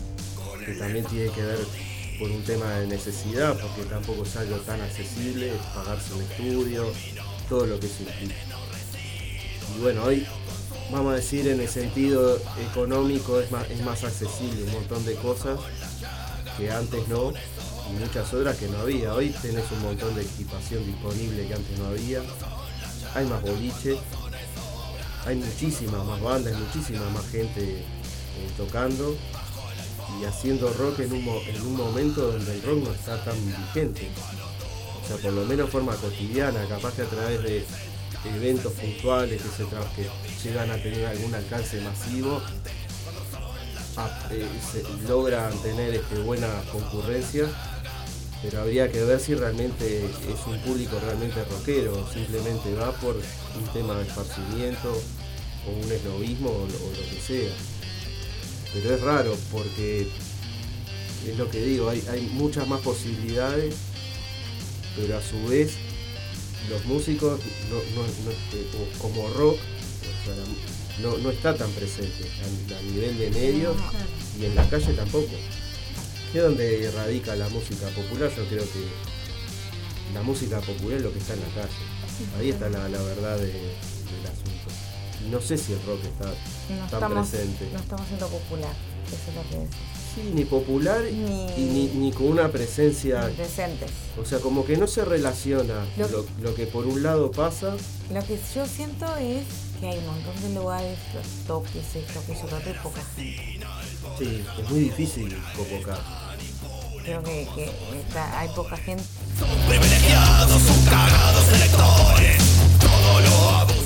que 0.66 0.74
también 0.74 1.06
tiene 1.06 1.32
que 1.32 1.42
ver 1.42 1.58
por 2.20 2.30
un 2.30 2.44
tema 2.44 2.70
de 2.72 2.88
necesidad, 2.88 3.58
porque 3.58 3.90
tampoco 3.90 4.24
es 4.24 4.36
algo 4.36 4.58
tan 4.58 4.82
accesible, 4.82 5.54
pagarse 5.74 6.14
un 6.14 6.22
estudio, 6.22 6.92
todo 7.48 7.66
lo 7.66 7.80
que 7.80 7.88
se 7.88 8.04
implica. 8.04 8.36
Y 9.76 9.82
bueno, 9.82 10.04
hoy, 10.04 10.28
vamos 10.92 11.14
a 11.14 11.16
decir, 11.16 11.48
en 11.48 11.62
el 11.62 11.70
sentido 11.70 12.38
económico 12.70 13.40
es 13.40 13.50
más, 13.52 13.70
es 13.72 13.82
más 13.84 14.04
accesible 14.04 14.64
un 14.64 14.72
montón 14.74 15.06
de 15.06 15.16
cosas 15.16 15.60
que 16.58 16.70
antes 16.70 17.08
no, 17.08 17.32
y 17.32 18.00
muchas 18.00 18.34
otras 18.34 18.58
que 18.58 18.68
no 18.68 18.80
había. 18.80 19.14
Hoy 19.14 19.30
tenés 19.42 19.72
un 19.72 19.82
montón 19.82 20.14
de 20.14 20.24
equipación 20.24 20.86
disponible 20.86 21.48
que 21.48 21.54
antes 21.54 21.80
no 21.80 21.86
había, 21.88 22.22
hay 23.16 23.26
más 23.28 23.42
boliches, 23.42 23.98
hay 25.26 25.36
muchísimas 25.38 26.06
más 26.06 26.22
bandas, 26.22 26.54
muchísima 26.60 27.10
más 27.12 27.28
gente 27.30 27.62
eh, 27.62 28.50
tocando 28.58 29.16
y 30.20 30.26
haciendo 30.26 30.72
rock 30.74 31.00
en 31.00 31.14
un, 31.14 31.28
en 31.48 31.62
un 31.62 31.76
momento 31.76 32.32
donde 32.32 32.54
el 32.54 32.62
rock 32.62 32.84
no 32.84 32.92
está 32.92 33.24
tan 33.24 33.36
vigente. 33.46 34.10
O 35.04 35.08
sea, 35.08 35.18
por 35.18 35.34
lo 35.34 35.46
menos 35.46 35.70
forma 35.70 35.96
cotidiana, 35.96 36.66
capaz 36.68 36.94
que 36.96 37.04
a 37.04 37.06
través 37.06 37.44
de 37.44 37.66
eventos 38.26 38.74
puntuales 38.74 39.42
que, 39.42 39.50
se 39.50 39.64
que 39.64 40.10
llegan 40.44 40.70
a 40.72 40.76
tener 40.76 41.06
algún 41.06 41.34
alcance 41.34 41.80
masivo, 41.82 42.42
eh, 44.32 44.48
se 44.72 44.84
logran 45.08 45.54
tener 45.62 45.96
este, 45.96 46.20
buena 46.20 46.48
concurrencia, 46.72 47.46
pero 48.42 48.62
habría 48.62 48.90
que 48.92 49.04
ver 49.04 49.20
si 49.20 49.36
realmente 49.36 50.06
es 50.06 50.48
un 50.48 50.60
público 50.60 50.98
realmente 51.04 51.44
rockero, 51.46 52.08
simplemente 52.14 52.74
va 52.76 52.92
por 52.94 53.16
un 53.16 53.68
tema 53.74 53.96
de 53.96 54.08
esparcimiento 54.08 54.92
o 55.68 55.86
un 55.86 55.92
esnovismo 55.92 56.50
o 56.50 56.68
lo 56.68 57.10
que 57.10 57.22
sea. 57.22 57.52
Pero 58.74 58.96
es 58.96 59.02
raro 59.02 59.36
porque 59.52 60.08
es 61.28 61.38
lo 61.38 61.50
que 61.50 61.62
digo, 61.64 61.90
hay, 61.90 62.04
hay 62.10 62.22
muchas 62.34 62.68
más 62.68 62.82
posibilidades, 62.82 63.76
pero 64.96 65.18
a 65.18 65.22
su 65.22 65.44
vez 65.48 65.72
los 66.70 66.86
músicos 66.86 67.40
no, 67.70 67.76
no- 67.96 68.08
no- 68.26 68.32
eh, 68.32 68.92
como 69.00 69.28
rock 69.30 69.58
o 69.58 70.26
sea, 70.26 71.02
no, 71.02 71.18
no 71.18 71.30
está 71.32 71.56
tan 71.56 71.72
presente 71.72 72.26
a, 72.44 72.78
a 72.78 72.82
nivel 72.84 73.18
de 73.18 73.30
medios 73.32 73.76
y 74.40 74.46
en 74.46 74.56
la 74.56 74.70
calle 74.70 74.94
tampoco. 74.94 75.32
Que 76.32 76.38
es 76.38 76.44
donde 76.44 76.92
radica 76.92 77.36
la 77.36 77.50
música 77.50 77.88
popular, 77.88 78.32
yo 78.38 78.46
creo 78.48 78.64
que 78.64 78.84
la 80.14 80.22
música 80.22 80.60
popular 80.62 80.98
es 80.98 81.04
lo 81.04 81.12
que 81.12 81.18
está 81.20 81.34
en 81.34 81.40
la 81.42 81.48
calle. 81.48 81.74
Ahí 82.38 82.50
está 82.50 82.70
la, 82.70 82.88
la 82.88 83.02
verdad 83.02 83.38
de- 83.38 83.46
del 83.48 84.26
asunto. 84.26 84.69
No 85.30 85.42
sé 85.42 85.58
si 85.58 85.74
el 85.74 85.82
rock 85.86 86.04
está 86.06 86.26
No 86.26 86.76
tan 86.78 86.86
estamos, 87.04 87.28
presente. 87.30 87.70
no 87.74 87.80
estamos 87.80 88.08
siendo 88.08 88.28
popular. 88.28 88.72
Eso 89.08 89.16
es 89.30 89.36
lo 89.36 89.42
que 89.50 89.64
es. 89.66 89.70
Sí, 90.16 90.32
ni 90.34 90.44
popular 90.46 91.02
Ni- 91.04 91.46
y 91.58 91.62
ni, 91.72 91.88
ni 91.88 92.12
con 92.12 92.28
una 92.28 92.48
presencia. 92.52 93.30
Presentes. 93.36 93.90
O 94.20 94.26
sea, 94.26 94.40
como 94.40 94.66
que 94.66 94.76
no 94.78 94.88
se 94.88 95.06
relaciona 95.06 95.86
Lo- 95.98 96.08
lo, 96.08 96.26
lo 96.42 96.56
que 96.56 96.66
por 96.68 96.86
un 96.88 97.04
lado 97.04 97.32
pasa. 97.32 97.76
Lo 98.12 98.24
que 98.26 98.40
yo 98.56 98.66
siento 98.66 99.06
es 99.18 99.44
que 99.80 99.88
hay 99.90 99.98
un 100.00 100.08
montón 100.08 100.42
de 100.42 100.54
lugares, 100.60 100.98
los 101.14 101.26
toques, 101.48 101.96
esto, 101.96 102.22
que 102.26 102.34
yo 102.34 102.48
creo 102.48 102.84
poca 102.84 103.02
gente. 103.16 103.60
Sí, 104.18 104.44
es 104.62 104.70
muy 104.70 104.80
difícil 104.82 105.38
convocar. 105.56 106.00
Creo 107.04 107.24
que, 107.24 107.48
que 107.56 107.72
está- 108.08 108.40
hay 108.40 108.50
poca 108.50 108.78
gente. 108.78 109.04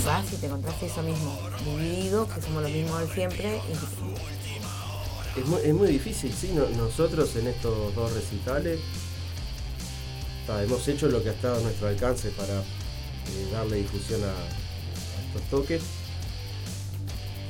Vas 0.06 0.32
y 0.34 0.36
te 0.38 0.46
encontrás 0.48 0.82
eso 0.84 1.02
mismo, 1.04 1.38
dividido, 1.66 2.28
que 2.28 2.42
somos 2.42 2.64
lo 2.64 2.70
mismo 2.70 2.98
de 2.98 3.08
siempre, 3.14 3.60
y 3.70 5.40
Es 5.40 5.46
muy, 5.48 5.62
es 5.64 5.74
muy 5.74 5.88
difícil, 5.88 6.32
sí. 6.34 6.52
no- 6.54 6.68
nosotros 6.78 7.36
en 7.36 7.48
estos 7.48 7.96
dos 7.96 8.14
recitales 8.14 8.80
ta, 10.46 10.62
hemos 10.64 10.88
hecho 10.88 11.08
lo 11.08 11.24
que 11.24 11.30
ha 11.30 11.34
estado 11.34 11.58
a 11.58 11.62
nuestro 11.62 11.88
alcance 11.88 12.30
para 12.32 12.60
eh, 12.60 13.48
darle 13.52 13.78
difusión 13.78 14.22
a, 14.24 14.28
a 14.28 15.26
estos 15.28 15.42
toques. 15.50 15.82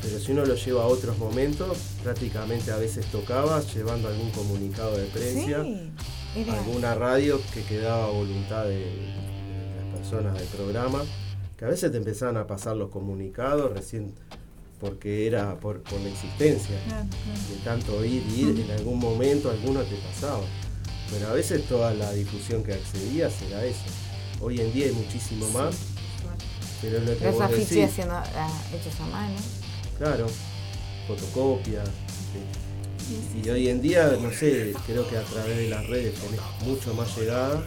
Pero 0.01 0.19
si 0.19 0.31
uno 0.33 0.45
lo 0.45 0.55
lleva 0.55 0.83
a 0.83 0.87
otros 0.87 1.17
momentos, 1.17 1.77
prácticamente 2.03 2.71
a 2.71 2.77
veces 2.77 3.05
tocaba 3.07 3.61
llevando 3.61 4.09
algún 4.09 4.29
comunicado 4.31 4.97
de 4.97 5.05
prensa. 5.05 5.63
Sí, 5.63 6.45
alguna 6.49 6.93
radio 6.95 7.39
que 7.53 7.63
quedaba 7.63 8.05
a 8.05 8.09
voluntad 8.09 8.63
de, 8.65 8.79
de 8.79 9.75
las 9.91 9.99
personas 9.99 10.33
del 10.37 10.47
programa, 10.47 11.03
que 11.63 11.67
a 11.67 11.69
veces 11.69 11.93
te 11.93 11.97
empezaban 11.97 12.35
a 12.35 12.45
pasar 12.45 12.75
los 12.75 12.89
comunicados 12.89 13.71
recién 13.71 14.13
porque 14.81 15.27
era 15.27 15.57
por, 15.61 15.81
por 15.81 15.97
la 16.01 16.09
insistencia 16.09 16.75
claro, 16.87 17.07
claro. 17.07 17.39
de 17.49 17.55
tanto 17.63 18.03
ir 18.03 18.21
y 18.35 18.41
ir, 18.41 18.59
en 18.59 18.71
algún 18.71 18.99
momento 18.99 19.49
alguno 19.49 19.81
te 19.83 19.95
pasaba. 19.95 20.43
Pero 21.09 21.29
a 21.29 21.31
veces 21.31 21.65
toda 21.65 21.93
la 21.93 22.11
difusión 22.11 22.65
que 22.65 22.73
accedías 22.73 23.41
era 23.43 23.63
eso. 23.63 23.85
Hoy 24.41 24.59
en 24.59 24.73
día 24.73 24.87
hay 24.87 24.91
muchísimo 24.91 25.47
más, 25.51 25.77
pero 26.81 26.97
es 26.97 27.05
lo 27.05 27.17
que 27.17 27.31
vos 27.31 27.49
decís, 27.49 27.85
haciendo, 27.85 28.15
ah, 28.15 28.61
hechos 28.73 28.99
a 28.99 29.05
mano. 29.05 29.35
claro, 29.97 30.27
fotocopias. 31.07 31.87
sí, 33.07 33.41
Y 33.41 33.49
hoy 33.49 33.69
en 33.69 33.81
día, 33.81 34.17
no 34.21 34.33
sé, 34.33 34.73
creo 34.85 35.07
que 35.07 35.15
a 35.15 35.23
través 35.23 35.55
de 35.55 35.69
las 35.69 35.87
redes 35.87 36.13
tenés 36.15 36.41
mucho 36.65 36.93
más 36.93 37.17
llegada. 37.17 37.63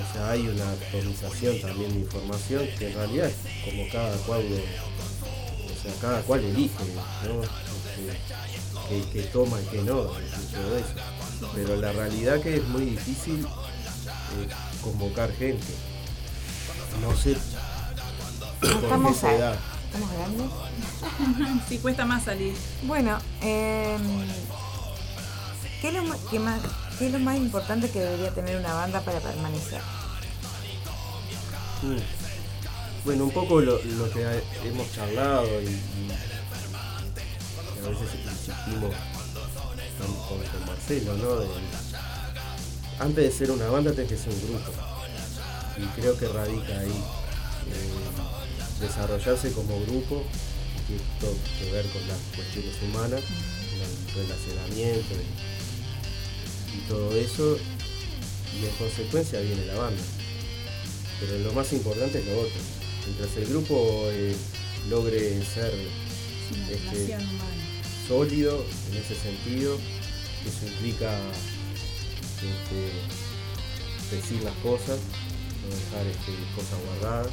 O 0.00 0.12
sea, 0.12 0.30
hay 0.30 0.46
una 0.48 0.70
atomización 0.72 1.60
también 1.60 1.92
de 1.94 2.00
información 2.00 2.66
que 2.78 2.88
en 2.88 2.94
realidad 2.94 3.28
es 3.28 3.36
como 3.64 3.88
cada 3.92 4.16
cual 4.18 4.44
lo- 4.50 4.56
o 4.56 5.82
sea, 5.82 5.92
cada 6.00 6.20
cual 6.22 6.44
elige, 6.44 6.74
¿no? 7.26 7.40
Que, 8.88 9.02
que- 9.02 9.10
que 9.10 9.22
toma 9.28 9.60
y 9.60 9.64
que 9.66 9.78
no, 9.82 10.02
y 10.04 10.54
todo 10.54 10.76
eso. 10.78 11.50
Pero 11.54 11.76
la 11.76 11.92
realidad 11.92 12.40
que 12.40 12.56
es 12.56 12.64
muy 12.68 12.84
difícil 12.86 13.44
eh, 13.46 14.48
convocar 14.82 15.32
gente. 15.32 15.72
No 17.00 17.16
sé 17.16 17.36
por 18.60 18.70
qué 18.70 18.76
Estamos, 18.84 19.16
se 19.16 19.38
da. 19.38 19.56
estamos 19.86 20.10
grandes. 20.12 20.46
Sí, 21.68 21.78
cuesta 21.78 22.04
más 22.04 22.24
salir. 22.24 22.54
Bueno, 22.84 23.18
em, 23.42 24.00
¿qué, 25.80 25.88
es 25.88 25.94
lo 25.94 26.30
qué 26.30 26.38
más, 26.38 26.60
¿qué 26.98 27.06
es 27.06 27.12
lo 27.12 27.18
más 27.18 27.36
importante 27.36 27.90
que 27.90 28.00
debería 28.00 28.30
tener 28.34 28.56
una 28.56 28.74
banda 28.74 29.00
para 29.00 29.20
permanecer? 29.20 29.80
Mm. 31.82 33.04
Bueno, 33.04 33.24
un 33.24 33.30
poco 33.32 33.60
lo, 33.60 33.82
lo 33.82 34.10
que 34.10 34.24
ha- 34.24 34.42
hemos 34.64 34.90
charlado 34.94 35.46
y, 35.60 35.66
a 37.84 37.88
veces 37.88 38.08
insistimos 38.14 38.94
con, 39.98 40.66
Marcelo, 40.66 41.14
¿no? 41.18 41.36
De- 41.36 41.48
antes 43.00 43.24
de 43.24 43.30
ser 43.32 43.50
una 43.50 43.66
banda 43.66 43.92
tenés 43.92 44.10
que 44.10 44.16
ser 44.16 44.32
un 44.32 44.40
grupo. 44.40 44.70
Y 45.76 46.00
creo 46.00 46.16
que 46.16 46.28
radica 46.28 46.78
ahí 46.78 46.90
eh, 46.92 48.80
desarrollarse 48.80 49.52
como 49.52 49.80
grupo, 49.82 50.22
que 50.88 50.98
todo 51.20 51.34
que 51.58 51.70
ver 51.72 51.86
con 51.90 52.06
las 52.08 52.18
cuestiones 52.34 52.74
humanas, 52.82 53.20
con 53.20 53.80
el 53.82 54.28
relacionamiento 54.28 55.14
y, 55.14 55.53
y 56.76 56.88
todo 56.88 57.14
eso. 57.16 57.56
Y 58.60 58.64
en 58.66 58.70
consecuencia 58.72 59.40
viene 59.40 59.66
la 59.66 59.74
banda 59.74 60.02
pero 61.20 61.38
lo 61.38 61.52
más 61.52 61.72
importante 61.72 62.18
es 62.18 62.26
lo 62.26 62.40
otro. 62.40 62.60
Mientras 63.06 63.36
el 63.36 63.46
grupo 63.46 64.08
eh, 64.10 64.34
logre 64.90 65.42
ser 65.44 65.72
Este- 66.70 67.16
sólido 68.06 68.64
en 68.90 68.96
ese 68.98 69.14
sentido, 69.14 69.78
eso 70.46 70.66
implica 70.66 71.18
este, 72.36 74.16
decir 74.16 74.42
las 74.42 74.54
cosas, 74.56 74.98
no 75.62 75.74
dejar 75.74 76.06
este, 76.06 76.32
cosas 76.54 76.78
guardadas 76.86 77.28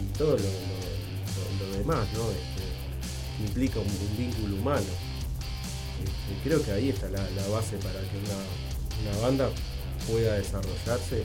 y 0.00 0.18
todo 0.18 0.30
lo, 0.30 0.36
lo- 0.38 1.66
lo- 1.66 1.66
lo 1.72 1.78
demás, 1.78 2.08
¿no? 2.14 2.30
Este, 2.30 3.44
implica 3.44 3.78
un, 3.78 3.86
un 3.86 4.16
vínculo 4.16 4.56
humano. 4.56 4.86
Este, 6.02 6.42
creo 6.48 6.62
que 6.62 6.72
ahí 6.72 6.88
está 6.90 7.08
la, 7.08 7.22
la 7.30 7.48
base 7.48 7.76
para 7.78 8.00
que 8.00 8.18
una, 8.18 9.10
una 9.12 9.20
banda 9.22 9.50
pueda 10.08 10.34
desarrollarse 10.34 11.24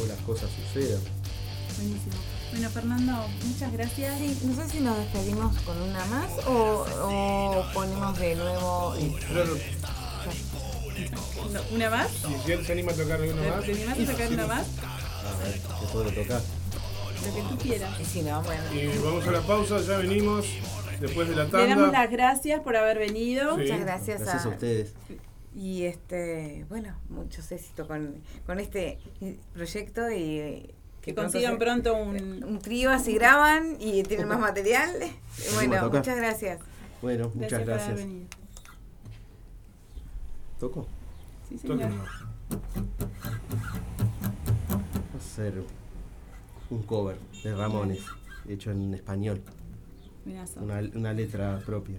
o 0.00 0.06
las 0.06 0.18
cosas 0.20 0.50
sucedan. 0.50 1.00
Buenísimo. 1.76 2.14
Bueno, 2.50 2.70
Fernando, 2.70 3.12
muchas 3.44 3.72
gracias. 3.72 4.18
Sí, 4.18 4.38
no 4.44 4.54
sé 4.54 4.70
si 4.70 4.80
nos 4.80 4.96
despedimos 4.96 5.56
con 5.62 5.76
una 5.82 6.04
más 6.06 6.30
o, 6.46 6.86
o 7.02 7.64
ponemos 7.74 8.18
de 8.18 8.36
nuevo. 8.36 8.94
Y, 8.96 9.14
este, 9.14 9.34
No, 11.52 11.60
¿Una 11.72 11.90
más? 11.90 12.08
Y 12.12 12.46
si 12.46 12.52
él 12.52 12.64
se 12.64 12.72
anima 12.72 12.92
a 12.92 12.94
tocar 12.94 13.20
alguna 13.20 13.56
más. 13.56 13.64
¿Te 13.64 13.72
animás 13.72 13.98
a 13.98 14.06
sacar 14.06 14.32
una 14.32 14.46
más? 14.46 14.66
A 14.78 15.42
ver, 15.42 15.54
¿qué 15.54 15.86
puedo 15.92 16.10
tocar? 16.10 16.40
Lo 17.26 17.34
que 17.34 17.42
tú 17.42 17.58
quieras. 17.58 18.00
Y 18.00 18.04
si 18.04 18.22
no, 18.22 18.42
bueno. 18.42 18.62
Y 18.72 18.98
vamos 18.98 19.26
a 19.26 19.30
la 19.32 19.40
pausa, 19.40 19.80
ya 19.80 19.96
venimos 19.98 20.46
después 21.00 21.28
de 21.28 21.34
la 21.36 21.44
Le 21.44 21.50
damos 21.50 21.84
tanda. 21.84 22.02
las 22.02 22.10
gracias 22.10 22.60
por 22.60 22.76
haber 22.76 22.98
venido. 22.98 23.54
Sí. 23.56 23.62
Muchas 23.62 23.80
gracias, 23.80 24.20
Gracias 24.22 24.46
a 24.46 24.48
ustedes. 24.48 24.94
Y 25.54 25.84
este, 25.84 26.66
bueno, 26.68 26.96
muchos 27.08 27.50
éxitos 27.52 27.86
con, 27.86 28.16
con 28.46 28.58
este 28.58 28.98
proyecto 29.52 30.10
y 30.10 30.74
Que 31.00 31.14
pronto 31.14 31.22
consigan 31.32 31.52
se- 31.52 31.58
pronto 31.58 31.94
un. 31.94 32.42
un 32.48 32.58
trío 32.58 32.90
así 32.90 33.14
graban 33.14 33.76
y 33.78 34.02
tienen 34.02 34.26
más 34.28 34.40
material. 34.40 34.90
a 34.90 35.54
Bueno, 35.54 35.90
muchas 35.90 36.16
gracias. 36.16 36.60
Bueno, 37.02 37.30
muchas 37.34 37.64
gracias. 37.64 37.96
venido. 37.96 38.26
¿Toco? 40.58 40.86
Sí, 41.48 41.58
señor. 41.58 41.78
Tóquenlo. 41.80 42.04
Va 45.14 45.18
a 45.18 45.20
ser 45.36 45.62
un 46.70 46.82
cover 46.82 47.16
de 47.42 47.54
Ramones, 47.54 48.00
hecho 48.48 48.70
en 48.70 48.94
español. 48.94 49.42
Una, 50.56 50.80
una 50.94 51.12
letra 51.12 51.60
propia. 51.64 51.98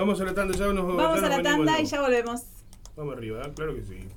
Vamos 0.00 0.18
a 0.18 0.24
la 0.24 0.32
tanda, 0.32 0.56
ya 0.56 0.66
nos 0.68 0.96
Vamos 0.96 1.20
ya 1.20 1.26
a 1.26 1.28
la 1.28 1.42
tanda 1.42 1.78
y 1.78 1.84
ya 1.84 2.00
volvemos. 2.00 2.40
Vamos 2.96 3.18
arriba, 3.18 3.42
¿eh? 3.44 3.52
claro 3.54 3.74
que 3.74 3.82
sí. 3.82 4.08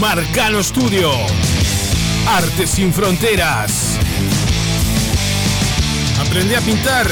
Marcano 0.00 0.62
Studio. 0.62 1.10
Arte 2.28 2.68
sin 2.68 2.92
fronteras. 2.92 3.98
Aprende 6.24 6.56
a 6.56 6.60
pintar 6.60 7.08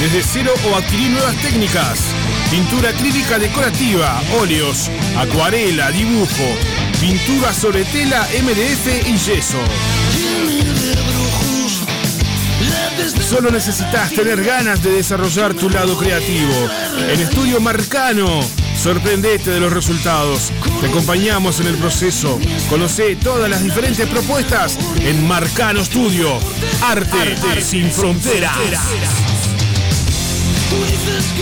desde 0.00 0.22
cero 0.22 0.52
o 0.70 0.76
adquirir 0.76 1.10
nuevas 1.10 1.34
técnicas. 1.42 2.14
Pintura 2.52 2.90
acrílica 2.90 3.40
decorativa, 3.40 4.22
óleos, 4.40 4.88
acuarela, 5.16 5.90
dibujo, 5.90 6.54
pintura 7.00 7.52
sobre 7.52 7.84
tela, 7.86 8.28
MDF 8.40 9.08
y 9.08 9.16
yeso. 9.16 9.58
Solo 13.28 13.50
necesitas 13.50 14.10
tener 14.12 14.42
ganas 14.42 14.82
de 14.82 14.90
desarrollar 14.90 15.52
tu 15.52 15.68
lado 15.68 15.98
creativo. 15.98 16.50
En 17.10 17.20
Estudio 17.20 17.60
Marcano, 17.60 18.40
sorprendete 18.74 19.50
de 19.50 19.60
los 19.60 19.70
resultados. 19.70 20.50
Te 20.80 20.86
acompañamos 20.86 21.60
en 21.60 21.66
el 21.66 21.76
proceso. 21.76 22.38
Conoce 22.70 23.16
todas 23.16 23.50
las 23.50 23.62
diferentes 23.62 24.08
propuestas 24.08 24.78
en 25.00 25.28
Marcano 25.28 25.84
Studio. 25.84 26.38
Arte, 26.80 27.60
sin 27.60 27.90
fronteras. 27.90 28.56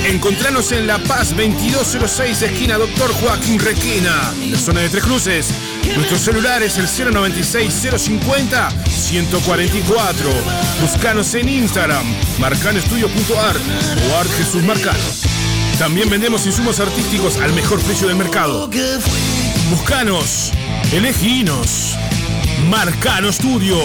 Encontranos 0.07 0.73
en 0.73 0.89
La 0.89 0.99
Paz 0.99 1.31
2206, 1.37 2.43
esquina 2.43 2.79
Doctor 2.79 3.13
Joaquín 3.15 3.61
Requena, 3.61 4.33
en 4.43 4.53
la 4.53 4.59
zona 4.59 4.81
de 4.81 4.89
Tres 4.89 5.05
Cruces. 5.05 5.51
Nuestro 5.95 6.19
celular 6.19 6.63
es 6.65 6.79
el 6.79 6.89
096-050-144. 9.07 10.81
Buscanos 10.81 11.35
en 11.35 11.49
Instagram, 11.49 12.05
marcanoestudio.art 12.39 13.61
o 14.11 14.17
Art 14.17 14.31
Jesús 14.37 14.63
Marcano. 14.63 14.99
También 15.79 16.09
vendemos 16.09 16.47
insumos 16.47 16.81
artísticos 16.81 17.37
al 17.39 17.53
mejor 17.53 17.81
precio 17.81 18.09
del 18.09 18.17
mercado. 18.17 18.69
Buscanos, 19.71 20.53
eleginos. 20.93 21.97
Marcano 22.69 23.33
Studio. 23.33 23.79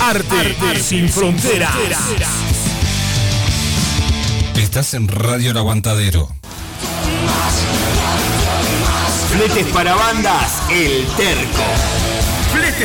Arte, 0.00 0.56
sin 0.82 1.08
fronteras. 1.08 1.74
Estás 4.56 4.94
en 4.94 5.08
Radio 5.08 5.50
El 5.50 5.58
Aguantadero. 5.58 6.28
Fletes 9.30 9.66
para 9.68 9.94
bandas, 9.94 10.62
El 10.70 11.06
Terco. 11.16 11.99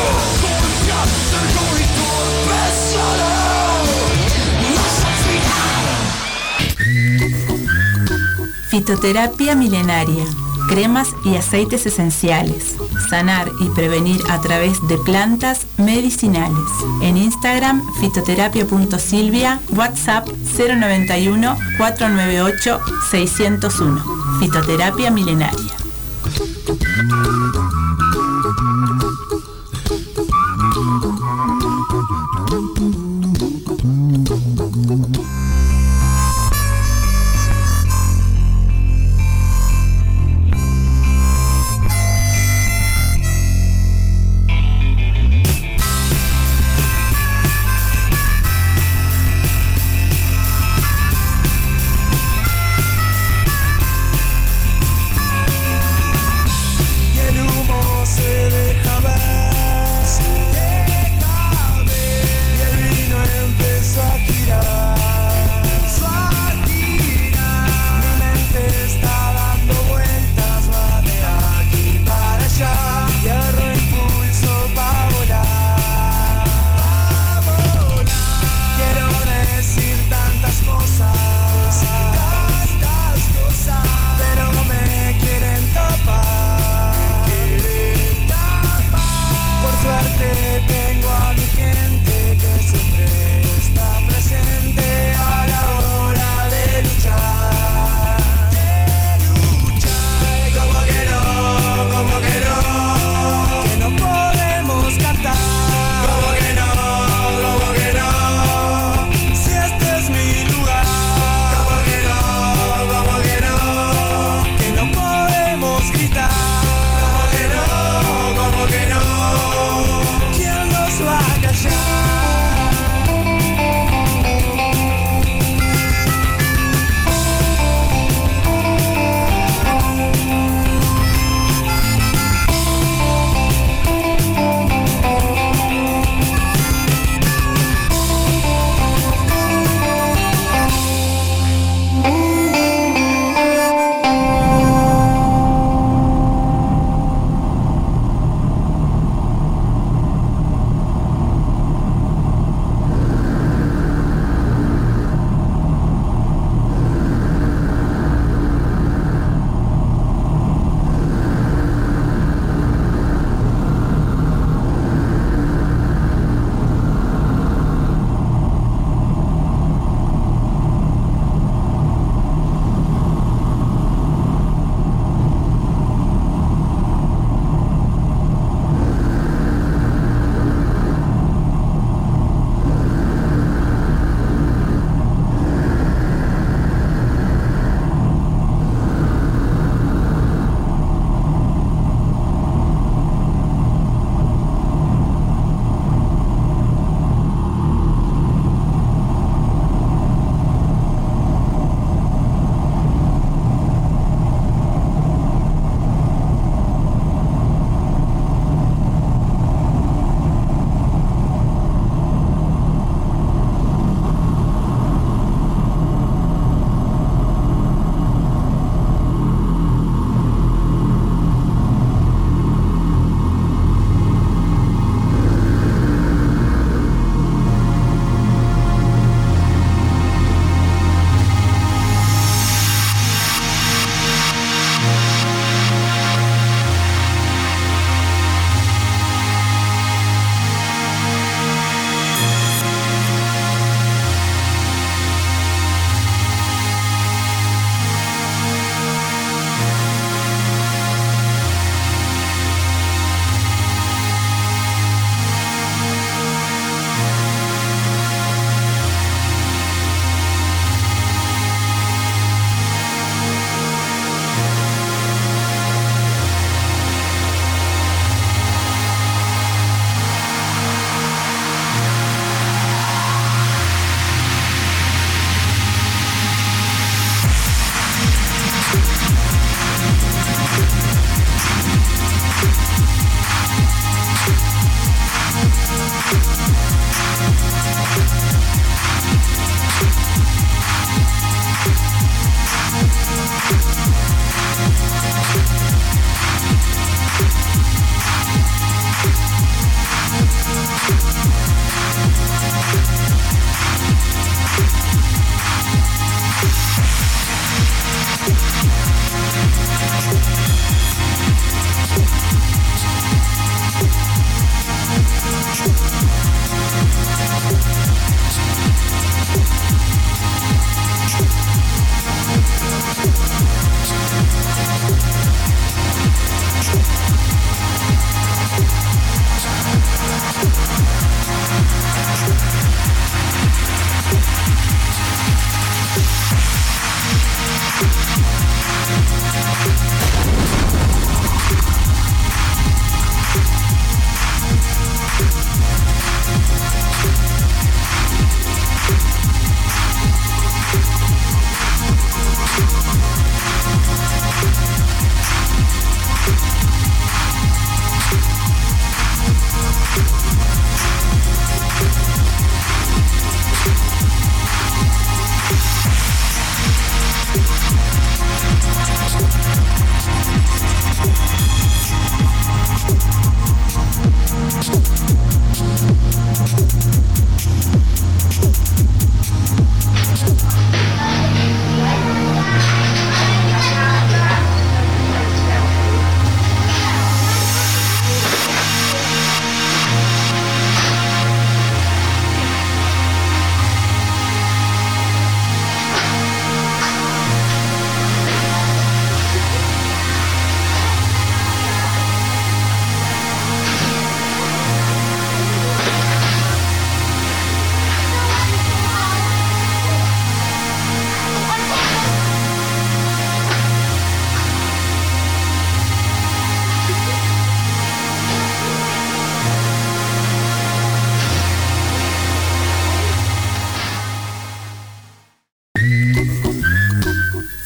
Fitoterapia 8.69 9.55
milenaria. 9.55 10.25
Cremas 10.71 11.09
y 11.25 11.35
aceites 11.35 11.85
esenciales. 11.85 12.77
Sanar 13.09 13.51
y 13.59 13.67
prevenir 13.69 14.21
a 14.29 14.39
través 14.39 14.87
de 14.87 14.97
plantas 14.97 15.67
medicinales. 15.77 16.65
En 17.01 17.17
Instagram, 17.17 17.83
fitoterapia.silvia, 17.99 19.59
WhatsApp 19.75 20.29
091 20.29 21.57
498 21.77 22.79
601. 23.11 24.03
Fitoterapia 24.39 25.11
milenaria. 25.11 25.75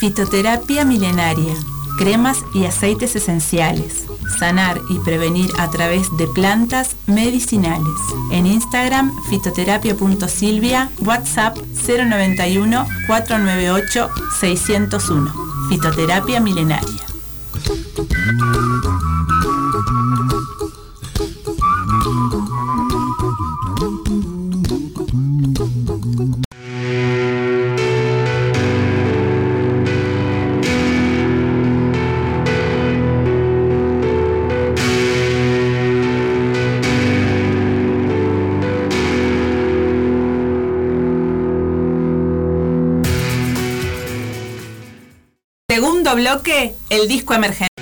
Fitoterapia 0.06 0.86
milenaria. 0.86 1.56
Cremas 1.98 2.46
y 2.54 2.66
aceites 2.66 3.16
esenciales. 3.16 4.06
Sanar 4.38 4.80
y 4.88 5.00
prevenir 5.00 5.50
a 5.58 5.72
través 5.72 6.16
de 6.16 6.28
plantas 6.28 6.96
medicinales. 7.08 8.00
En 8.32 8.46
Instagram, 8.46 9.12
fitoterapia.silvia, 9.32 10.92
WhatsApp 11.00 11.58
091 11.58 12.86
498 13.08 14.10
601. 14.40 15.34
Fitoterapia 15.70 16.40
milenaria. 16.40 17.02
Bloque, 46.36 46.76
el 46.90 47.08
disco 47.08 47.34
emergente. 47.34 47.75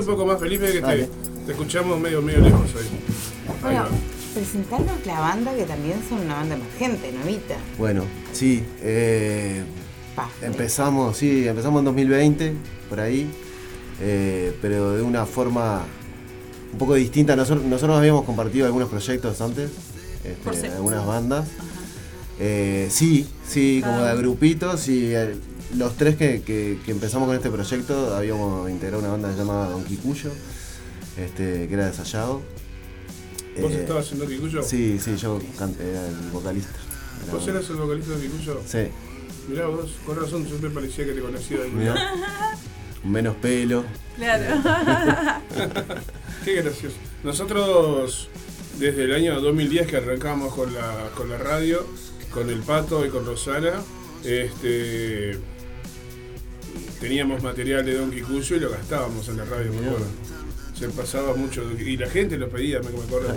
Un 0.00 0.06
poco 0.06 0.26
más, 0.26 0.38
Felipe, 0.40 0.72
que 0.72 0.80
te, 0.80 1.08
te 1.46 1.52
escuchamos 1.52 1.98
medio, 2.00 2.20
medio 2.22 2.40
lejos 2.40 2.70
ahí. 2.76 3.00
Bueno, 3.62 3.84
presentarnos 4.34 5.06
la 5.06 5.20
banda 5.20 5.54
que 5.54 5.64
también 5.64 5.98
son 6.08 6.20
una 6.20 6.34
banda 6.34 6.56
emergente, 6.56 7.12
¿novita? 7.12 7.56
Bueno, 7.78 8.02
sí. 8.32 8.64
eh, 8.82 9.62
empezamos, 10.42 11.16
sí, 11.16 11.46
empezamos 11.46 11.80
en 11.80 11.84
2020, 11.86 12.52
por 12.88 13.00
ahí. 13.00 13.30
eh, 14.00 14.56
pero 14.60 14.92
de 14.92 15.02
una 15.02 15.24
forma 15.26 15.82
un 16.72 16.78
poco 16.78 16.94
distinta. 16.94 17.36
Nosotros, 17.36 17.64
nosotros 17.64 17.96
habíamos 17.98 18.24
compartido 18.24 18.66
algunos 18.66 18.88
proyectos 18.88 19.40
antes, 19.40 19.70
este, 20.24 20.68
algunas 20.68 21.06
bandas. 21.06 21.46
Eh, 22.40 22.88
sí, 22.90 23.26
sí, 23.46 23.80
como 23.84 24.02
de 24.02 24.16
grupitos 24.16 24.88
y 24.88 25.14
eh, 25.14 25.36
los 25.76 25.96
tres 25.96 26.16
que, 26.16 26.42
que- 26.42 26.78
que 26.84 26.90
empezamos 26.90 27.26
con 27.28 27.36
este 27.36 27.50
proyecto 27.50 28.14
habíamos 28.14 28.68
integrado 28.70 29.00
una 29.02 29.10
banda 29.12 29.34
llamada 29.36 29.70
Don 29.70 29.84
Kikuyo, 29.84 30.30
este, 31.16 31.68
que 31.68 31.74
era 31.74 31.86
de 31.86 31.92
Sayado. 31.92 32.42
¿Vos 33.60 33.72
Eh, 33.72 33.80
estabas 33.82 34.06
haciendo 34.06 34.26
Kikuyo? 34.26 34.62
Sí, 34.62 34.98
sí, 34.98 35.16
yo 35.16 35.40
can- 35.58 35.76
era 35.80 36.06
el 36.08 36.30
vocalista. 36.32 36.72
de 37.20 37.26
la 37.26 37.32
¿Vos 37.34 37.46
eras 37.48 37.68
el 37.70 37.76
vocalista 37.76 38.12
de 38.16 38.22
Kikuyo? 38.22 38.60
Sí, 38.66 38.88
Mirá 39.48 39.66
vos, 39.66 39.90
con 40.06 40.18
razón 40.18 40.46
siempre 40.46 40.70
parecía 40.70 41.04
que 41.04 41.12
te 41.12 41.20
conocía 41.20 41.58
de 41.58 41.64
algún 41.64 41.80
mirá. 41.80 41.94
Menos 43.04 43.36
pelo. 43.36 43.84
Claro. 44.16 44.62
Qué 46.44 46.54
gracioso. 46.62 46.96
Nosotros, 47.22 48.28
desde 48.78 49.04
el 49.04 49.12
año 49.14 49.38
2010 49.40 49.86
que 49.86 49.96
arrancamos 49.98 50.54
con 50.54 50.72
la, 50.72 51.10
con 51.14 51.28
la 51.28 51.36
radio, 51.36 51.86
con 52.30 52.48
el 52.48 52.60
Pato 52.60 53.04
y 53.04 53.10
con 53.10 53.26
Rosana, 53.26 53.72
este, 54.24 55.38
teníamos 57.00 57.42
material 57.42 57.84
de 57.84 57.94
Don 57.98 58.10
Kikuyo 58.10 58.56
y 58.56 58.60
lo 58.60 58.70
gastábamos 58.70 59.28
en 59.28 59.36
la 59.38 59.44
radio, 59.44 59.72
me 59.72 59.86
acuerdo. 59.86 60.06
Se 60.78 60.88
pasaba 60.88 61.34
mucho, 61.34 61.62
y 61.78 61.96
la 61.96 62.08
gente 62.08 62.36
lo 62.36 62.48
pedía, 62.48 62.80
me, 62.80 62.88
acuerdo. 62.88 63.32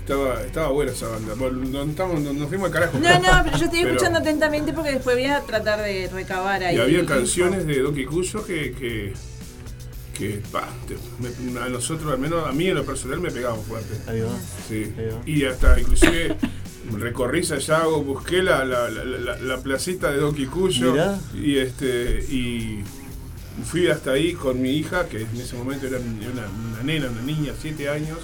Estaba, 0.00 0.42
estaba 0.42 0.68
buena 0.68 0.90
esa 0.90 1.06
banda. 1.08 1.34
Bueno, 1.34 1.58
no- 1.58 1.82
estamos- 1.84 2.20
no- 2.20 2.32
nos 2.32 2.48
fuimos 2.48 2.66
al 2.66 2.72
carajo. 2.72 2.98
No, 2.98 3.08
no, 3.20 3.44
pero 3.44 3.56
yo 3.56 3.64
estoy 3.66 3.80
Pero- 3.82 3.90
escuchando 3.92 4.18
atentamente 4.18 4.72
porque 4.72 4.90
después 4.92 5.14
voy 5.16 5.26
a 5.26 5.40
tratar 5.42 5.80
de 5.80 6.08
recabar 6.12 6.62
ahí. 6.64 6.76
Y 6.76 6.80
había 6.80 7.06
canciones 7.06 7.66
de 7.66 7.78
Don 7.80 7.94
Kikuyo 7.94 8.44
que, 8.44 8.72
que, 8.72 9.12
que 10.14 10.42
pa, 10.50 10.68
te- 10.88 10.96
me- 11.20 11.60
a 11.60 11.68
nosotros, 11.68 12.10
al 12.12 12.18
menos 12.18 12.44
a 12.48 12.52
mí 12.52 12.66
en 12.68 12.74
lo 12.74 12.84
personal, 12.84 13.20
me 13.20 13.30
pegaban 13.30 13.60
fuerte. 13.62 13.94
Ahí 14.08 14.20
va. 14.22 14.30
Sí. 14.68 14.92
Ahí 14.98 15.06
va. 15.06 15.20
Y 15.24 15.44
hasta 15.44 15.78
inclusive 15.78 16.36
recorrí 16.98 17.44
Sayago, 17.44 18.02
busqué 18.02 18.42
la, 18.42 18.64
la, 18.64 18.88
la, 18.90 19.04
la- 19.04 19.38
la 19.38 19.56
placita 19.58 20.10
de 20.10 20.18
Don 20.18 20.34
Kikuyo 20.34 20.92
Mirá. 20.92 21.18
y 21.34 21.58
este 21.58 22.24
y 22.28 22.82
fui 23.64 23.88
hasta 23.88 24.12
ahí 24.12 24.32
con 24.34 24.60
mi 24.62 24.70
hija, 24.70 25.06
que 25.08 25.22
en 25.22 25.36
ese 25.40 25.56
momento 25.56 25.86
era 25.86 25.98
una, 25.98 26.46
una 26.72 26.82
nena, 26.82 27.08
una 27.10 27.22
niña, 27.22 27.52
siete 27.60 27.88
años, 27.88 28.18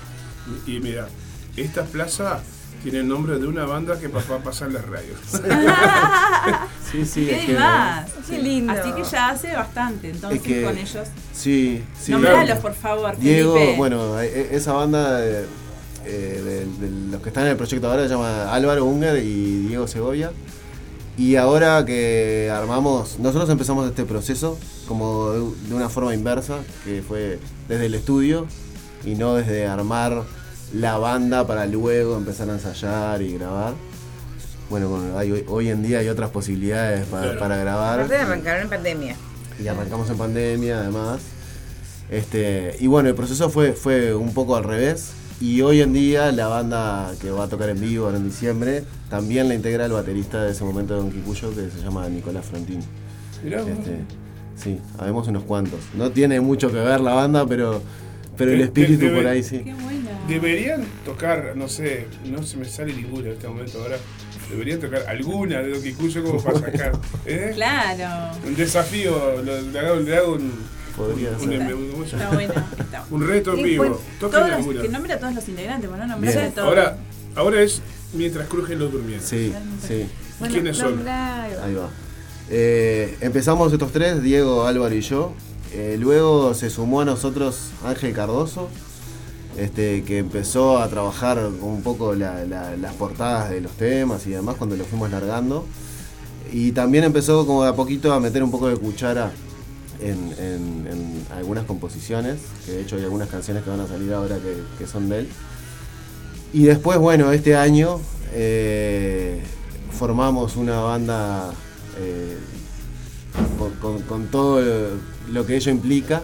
y 0.66 0.80
mira, 0.80 1.08
esta 1.56 1.84
plaza 1.84 2.40
tiene 2.82 2.98
el 3.00 3.08
nombre 3.08 3.38
de 3.38 3.46
una 3.46 3.64
banda 3.66 3.98
que 3.98 4.08
papá 4.08 4.38
pasa 4.38 4.66
en 4.66 4.74
las 4.74 4.86
radios. 4.86 5.18
Sí, 6.90 7.04
sí, 7.04 7.26
¿Qué 7.26 7.40
es 7.40 7.46
que- 7.46 7.52
más? 7.54 8.08
Qué 8.30 8.38
lindo. 8.38 8.72
Así 8.72 8.90
que 8.92 9.04
ya 9.04 9.28
hace 9.28 9.52
bastante, 9.54 10.08
entonces 10.08 10.40
Es 10.40 10.46
que- 10.46 10.62
con 10.62 10.78
ellos. 10.78 11.06
Sí, 11.34 11.82
sí. 12.00 12.12
Nombralos, 12.12 12.44
claro. 12.46 12.60
por 12.62 12.74
favor, 12.74 13.18
Diego, 13.18 13.52
Felipe. 13.54 13.76
bueno, 13.76 14.18
e- 14.20 14.26
e- 14.26 14.56
esa 14.56 14.72
banda 14.72 15.18
de, 15.18 15.44
eh, 16.04 16.66
de- 16.80 16.86
de 16.86 17.10
los 17.10 17.20
que 17.22 17.28
están 17.28 17.44
en 17.44 17.50
el 17.50 17.56
proyecto 17.56 17.90
ahora 17.90 18.02
se 18.04 18.08
llama 18.10 18.52
Álvaro 18.52 18.84
Unger 18.84 19.22
y 19.22 19.66
Diego 19.68 19.86
Segovia. 19.88 20.30
Y 21.16 21.34
ahora 21.36 21.84
que 21.84 22.48
armamos, 22.52 23.18
nosotros 23.18 23.50
empezamos 23.50 23.88
este 23.88 24.04
proceso 24.04 24.56
como 24.86 25.30
de, 25.32 25.40
de 25.68 25.74
una 25.74 25.88
forma 25.88 26.14
inversa, 26.14 26.58
que 26.84 27.02
fue 27.02 27.40
desde 27.68 27.86
el 27.86 27.94
estudio 27.94 28.46
y 29.04 29.16
no 29.16 29.34
desde 29.34 29.66
armar 29.66 30.22
la 30.72 30.96
banda 30.98 31.46
para 31.46 31.66
luego 31.66 32.16
empezar 32.16 32.48
a 32.50 32.52
ensayar 32.52 33.20
y 33.22 33.32
grabar. 33.36 33.74
Bueno, 34.70 34.88
bueno, 34.90 35.18
hay- 35.18 35.32
hoy, 35.32 35.44
hoy 35.48 35.68
en 35.70 35.82
día 35.82 35.98
hay 35.98 36.08
otras 36.08 36.30
posibilidades 36.30 37.06
para, 37.06 37.56
grabar 37.56 37.94
Aparte 38.00 38.14
de 38.14 38.20
arrancar 38.20 38.60
en 38.60 38.68
pandemia. 38.68 39.16
y 39.60 39.66
arrancamos 39.66 40.08
en 40.10 40.18
pandemia 40.18 40.78
además. 40.80 41.20
Este, 42.10 42.76
y 42.78 42.86
bueno, 42.86 43.08
el 43.08 43.14
proceso 43.14 43.50
fue, 43.50 43.72
fue 43.72 44.14
un 44.14 44.32
poco 44.34 44.56
al 44.56 44.64
revés. 44.64 45.08
Y 45.40 45.60
hoy 45.62 45.80
en 45.82 45.92
día 45.92 46.32
la 46.32 46.48
banda 46.48 47.12
que 47.20 47.30
va 47.30 47.44
a 47.44 47.48
tocar 47.48 47.68
en 47.68 47.80
vivo 47.80 48.06
ahora 48.06 48.16
en 48.18 48.24
diciembre 48.24 48.82
también 49.08 49.48
la 49.48 49.54
integra 49.54 49.86
el 49.86 49.92
baterista 49.92 50.42
de 50.42 50.50
ese 50.52 50.64
momento 50.64 50.94
de 50.94 51.00
Don 51.00 51.10
Kikuyo 51.12 51.50
que 51.54 51.70
se 51.70 51.80
llama 51.82 52.08
Nicolás. 52.08 52.46
Mirá 53.44 53.60
vos. 53.62 53.70
Este, 53.70 53.98
sí, 54.56 54.78
habemos 54.98 55.28
unos 55.28 55.44
cuantos. 55.44 55.78
No 55.96 56.10
tiene 56.10 56.40
mucho 56.40 56.68
que 56.70 56.78
ver 56.78 57.00
la 57.00 57.14
banda, 57.14 57.46
pero, 57.46 57.80
pero 58.36 58.50
el 58.52 58.60
espíritu 58.62 59.14
por 59.14 59.26
ahí 59.26 59.42
sí. 59.44 59.60
Qué 59.60 59.74
buena. 59.74 60.10
Deberían 60.28 60.82
tocar, 61.04 61.52
no 61.56 61.68
sé, 61.68 62.06
no 62.28 62.42
se 62.42 62.56
me 62.56 62.64
sale 62.64 62.92
ninguna 62.94 63.28
en 63.28 63.32
este 63.34 63.46
momento 63.48 63.80
ahora. 63.80 63.96
Deberían 64.50 64.80
tocar 64.80 65.04
alguna 65.08 65.58
de 65.60 65.70
Don 65.70 65.82
Kikuyo 65.82 66.24
como 66.24 66.42
para 66.42 66.58
sacar. 66.58 66.92
¿eh? 67.26 67.52
Claro. 67.54 68.36
Un 68.46 68.56
desafío, 68.56 69.40
lo- 69.42 69.60
le 69.62 69.78
hago, 69.78 69.96
le 70.00 70.16
hago 70.16 70.32
un, 70.34 70.52
Podría 70.98 71.30
un, 71.30 71.40
ser. 72.08 72.20
Está. 72.80 73.04
Un 73.10 73.26
reto 73.26 73.54
en 73.54 73.62
vivo. 73.62 74.00
Toquen 74.20 74.40
todos 74.40 74.66
los- 74.74 74.82
que 74.82 74.88
nombre 74.88 75.12
a 75.12 75.18
todos 75.20 75.34
los 75.34 75.48
integrantes, 75.48 75.88
bueno, 75.88 76.06
nombre 76.06 76.30
Bien. 76.32 76.44
a 76.44 76.50
todos. 76.50 76.68
Ahora, 76.68 76.96
ahora 77.36 77.62
es 77.62 77.80
mientras 78.12 78.46
crujen 78.48 78.78
los 78.78 78.92
durmientes. 78.92 79.28
Sí, 79.28 79.52
sí. 79.86 80.06
¿Y 80.44 80.48
quiénes 80.48 80.76
son? 80.76 80.98
Ahí 81.08 81.74
va. 81.74 81.88
Eh, 82.50 83.16
empezamos 83.20 83.72
estos 83.72 83.92
tres, 83.92 84.22
Diego, 84.22 84.66
Álvaro 84.66 84.94
y 84.94 85.00
yo. 85.00 85.32
Eh, 85.72 85.96
luego 86.00 86.54
se 86.54 86.70
sumó 86.70 87.02
a 87.02 87.04
nosotros 87.04 87.70
Ángel 87.84 88.12
Cardoso, 88.14 88.68
este, 89.58 90.02
que 90.04 90.18
empezó 90.18 90.78
a 90.78 90.88
trabajar 90.88 91.38
un 91.60 91.82
poco 91.82 92.14
la- 92.14 92.44
la- 92.44 92.76
las 92.76 92.94
portadas 92.94 93.50
de 93.50 93.60
los 93.60 93.72
temas 93.72 94.26
y 94.26 94.30
demás 94.30 94.56
cuando 94.56 94.76
lo 94.76 94.84
fuimos 94.84 95.10
largando. 95.10 95.66
Y 96.50 96.72
también 96.72 97.04
empezó 97.04 97.46
como 97.46 97.64
de 97.64 97.68
a 97.70 97.74
poquito 97.74 98.12
a 98.14 98.20
meter 98.20 98.42
un 98.42 98.50
poco 98.50 98.68
de 98.68 98.76
cuchara 98.76 99.30
en, 100.00 101.24
algunas 101.36 101.64
composiciones, 101.64 102.38
que 102.64 102.72
de 102.72 102.82
hecho 102.82 102.96
hay 102.96 103.04
algunas 103.04 103.28
canciones 103.28 103.62
que 103.64 103.70
van 103.70 103.80
a 103.80 103.86
salir 103.86 104.12
ahora 104.12 104.38
que, 104.78 104.86
son 104.86 105.08
de 105.08 105.20
él. 105.20 105.28
Y 106.52 106.64
después, 106.64 106.98
bueno, 106.98 107.32
este 107.32 107.56
año 107.56 108.00
eh, 108.32 109.42
formamos 109.90 110.56
una 110.56 110.80
banda 110.80 111.50
eh, 112.00 112.36
con, 114.08 114.26
todo 114.26 114.62
lo 115.30 115.46
que 115.46 115.56
ello 115.56 115.70
implica 115.70 116.22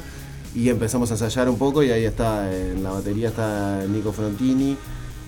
y 0.55 0.69
empezamos 0.69 1.11
a 1.11 1.15
ensayar 1.15 1.49
un 1.49 1.59
poco 1.59 1.83
y 1.83 1.91
ahí 1.91 2.05
está, 2.05 2.55
en 2.55 2.83
la 2.83 2.93
batería 2.93 3.29
está 3.29 3.85
Nico 3.89 4.13
Frontini, 4.13 4.77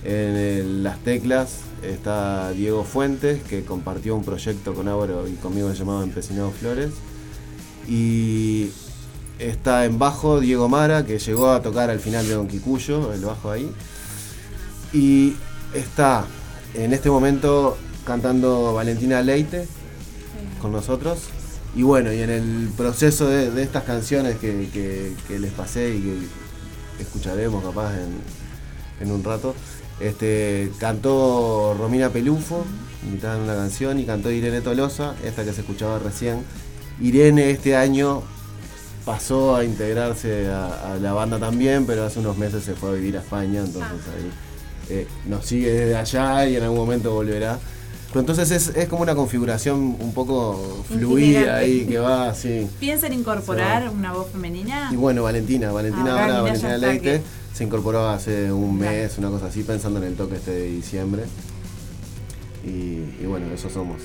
en 0.03 0.83
las 0.83 0.99
teclas 0.99 1.59
está 1.83 2.51
Diego 2.51 2.83
Fuentes, 2.83 3.41
que 3.43 3.63
compartió 3.63 4.15
un 4.15 4.23
proyecto 4.23 4.73
con 4.73 4.87
Álvaro 4.87 5.27
y 5.27 5.33
conmigo 5.33 5.71
llamado 5.73 6.03
Empecinado 6.03 6.51
Flores. 6.51 6.91
Y 7.87 8.69
está 9.39 9.85
en 9.85 9.99
bajo 9.99 10.39
Diego 10.39 10.67
Mara, 10.67 11.05
que 11.05 11.19
llegó 11.19 11.51
a 11.51 11.61
tocar 11.61 11.89
al 11.89 11.99
final 11.99 12.27
de 12.27 12.33
Don 12.33 12.47
Kikuyo, 12.47 13.13
el 13.13 13.21
bajo 13.21 13.51
ahí. 13.51 13.71
Y 14.93 15.35
está 15.73 16.25
en 16.73 16.93
este 16.93 17.09
momento 17.09 17.77
cantando 18.05 18.73
Valentina 18.73 19.21
Leite 19.21 19.67
con 20.61 20.71
nosotros. 20.71 21.19
Y 21.75 21.83
bueno, 21.83 22.11
y 22.11 22.21
en 22.21 22.29
el 22.29 22.69
proceso 22.75 23.27
de, 23.27 23.61
estas 23.61 23.83
canciones 23.83 24.37
que, 24.37 25.13
les 25.29 25.51
pasé 25.51 25.95
y 25.95 26.01
que 26.01 27.03
escucharemos 27.03 27.63
capaz 27.63 27.93
en, 28.99 29.11
un 29.11 29.23
rato, 29.23 29.53
este, 29.99 30.71
cantó 30.79 31.75
Romina 31.77 32.09
Pelufo, 32.09 32.65
en 33.03 33.43
una 33.43 33.55
canción, 33.55 33.99
y 33.99 34.05
cantó 34.05 34.31
Irene 34.31 34.61
Tolosa, 34.61 35.13
esta 35.23 35.43
que 35.43 35.53
se 35.53 35.61
escuchaba 35.61 35.99
recién. 35.99 36.43
Irene 37.01 37.51
este 37.51 37.75
año 37.75 38.23
pasó 39.05 39.55
a 39.55 39.63
integrarse 39.63 40.47
a, 40.49 40.93
a 40.93 40.97
la 40.97 41.13
banda 41.13 41.39
también, 41.39 41.85
pero 41.85 42.03
hace 42.05 42.19
unos 42.19 42.37
meses 42.37 42.63
se 42.63 42.73
fue 42.73 42.89
a 42.89 42.93
vivir 42.93 43.15
a 43.17 43.21
España, 43.21 43.61
entonces 43.61 43.91
ahí 44.15 44.31
eh, 44.89 45.07
nos 45.27 45.45
sigue 45.45 45.71
desde 45.71 45.95
allá 45.95 46.47
y 46.47 46.55
en 46.55 46.63
algún 46.63 46.79
momento 46.79 47.13
volverá. 47.13 47.59
Pero 48.09 48.21
entonces 48.21 48.51
es, 48.51 48.75
es 48.75 48.87
como 48.87 49.01
una 49.03 49.15
configuración 49.15 49.97
un 49.99 50.13
poco 50.13 50.83
fluida 50.87 51.57
ahí 51.57 51.85
que 51.85 51.99
va 51.99 52.29
así. 52.29 52.67
¿Piensan 52.79 53.13
incorporar 53.13 53.89
una 53.89 54.13
voz 54.13 54.29
femenina? 54.31 54.89
Y 54.91 54.95
bueno, 54.95 55.23
Valentina, 55.23 55.71
Valentina 55.71 56.15
Ah, 56.15 56.23
ahora, 56.23 56.41
Valentina 56.41 56.77
Leite, 56.77 57.21
se 57.53 57.63
incorporó 57.65 58.07
hace 58.07 58.51
un 58.51 58.77
mes, 58.77 59.17
una 59.17 59.29
cosa 59.29 59.47
así, 59.47 59.61
pensando 59.63 59.99
en 59.99 60.05
el 60.05 60.15
toque 60.15 60.35
este 60.37 60.51
de 60.51 60.67
diciembre. 60.69 61.23
Y, 62.65 62.69
y 63.21 63.25
bueno, 63.27 63.47
eso 63.53 63.69
somos 63.69 63.97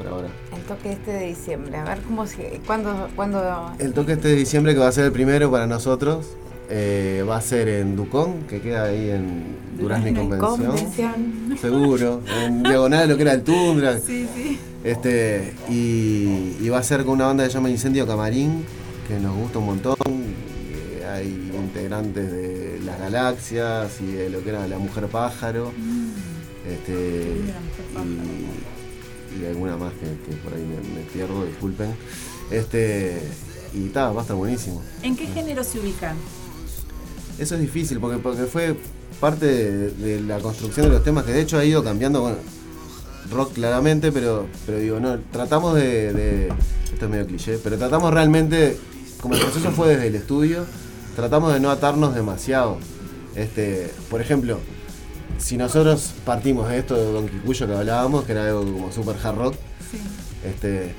por 0.00 0.12
ahora. 0.12 0.28
El 0.56 0.62
toque 0.62 0.92
este 0.92 1.12
de 1.12 1.26
diciembre. 1.26 1.76
A 1.76 1.84
ver 1.84 2.00
cómo 2.00 2.26
se. 2.26 2.60
¿Cuándo.? 2.66 3.08
cuándo 3.14 3.72
El 3.78 3.92
toque 3.92 4.12
este 4.12 4.28
de 4.28 4.36
diciembre 4.36 4.72
que 4.74 4.80
va 4.80 4.88
a 4.88 4.92
ser 4.92 5.04
el 5.04 5.12
primero 5.12 5.50
para 5.50 5.66
nosotros, 5.66 6.26
eh, 6.70 7.24
va 7.28 7.36
a 7.36 7.40
ser 7.40 7.68
en 7.68 7.96
Ducón, 7.96 8.44
que 8.48 8.60
queda 8.60 8.84
ahí 8.84 9.10
en 9.10 9.56
Durazno 9.78 10.14
Convención. 10.14 10.56
Convención. 10.56 11.58
Seguro. 11.60 12.20
En 12.42 12.62
diagonal 12.62 13.02
de 13.02 13.06
lo 13.08 13.16
que 13.16 13.22
era 13.22 13.32
el 13.32 13.42
Tundra. 13.42 13.98
Sí, 14.06 14.26
sí. 14.34 14.58
Este, 14.82 15.52
y, 15.68 16.56
y 16.58 16.68
va 16.70 16.78
a 16.78 16.82
ser 16.82 17.04
con 17.04 17.14
una 17.14 17.26
banda 17.26 17.44
que 17.44 17.50
se 17.50 17.54
llama 17.56 17.68
Incendio 17.68 18.06
Camarín, 18.06 18.64
que 19.06 19.18
nos 19.20 19.36
gusta 19.36 19.58
un 19.58 19.66
montón. 19.66 19.96
Eh, 20.06 21.04
Hay 21.06 21.50
integrantes 21.54 22.32
de 22.32 22.80
las 22.86 22.98
galaxias 22.98 24.00
y 24.00 24.12
de 24.12 24.30
lo 24.30 24.42
que 24.42 24.48
era 24.48 24.66
la 24.66 24.78
mujer 24.78 25.06
pájaro. 25.08 25.72
Este, 26.66 27.26
y, 27.94 28.59
y 29.40 29.46
alguna 29.46 29.76
más 29.76 29.92
que, 29.94 30.06
que 30.30 30.36
por 30.42 30.52
ahí 30.54 30.62
me, 30.62 30.76
me 31.00 31.06
pierdo, 31.06 31.44
disculpen. 31.44 31.94
Este, 32.50 33.20
y 33.74 33.88
ta, 33.88 34.10
va 34.10 34.20
a 34.20 34.22
estar 34.22 34.36
buenísimo. 34.36 34.82
¿En 35.02 35.16
qué 35.16 35.26
género 35.26 35.62
se 35.64 35.78
ubican? 35.80 36.16
Eso 37.38 37.54
es 37.54 37.60
difícil 37.60 37.98
porque, 38.00 38.18
porque 38.18 38.42
fue 38.44 38.76
parte 39.20 39.46
de, 39.46 39.90
de 39.92 40.20
la 40.20 40.38
construcción 40.40 40.86
de 40.86 40.92
los 40.92 41.04
temas 41.04 41.24
que 41.24 41.32
de 41.32 41.40
hecho 41.40 41.58
ha 41.58 41.64
ido 41.64 41.82
cambiando, 41.84 42.20
bueno, 42.22 42.36
rock 43.30 43.52
claramente, 43.54 44.12
pero, 44.12 44.46
pero 44.66 44.78
digo, 44.78 45.00
no, 45.00 45.18
tratamos 45.32 45.74
de, 45.76 46.12
de- 46.12 46.48
esto 46.92 47.04
es 47.04 47.10
medio 47.10 47.26
cliché, 47.26 47.58
pero 47.62 47.78
tratamos 47.78 48.12
realmente, 48.12 48.76
como 49.20 49.34
el 49.34 49.40
proceso 49.40 49.70
fue 49.70 49.88
desde 49.88 50.08
el 50.08 50.16
estudio, 50.16 50.64
tratamos 51.16 51.52
de 51.54 51.60
no 51.60 51.70
atarnos 51.70 52.14
demasiado. 52.14 52.78
Este, 53.36 53.90
por 54.10 54.20
ejemplo, 54.20 54.58
si 55.40 55.56
nosotros 55.56 56.12
partimos 56.24 56.68
de 56.68 56.78
esto 56.78 56.94
de 56.94 57.12
Don 57.12 57.28
Kikuyo 57.28 57.66
que 57.66 57.74
hablábamos, 57.74 58.24
que 58.24 58.32
era 58.32 58.46
algo 58.46 58.60
como 58.60 58.92
super 58.92 59.16
hard 59.22 59.36
rock, 59.36 59.54
este, 60.44 60.94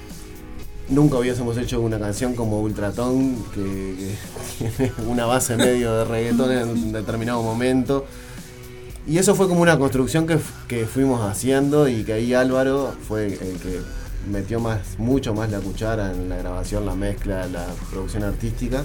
nunca 0.90 1.18
hubiésemos 1.18 1.58
hecho 1.58 1.80
una 1.82 2.00
canción 2.00 2.36
como 2.36 2.62
Ultraton, 2.62 3.36
que, 3.54 4.16
que 4.60 4.70
tiene 4.70 4.92
una 5.08 5.26
base 5.26 5.56
medio 5.56 5.94
de 5.94 6.06
reggaetón 6.06 6.52
en 6.52 6.70
un 6.70 6.92
determinado 6.92 7.42
momento. 7.42 8.06
Y 9.08 9.18
eso 9.18 9.34
fue 9.34 9.48
como 9.48 9.62
una 9.62 9.80
construcción 9.80 10.28
que, 10.28 10.38
que 10.68 10.86
fuimos 10.86 11.22
haciendo 11.22 11.88
y 11.88 12.04
que 12.04 12.14
ahí 12.14 12.34
Álvaro 12.34 12.94
fue 13.08 13.28
el 13.28 13.58
que 13.58 13.80
metió 14.30 14.60
más, 14.60 15.00
mucho 15.00 15.34
más 15.34 15.50
la 15.50 15.60
cuchara 15.60 16.12
en 16.12 16.30
la 16.30 16.38
grabación, 16.38 16.86
la 16.86 16.94
mezcla, 16.94 17.48
la 17.48 17.66
producción 17.90 18.24
artística. 18.24 18.84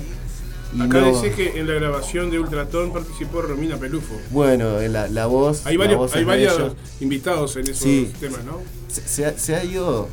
Acá 0.80 1.00
no- 1.00 1.20
decís 1.20 1.34
que 1.36 1.58
en 1.60 1.66
la 1.68 1.74
grabación 1.74 2.30
de 2.30 2.38
Ultratón 2.38 2.92
participó 2.92 3.40
Romina 3.42 3.76
Pelufo. 3.76 4.14
bueno, 4.30 4.80
en 4.80 4.92
la, 4.92 5.08
la 5.08 5.26
voz. 5.26 5.64
Hay 5.66 5.76
varios, 5.76 6.12
hay 6.14 6.24
invitados 7.00 7.56
en 7.56 7.62
esos 7.64 7.78
Sí. 7.78 8.12
temas, 8.20 8.44
¿no? 8.44 8.60
se, 8.88 9.00
se 9.08 9.26
ha, 9.26 9.38
se 9.38 9.54
ha 9.56 9.64
ido 9.64 10.08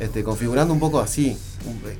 este, 0.00 0.22
configurando 0.24 0.72
un 0.72 0.80
poco 0.80 1.00
así. 1.00 1.36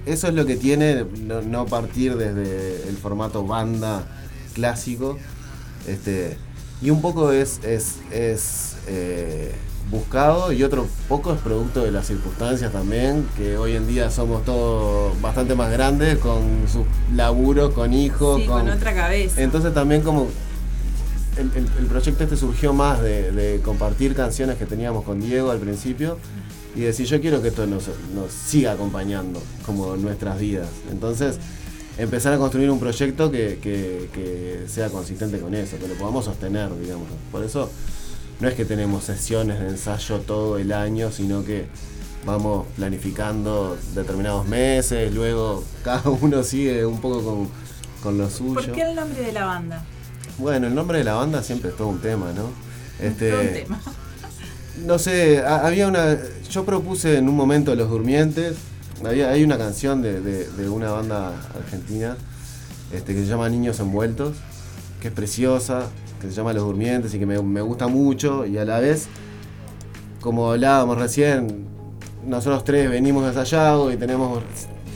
Eso 0.06 0.28
es 0.28 0.34
lo 0.34 0.46
que 0.46 0.56
tiene 0.56 1.04
no, 1.20 1.42
no 1.42 1.66
partir 1.66 2.16
desde 2.16 2.88
el 2.88 2.96
formato 2.96 3.44
banda 3.44 4.06
clásico. 4.54 5.18
Este, 5.86 6.36
y 6.80 6.90
un 6.90 7.02
poco 7.02 7.32
es, 7.32 7.58
es, 7.64 7.96
es 8.12 8.76
eh, 8.86 9.52
buscado 9.90 10.52
y 10.52 10.62
otro 10.62 10.86
poco 11.08 11.32
es 11.32 11.40
producto 11.40 11.82
de 11.82 11.90
las 11.90 12.06
circunstancias 12.06 12.70
también, 12.72 13.26
que 13.36 13.56
hoy 13.56 13.74
en 13.76 13.86
día 13.86 14.10
somos 14.10 14.44
todos 14.44 15.18
bastante 15.22 15.54
más 15.54 15.70
grandes, 15.72 16.18
con 16.18 16.42
sus 16.70 16.84
laburos, 17.14 17.72
con 17.72 17.92
hijos. 17.94 18.40
Sí, 18.40 18.46
con 18.46 18.68
otra 18.68 18.94
cabeza. 18.94 19.40
Entonces 19.42 19.72
también 19.72 20.02
como 20.02 20.28
el, 21.36 21.50
el- 21.56 21.68
el 21.78 21.86
proyecto 21.86 22.24
este 22.24 22.36
surgió 22.36 22.72
más 22.72 23.00
de, 23.00 23.32
de 23.32 23.60
compartir 23.60 24.14
canciones 24.14 24.56
que 24.58 24.66
teníamos 24.66 25.04
con 25.04 25.20
Diego 25.20 25.50
al 25.50 25.58
principio 25.58 26.18
y 26.76 26.80
decir 26.80 27.06
yo 27.06 27.20
quiero 27.20 27.40
que 27.40 27.48
esto 27.48 27.66
nos, 27.66 27.84
nos 28.14 28.30
siga 28.32 28.72
acompañando 28.72 29.40
como 29.64 29.96
nuestras 29.96 30.38
vidas. 30.38 30.68
Entonces 30.90 31.38
empezar 31.96 32.32
a 32.32 32.38
construir 32.38 32.70
un 32.70 32.78
proyecto 32.78 33.30
que, 33.30 33.58
que- 33.62 34.08
que 34.12 34.64
sea 34.68 34.88
consistente 34.90 35.38
con 35.40 35.54
eso, 35.54 35.78
que 35.78 35.88
lo 35.88 35.94
podamos 35.94 36.26
sostener, 36.26 36.68
digamos. 36.78 37.06
Por 37.32 37.42
eso 37.42 37.70
no 38.40 38.48
es 38.48 38.54
que 38.54 38.64
tenemos 38.64 39.04
sesiones 39.04 39.60
de 39.60 39.68
ensayo 39.68 40.18
todo 40.20 40.58
el 40.58 40.72
año, 40.72 41.10
sino 41.12 41.44
que 41.44 41.66
vamos 42.24 42.66
planificando 42.76 43.76
determinados 43.94 44.46
meses, 44.46 45.12
luego 45.14 45.64
cada 45.84 46.08
uno 46.10 46.42
sigue 46.42 46.84
un 46.86 47.00
poco 47.00 47.22
con, 47.22 47.48
con 48.02 48.18
lo 48.18 48.28
suyo. 48.30 48.54
¿Por 48.54 48.72
qué 48.72 48.82
el 48.82 48.94
nombre 48.94 49.20
de 49.22 49.32
la 49.32 49.44
banda? 49.46 49.84
Bueno, 50.38 50.66
el 50.68 50.74
nombre 50.74 50.98
de 50.98 51.04
la 51.04 51.14
banda 51.14 51.42
siempre 51.42 51.70
es 51.70 51.76
todo 51.76 51.88
un 51.88 52.00
tema, 52.00 52.32
¿no? 52.32 52.50
Este, 53.04 53.30
Todo 53.30 53.40
un 53.40 53.52
tema. 53.52 53.80
No 54.86 54.98
sé, 54.98 55.40
ha- 55.40 55.66
había 55.66 55.88
una. 55.88 56.16
Yo 56.50 56.64
propuse 56.64 57.16
en 57.18 57.28
un 57.28 57.34
momento 57.36 57.74
Los 57.74 57.90
Durmientes. 57.90 58.56
Había, 59.04 59.30
hay 59.30 59.42
una 59.44 59.58
canción 59.58 60.02
de, 60.02 60.20
de- 60.20 60.48
de 60.48 60.68
una 60.68 60.90
banda 60.90 61.32
argentina 61.56 62.16
este, 62.92 63.14
que 63.14 63.20
se 63.22 63.26
llama 63.26 63.48
Niños 63.48 63.80
Envueltos, 63.80 64.36
que 65.00 65.08
es 65.08 65.14
preciosa, 65.14 65.86
que 66.20 66.28
se 66.28 66.32
llama 66.34 66.52
Los 66.52 66.64
Durmientes 66.64 67.14
y 67.14 67.18
que 67.18 67.26
me, 67.26 67.40
me 67.42 67.60
gusta 67.60 67.86
mucho. 67.88 68.44
Y 68.46 68.58
a 68.58 68.64
la 68.64 68.80
vez, 68.80 69.06
como 70.20 70.50
hablábamos 70.52 70.98
recién, 70.98 71.66
nosotros 72.26 72.64
tres 72.64 72.90
venimos 72.90 73.26
de 73.26 73.32
Sayago 73.34 73.90
y 73.92 73.96
tenemos 73.96 74.42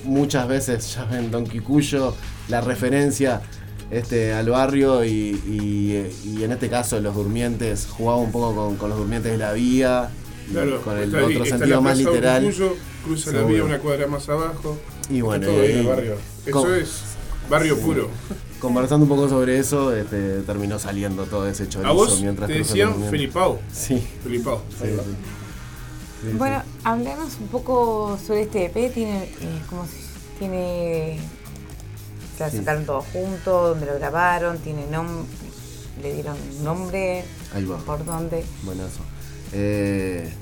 muchas 0.05 0.49
veces, 0.49 0.95
ya 0.95 1.05
ven, 1.05 1.31
Don 1.31 1.45
Kikuyo, 1.47 2.15
la 2.49 2.61
referencia 2.61 3.41
este, 3.91 4.33
al 4.33 4.49
barrio 4.49 5.05
y, 5.05 5.11
y- 5.11 6.11
y 6.39 6.45
en 6.45 6.53
este 6.53 6.69
caso 6.69 6.99
los 7.01 7.15
durmientes 7.15 7.87
jugaba 7.91 8.19
un 8.19 8.33
poco 8.33 8.55
con, 8.55 8.77
con 8.77 8.89
los 8.91 8.99
durmientes 8.99 9.33
de 9.33 9.39
la 9.39 9.53
vía, 9.53 10.11
Claro, 10.51 10.83
con 10.83 10.99
el 10.99 11.15
ahí, 11.15 11.25
otro 11.37 11.45
sentido 11.47 11.81
más 11.81 11.97
literal. 11.99 12.45
Urcuyo, 12.45 12.75
cruza 13.05 13.33
la 13.33 13.43
vía 13.45 13.65
una 13.65 13.79
cuadra 13.79 14.07
más 14.07 14.29
abajo. 14.29 14.77
Y 15.09 15.21
bueno, 15.21 15.47
todo 15.47 15.61
ahí 15.63 15.73
en 15.73 15.79
el 15.79 15.87
barrio. 15.87 16.15
Eso 16.45 16.75
es 16.75 17.01
barrio 17.49 17.77
Sí. 17.77 17.81
puro. 17.83 18.09
Conversando 18.63 19.05
un 19.05 19.09
poco 19.09 19.29
sobre 19.29 19.59
eso, 19.59 19.95
este, 19.95 20.41
terminó 20.43 20.79
saliendo 20.79 21.25
todo 21.27 21.47
ese 21.49 21.69
chorizo 21.69 21.91
A 21.91 21.93
vos 21.93 22.21
mientras 22.21 22.49
te 22.49 22.55
decían. 22.59 22.95
Felipao. 23.11 23.59
Sí. 23.73 24.03
Felipao. 24.23 24.63
Sí, 24.79 24.85
ahí 24.87 24.97
va. 24.97 25.03
sí. 25.03 25.09
Sí, 26.23 26.29
Bueno, 26.39 26.63
hablanos 26.85 27.37
un 27.41 27.49
poco 27.49 28.17
sobre 28.25 28.43
este 28.43 28.67
EP. 28.67 28.91
Tiene, 28.95 29.25
eh, 29.25 29.61
¿cómo 29.69 29.85
se 29.85 29.93
tiene, 30.39 31.19
se 32.39 32.51
Sí. 32.51 32.57
sacaron 32.59 32.87
todos 32.87 33.05
juntos, 33.13 33.71
dónde 33.71 33.87
lo 33.87 33.95
grabaron, 33.99 34.59
tiene 34.59 34.87
nom, 34.87 35.09
le 36.01 36.15
dieron 36.15 36.37
nombre, 36.63 37.25
Ahí 37.53 37.65
va. 37.65 37.79
por 37.79 38.05
dónde. 38.05 38.45
Buenazo. 38.63 39.01
Eh, 39.53 40.33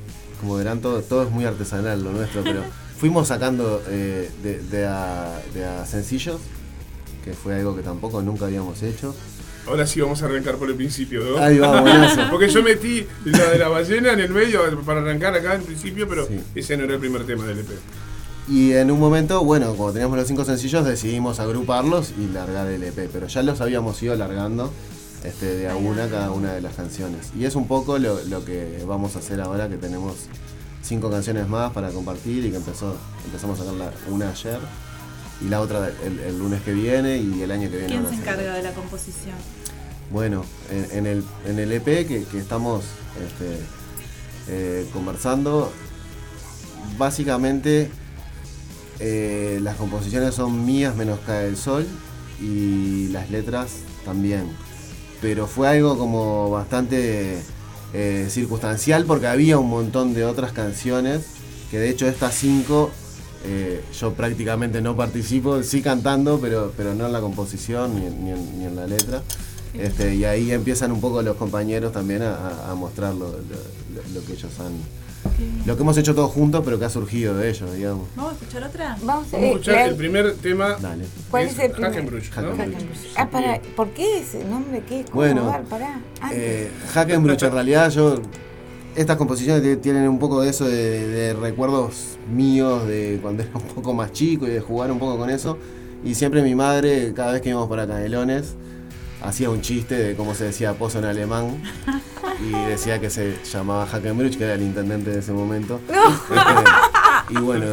como 0.41 0.57
verán, 0.57 0.81
todo, 0.83 1.01
todo 1.03 1.23
es 1.23 1.31
muy 1.31 1.47
artesanal 1.47 2.05
lo 2.05 2.13
nuestro, 2.13 2.43
pero 2.45 2.63
fuimos 2.99 3.29
sacando 3.29 3.83
eh, 3.89 4.31
de, 4.43 4.59
de 4.61 4.87
a, 4.87 5.41
de 5.55 5.65
a 5.65 5.87
sencillos, 5.87 6.41
que 7.25 7.33
fue 7.33 7.55
algo 7.57 7.75
que 7.77 7.83
tampoco 7.83 8.23
nunca 8.23 8.47
habíamos 8.47 8.83
hecho. 8.83 9.15
Ahora 9.67 9.87
sí 9.87 10.01
vamos 10.01 10.23
a 10.23 10.27
arrancar 10.27 10.57
por 10.57 10.69
el 10.71 10.75
principio, 10.75 11.23
¿no? 11.23 11.39
Ahí 11.39 11.59
va, 11.59 11.81
buenazo. 11.81 12.23
Porque 12.31 12.49
yo 12.49 12.63
metí 12.63 13.07
la 13.25 13.51
de 13.51 13.59
la 13.59 13.69
ballena 13.69 14.13
en 14.13 14.21
el 14.21 14.31
medio 14.31 14.63
para 14.85 15.01
arrancar 15.01 15.35
acá 15.35 15.55
en 15.55 15.63
principio, 15.63 16.09
pero 16.09 16.27
Sí. 16.27 16.41
ese 16.55 16.77
no 16.77 16.85
era 16.85 16.95
el 16.95 17.01
primer 17.01 17.25
tema 17.27 17.45
del 17.45 17.59
EP. 17.61 17.69
Y 18.49 18.73
en 18.73 18.91
un 18.91 18.99
momento, 18.99 19.45
bueno, 19.45 19.75
como 19.77 19.93
teníamos 19.93 20.17
los 20.19 20.27
cinco 20.27 20.45
sencillos, 20.45 20.85
decidimos 20.85 21.39
agruparlos 21.41 22.13
y 22.19 22.27
largar 22.33 22.67
el 22.69 22.83
EP, 22.83 23.09
pero 23.13 23.29
ya 23.29 23.43
los 23.43 23.61
habíamos 23.61 24.03
ido 24.03 24.17
largando 24.17 24.73
este, 25.25 25.47
de 25.55 25.69
a 25.69 25.77
una 25.77 26.09
cada 26.09 26.31
una 26.33 26.55
de 26.55 26.61
las 26.63 26.75
canciones. 26.75 27.29
Y 27.39 27.45
es 27.45 27.55
un 27.55 27.69
poco 27.69 27.99
lo, 27.99 28.25
lo 28.25 28.45
que 28.45 28.83
vamos 28.89 29.15
a 29.15 29.19
hacer 29.21 29.41
ahora 29.41 29.69
que 29.69 29.77
tenemos 29.77 30.15
cinco 30.83 31.11
canciones 31.11 31.47
más 31.47 31.71
para 31.73 31.91
compartir 31.91 32.45
y 32.47 32.51
que 32.51 32.57
empezó, 32.57 32.97
empezamos 33.27 33.61
a 33.61 33.65
sacar 33.67 33.93
una 34.09 34.31
ayer 34.31 34.59
y 35.41 35.49
la 35.49 35.61
otra 35.61 35.91
el, 36.05 36.19
el 36.21 36.39
lunes 36.39 36.63
que 36.63 36.73
viene 36.73 37.19
y 37.19 37.43
el 37.43 37.51
año 37.51 37.71
que 37.71 37.79
viene. 37.79 37.93
¿Quién 37.93 38.09
se 38.09 38.15
encarga 38.15 38.55
de 38.55 38.63
la 38.63 38.73
composición? 38.73 39.37
Bueno, 40.11 40.45
en, 40.71 40.99
en 40.99 41.07
el, 41.07 41.25
en 41.47 41.59
el 41.59 41.73
EP 41.73 41.85
que, 41.85 42.25
que 42.31 42.39
estamos 42.39 42.85
este, 43.25 43.59
eh, 44.49 44.87
conversando, 44.93 45.73
básicamente 46.99 47.91
eh, 48.99 49.61
las 49.63 49.77
composiciones 49.77 50.35
son 50.35 50.67
mías 50.67 50.97
menos 50.97 51.21
Cae 51.25 51.47
el 51.49 51.57
Sol 51.57 51.87
y 52.41 53.09
las 53.09 53.31
letras 53.31 53.71
también. 54.05 54.49
Pero 55.23 55.47
fue 55.47 55.69
algo 55.69 55.97
como 55.97 56.51
bastante 56.51 57.39
eh, 57.95 58.27
circunstancial 58.31 59.05
porque 59.05 59.27
había 59.27 59.59
un 59.59 59.69
montón 59.69 60.15
de 60.15 60.25
otras 60.25 60.53
canciones 60.53 61.27
que 61.71 61.79
de 61.79 61.89
hecho 61.89 62.09
estas 62.09 62.35
cinco 62.35 62.91
eh, 63.45 63.81
yo 63.99 64.13
prácticamente 64.13 64.81
no 64.83 64.95
participo, 64.97 65.63
sí 65.63 65.81
cantando, 65.83 66.39
pero, 66.41 66.73
pero 66.77 66.95
no 66.95 67.07
en 67.07 67.13
la 67.13 67.21
composición 67.21 67.95
ni, 67.99 68.07
en- 68.07 68.25
ni 68.25 68.31
en, 68.33 68.59
ni 68.59 68.65
en 68.67 68.77
la 68.77 68.87
letra. 68.87 69.23
Este, 69.73 70.15
y 70.17 70.25
ahí 70.25 70.51
empiezan 70.51 70.91
un 70.91 71.01
poco 71.01 71.23
los 71.23 71.37
compañeros 71.37 71.93
también 71.93 72.23
a, 72.23 72.75
mostrar 72.75 73.15
lo, 73.15 73.29
lo- 73.29 74.25
que 74.27 74.33
ellos 74.33 74.51
han. 74.61 74.73
Lo 75.67 75.77
que 75.77 75.83
hemos 75.83 75.97
hecho 75.99 76.15
todos 76.15 76.33
juntos, 76.33 76.63
pero 76.65 76.79
que 76.79 76.87
ha 76.87 76.91
surgido 76.91 77.37
de 77.37 77.51
ellos, 77.51 77.73
digamos. 77.75 78.09
¿Vamos 78.17 78.33
a 78.33 78.35
escuchar 78.37 78.65
otra? 78.65 78.97
Vamos, 79.03 79.31
Vamos 79.31 79.35
a 79.35 79.37
eh, 79.39 79.47
escuchar 79.51 79.89
el 79.89 79.95
primer 79.95 80.35
tema. 80.37 80.77
Dale. 80.81 81.05
¿Cuál 81.31 81.45
es 81.45 81.59
el 81.59 81.71
primer? 81.71 81.91
Hackenbruch, 81.93 82.25
¿no? 82.37 82.57
Hackenbruch. 82.57 82.97
Ah, 83.17 83.29
para, 83.31 83.61
¿por 83.77 83.91
qué 83.91 84.19
ese 84.21 84.45
nombre? 84.45 84.83
¿Qué? 84.89 85.05
¿Cómo 85.05 85.17
Bueno, 85.17 85.47
va? 85.47 85.61
Pará. 85.63 86.01
Eh, 86.33 86.71
Hackenbruch, 86.95 87.43
en 87.43 87.53
realidad, 87.53 87.91
yo. 87.91 88.21
Estas 88.97 89.17
composiciones 89.17 89.81
tienen 89.81 90.09
un 90.09 90.19
poco 90.19 90.41
de 90.41 90.51
eso, 90.51 90.67
de, 90.67 91.07
de 91.07 91.35
recuerdos 91.35 92.19
míos 92.31 92.87
de 92.87 93.19
cuando 93.23 93.43
era 93.43 93.53
un 93.55 93.63
poco 93.63 93.95
más 93.95 94.13
chico 94.13 94.47
y 94.47 94.51
de 94.51 94.61
jugar 94.61 94.91
un 94.91 94.99
poco 94.99 95.17
con 95.19 95.31
eso. 95.31 95.59
Y 96.05 96.15
siempre 96.15 96.43
mi 96.43 96.55
madre, 96.55 97.13
cada 97.15 97.33
vez 97.33 97.43
que 97.43 97.51
íbamos 97.51 97.69
para 97.69 97.87
Canelones, 97.87 98.55
hacía 99.23 99.51
un 99.51 99.61
chiste 99.61 99.95
de 99.95 100.17
cómo 100.17 100.35
se 100.35 100.45
decía 100.45 100.75
pozo 100.75 100.99
en 100.99 101.05
alemán. 101.05 101.63
Y 102.41 102.53
decía 102.69 102.99
que 103.01 103.11
se 103.11 103.37
llamaba 103.45 103.87
Hackenbruch, 103.87 104.37
que 104.37 104.45
era 104.45 104.55
el 104.55 104.63
intendente 104.63 105.11
de 105.11 105.21
ese 105.21 105.33
momento. 105.33 105.81
Este, 107.31 107.39
y 107.39 107.43
bueno, 107.43 107.65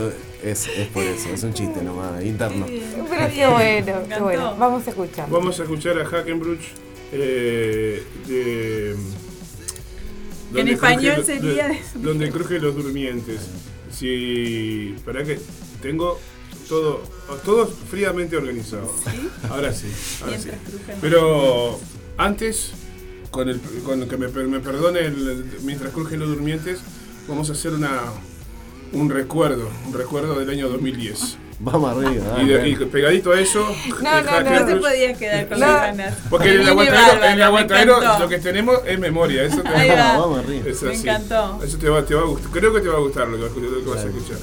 es, 0.43 0.67
es 0.67 0.87
por 0.89 1.03
eso, 1.03 1.29
es 1.29 1.43
un 1.43 1.53
chiste 1.53 1.81
nomás, 1.81 2.23
interno. 2.23 2.65
Pero 2.67 3.33
qué 3.33 3.47
bueno, 3.47 3.93
qué 4.07 4.19
bueno. 4.19 4.55
Vamos 4.55 4.85
a 4.85 4.89
escuchar. 4.91 5.27
Vamos 5.29 5.59
a 5.59 5.63
escuchar 5.63 5.99
a 5.99 6.05
Hackenbruch 6.05 6.61
eh, 7.11 8.03
de. 8.27 8.95
Donde 10.51 10.71
español 10.73 11.25
sería 11.25 11.67
de- 11.67 11.73
de- 11.73 11.79
Donde 11.95 12.29
crujen 12.31 12.61
los 12.61 12.75
durmientes. 12.75 13.39
Si. 13.91 14.95
Para 15.05 15.23
que 15.23 15.39
tengo 15.81 16.19
todo, 16.69 17.01
todo 17.45 17.67
fríamente 17.67 18.35
organizado. 18.37 18.93
Ahora 19.49 19.73
sí, 19.73 19.87
ahora 20.23 20.39
sí. 20.39 20.49
Pero 21.01 21.79
antes, 22.17 22.71
con 23.31 23.49
el, 23.49 23.59
con 23.85 24.07
que 24.07 24.17
me, 24.17 24.27
me 24.27 24.59
perdone 24.59 24.99
el- 25.01 25.45
mientras 25.63 25.91
crujen 25.93 26.19
los 26.19 26.29
durmientes, 26.29 26.79
vamos 27.27 27.49
a 27.49 27.53
hacer 27.53 27.73
una 27.73 28.01
un 28.93 29.09
recuerdo, 29.09 29.69
un 29.85 29.93
recuerdo 29.93 30.39
del 30.39 30.49
año 30.49 30.69
2010. 30.69 31.37
Vamos 31.59 31.89
arriba, 31.97 32.23
Y, 32.39 32.45
de- 32.45 32.57
dale. 32.57 32.69
y 32.69 32.75
pegadito 32.75 33.31
a 33.31 33.39
eso, 33.39 33.59
No, 34.01 34.21
no, 34.21 34.29
Hacker 34.29 34.61
no, 34.61 34.65
te 34.67 34.75
podías 34.75 35.17
quedar 35.17 35.47
con 35.47 35.59
No. 35.59 35.65
las 35.65 35.81
ganas. 35.81 36.13
Porque 36.29 36.53
en 36.53 36.61
el 36.61 36.67
aguantadero, 36.69 37.23
en 37.25 38.11
el 38.13 38.19
lo 38.19 38.29
que 38.29 38.37
tenemos 38.37 38.77
es 38.85 38.99
memoria. 38.99 39.43
Eso 39.43 39.63
te 39.63 39.69
Ahí 39.69 39.89
va. 39.89 40.17
Vamos 40.19 40.39
arriba. 40.39 40.69
Es 40.69 40.83
Me 40.83 40.93
encantó. 40.93 41.59
Eso 41.63 41.77
te 41.79 41.89
va, 41.89 42.05
te 42.05 42.13
va 42.13 42.21
a 42.21 42.25
gustar. 42.25 42.51
Creo 42.51 42.73
que 42.73 42.81
te 42.81 42.87
va 42.89 42.95
a 42.97 42.99
gustar 42.99 43.27
lo 43.27 43.37
que, 43.53 43.59
lo 43.59 43.83
que 43.83 43.89
vas 43.89 44.03
a 44.03 44.07
escuchar. 44.07 44.37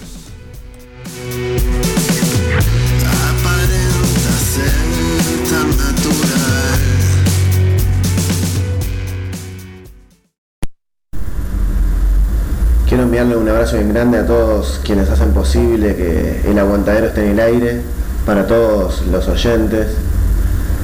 Enviarle 13.15 13.37
un 13.37 13.49
abrazo 13.49 13.77
bien 13.77 13.91
grande 13.91 14.19
a 14.19 14.27
todos 14.27 14.81
quienes 14.83 15.09
hacen 15.09 15.33
posible 15.33 15.95
que 15.95 16.51
el 16.51 16.59
aguantadero 16.59 17.07
esté 17.07 17.25
en 17.25 17.31
el 17.31 17.39
aire, 17.39 17.81
para 18.27 18.45
todos 18.45 19.07
los 19.07 19.29
oyentes. 19.29 19.87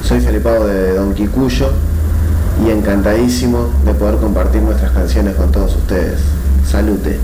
Soy 0.01 0.21
Felipao 0.21 0.65
de 0.65 0.93
Don 0.93 1.13
Quicuyo 1.13 1.71
y 2.65 2.69
encantadísimo 2.69 3.69
de 3.83 3.93
poder 3.95 4.15
compartir 4.15 4.61
nuestras 4.61 4.91
canciones 4.91 5.35
con 5.35 5.51
todos 5.51 5.75
ustedes. 5.75 6.21
Salute. 6.65 7.19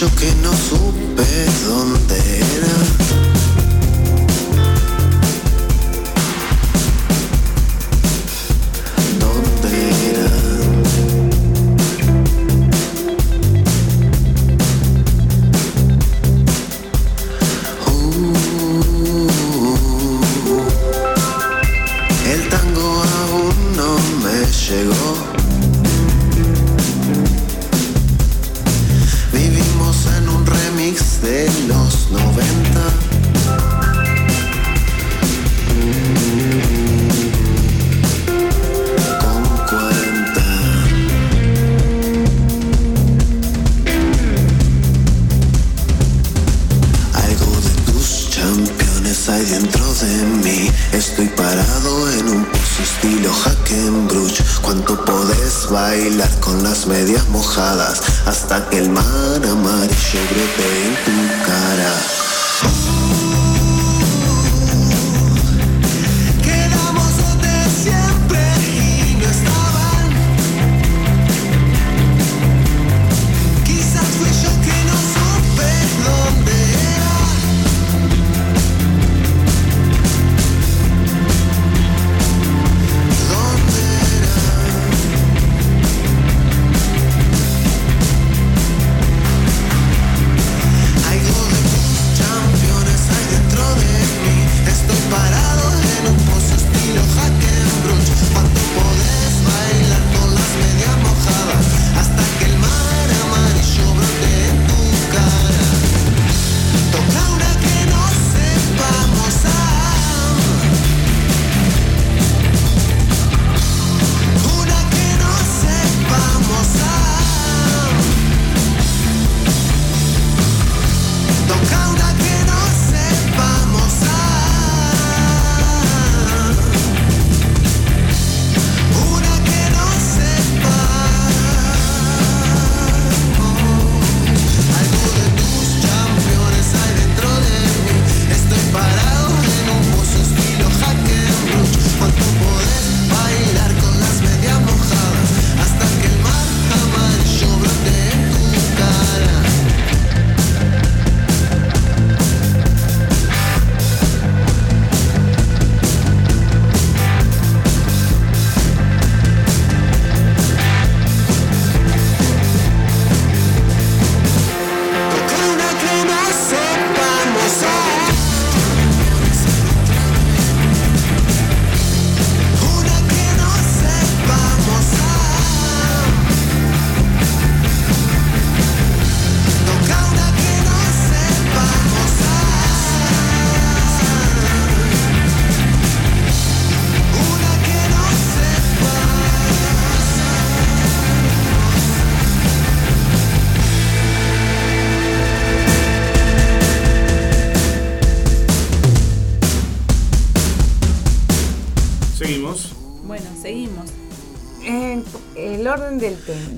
Yo 0.00 0.14
que 0.14 0.34
no 0.42 0.45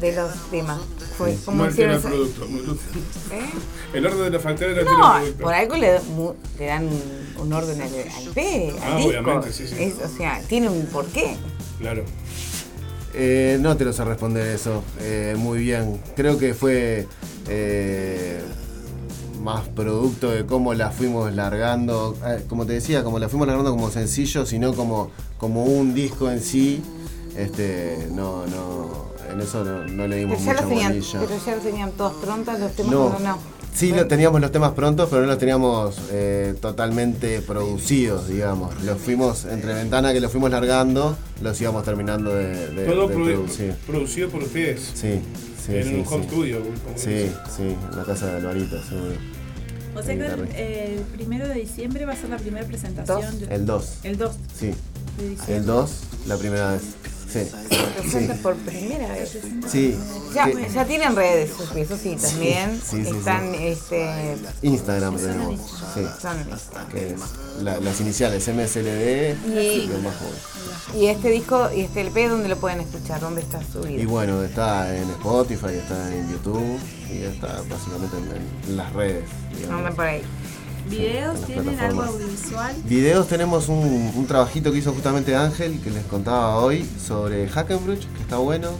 de 0.00 0.12
los 0.14 0.30
temas. 0.50 0.80
Fue 1.16 1.36
como 1.44 1.66
hicieron 1.66 1.96
el 1.96 2.00
producto. 2.00 2.44
¿Eh? 3.32 3.40
El 3.94 4.06
orden 4.06 4.22
de 4.24 4.30
la 4.30 4.38
factura 4.38 4.68
no 4.70 4.76
altera 4.78 4.92
No, 4.98 5.16
el 5.16 5.22
producto. 5.22 5.42
por 5.44 5.54
algo 5.54 5.76
le, 5.76 6.00
mu- 6.14 6.34
le 6.58 6.66
dan 6.66 6.88
un, 7.40 7.52
orden 7.52 7.80
al, 7.82 7.88
al 7.88 8.32
P, 8.34 8.70
al 8.82 8.92
Ah, 8.92 8.96
disco. 8.96 9.08
obviamente, 9.10 9.52
sí, 9.52 9.66
sí. 9.66 9.74
Es- 9.78 9.94
o 10.04 10.08
sea, 10.16 10.40
tiene 10.48 10.68
un 10.68 10.86
porqué. 10.86 11.36
Claro. 11.80 12.04
Eh, 13.14 13.58
no 13.60 13.76
te 13.76 13.84
lo 13.84 13.92
sé 13.92 14.04
responder 14.04 14.46
eso 14.54 14.82
eh, 15.00 15.34
muy 15.36 15.58
bien. 15.58 16.00
Creo 16.14 16.38
que 16.38 16.54
fue 16.54 17.06
eh, 17.48 18.40
más 19.42 19.66
producto 19.68 20.30
de 20.30 20.44
cómo 20.46 20.74
la 20.74 20.90
fuimos 20.90 21.32
largando. 21.34 22.16
Eh, 22.26 22.44
como 22.48 22.66
te 22.66 22.74
decía, 22.74 23.02
como 23.02 23.18
la 23.18 23.28
fuimos 23.28 23.46
largando 23.48 23.70
como 23.72 23.90
sencillo, 23.90 24.46
sino 24.46 24.74
como, 24.74 25.10
como 25.38 25.64
un 25.64 25.94
disco 25.94 26.30
en 26.30 26.40
sí. 26.40 26.82
Este, 27.36 28.08
no, 28.12 28.46
no, 28.46 29.07
en 29.40 29.46
eso 29.46 29.64
no, 29.64 29.84
no 29.86 30.06
le 30.06 30.16
dimos 30.16 30.38
Pero 30.38 30.46
ya, 30.46 30.52
mucha 30.52 30.60
los 30.62 30.68
tenían, 30.70 30.92
bolilla. 30.92 31.20
pero 31.20 31.40
ya 31.46 31.54
los 31.54 31.64
tenían 31.64 31.90
todos 31.92 32.12
prontos 32.14 32.58
los 32.60 32.72
temas. 32.72 32.92
No. 32.92 33.08
No, 33.10 33.18
no. 33.20 33.38
Sí, 33.74 33.92
lo, 33.92 34.06
teníamos 34.08 34.40
los 34.40 34.50
temas 34.50 34.72
prontos, 34.72 35.08
pero 35.08 35.22
no 35.22 35.28
los 35.28 35.38
teníamos 35.38 35.96
eh, 36.10 36.54
totalmente 36.60 37.40
producidos, 37.42 38.26
digamos. 38.28 38.82
Los 38.82 38.98
fuimos, 38.98 39.44
entre 39.44 39.72
ventana 39.74 40.12
que 40.12 40.20
los 40.20 40.32
fuimos 40.32 40.50
largando, 40.50 41.16
los 41.42 41.60
íbamos 41.60 41.84
terminando 41.84 42.34
de, 42.34 42.70
de- 42.70 42.86
Todo 42.86 43.06
de 43.08 43.14
produ- 43.14 43.34
producir. 43.34 43.74
producido 43.86 44.28
por 44.30 44.42
ustedes. 44.42 44.80
Sí, 44.94 45.20
sí, 45.64 45.76
En 45.76 45.84
sí. 45.84 45.94
un 45.94 46.06
home 46.08 46.22
sí. 46.24 46.28
studio. 46.28 46.58
como 46.60 46.98
Sí, 46.98 47.30
sí, 47.56 47.62
en 47.92 47.96
la 47.96 48.04
casa 48.04 48.26
de 48.26 48.36
Alvarito, 48.38 48.82
seguro. 48.82 49.12
O 49.94 50.02
sea 50.02 50.14
que 50.16 50.94
el, 50.94 51.00
primero 51.16 51.46
de 51.46 51.54
diciembre 51.54 52.04
va 52.04 52.14
a 52.14 52.16
ser 52.16 52.30
la 52.30 52.38
primera 52.38 52.66
presentación. 52.66 53.38
de- 53.38 53.54
El 53.54 53.64
2. 53.66 53.92
El 54.02 54.18
2 54.18 54.32
Sí, 54.58 54.72
el 55.48 55.66
2, 55.66 55.90
la 56.26 56.36
primera 56.36 56.72
vez. 56.72 56.82
Sí, 57.32 57.40
sí. 58.10 58.28
Por 58.42 58.56
primera 58.56 59.08
vez. 59.12 59.38
Sí, 59.70 59.96
Ya, 60.34 60.46
que- 60.46 60.68
ya 60.72 60.84
tienen 60.86 61.14
redes, 61.14 61.50
eso 61.76 61.96
sí, 61.98 62.16
también. 62.16 62.80
sí, 62.82 63.04
sí, 63.04 63.10
Están, 63.16 63.52
sí. 63.52 63.66
este. 63.66 64.36
Instagram 64.62 65.16
tenemos. 65.16 65.60
Sí, 65.94 66.00
Son- 66.20 66.88
que 66.90 67.14
la- 67.62 67.78
las 67.80 68.00
iniciales 68.00 68.46
MSLD 68.48 69.36
Y- 69.46 69.86
lo 69.88 69.98
más 69.98 70.14
joven. 70.16 70.98
Y 71.02 71.06
este 71.08 71.28
disco 71.30 71.68
y 71.74 71.80
este 71.82 72.00
LP, 72.00 72.28
¿dónde 72.28 72.48
lo 72.48 72.56
pueden 72.56 72.80
escuchar? 72.80 73.20
¿Dónde 73.20 73.42
está 73.42 73.60
subido? 73.62 74.00
Y 74.00 74.06
bueno, 74.06 74.42
está 74.42 74.96
en 74.96 75.10
Spotify, 75.10 75.74
está 75.76 76.14
en 76.14 76.30
YouTube 76.32 76.78
y 77.12 77.22
está 77.24 77.60
básicamente 77.68 78.16
en, 78.16 78.70
en 78.70 78.76
las 78.76 78.90
redes. 78.94 79.24
digamos. 79.54 79.78
Andan 79.78 79.94
por 79.94 80.04
ahí. 80.06 80.22
¿Videos 80.88 81.44
tienen 81.46 81.78
algo 81.80 82.02
audiovisual? 82.02 82.74
Videos 82.84 83.28
tenemos 83.28 83.68
un, 83.68 84.12
un 84.14 84.26
trabajito 84.26 84.72
que 84.72 84.78
hizo 84.78 84.92
justamente 84.92 85.36
Ángel, 85.36 85.80
que 85.80 85.90
les 85.90 86.04
contaba 86.04 86.56
hoy, 86.56 86.88
sobre 87.04 87.48
Hackenbruch, 87.48 88.00
que 88.00 88.22
está 88.22 88.38
bueno. 88.38 88.70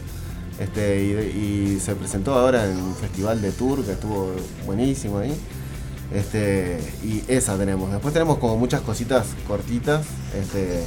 Este, 0.59 1.03
y, 1.03 1.75
y 1.75 1.79
se 1.79 1.95
presentó 1.95 2.33
ahora 2.33 2.65
en 2.69 2.77
un 2.77 2.95
festival 2.95 3.41
de 3.41 3.51
tour 3.51 3.83
que 3.85 3.93
estuvo 3.93 4.31
buenísimo 4.65 5.19
ahí. 5.19 5.33
Este, 6.13 6.79
y 7.03 7.23
esa 7.27 7.57
tenemos. 7.57 7.91
Después 7.91 8.13
tenemos 8.13 8.39
como 8.39 8.57
muchas 8.57 8.81
cositas 8.81 9.27
cortitas. 9.47 10.05
Este, 10.35 10.83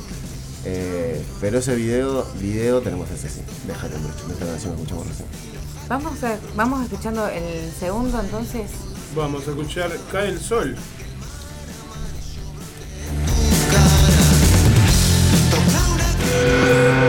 eh, 0.65 1.25
pero 1.41 1.59
ese 1.59 1.75
video, 1.75 2.27
video 2.41 2.81
tenemos 2.81 3.11
ese 3.11 3.29
sí, 3.29 3.41
de 3.67 3.75
Hackenbruch, 3.75 4.27
de 4.27 4.33
esta 4.35 4.47
canción 4.47 4.75
que 4.75 4.83
escuchamos 4.83 5.09
recién. 5.09 5.29
Vamos, 5.89 6.23
a, 6.25 6.37
vamos 6.55 6.85
escuchando 6.85 7.27
el 7.29 7.71
segundo 7.79 8.21
entonces. 8.21 8.71
Vamos 9.17 9.47
a 9.47 9.51
escuchar 9.51 9.91
Cae 10.11 10.29
el 10.29 10.41
Sol. 10.41 10.77
Thank 16.33 17.02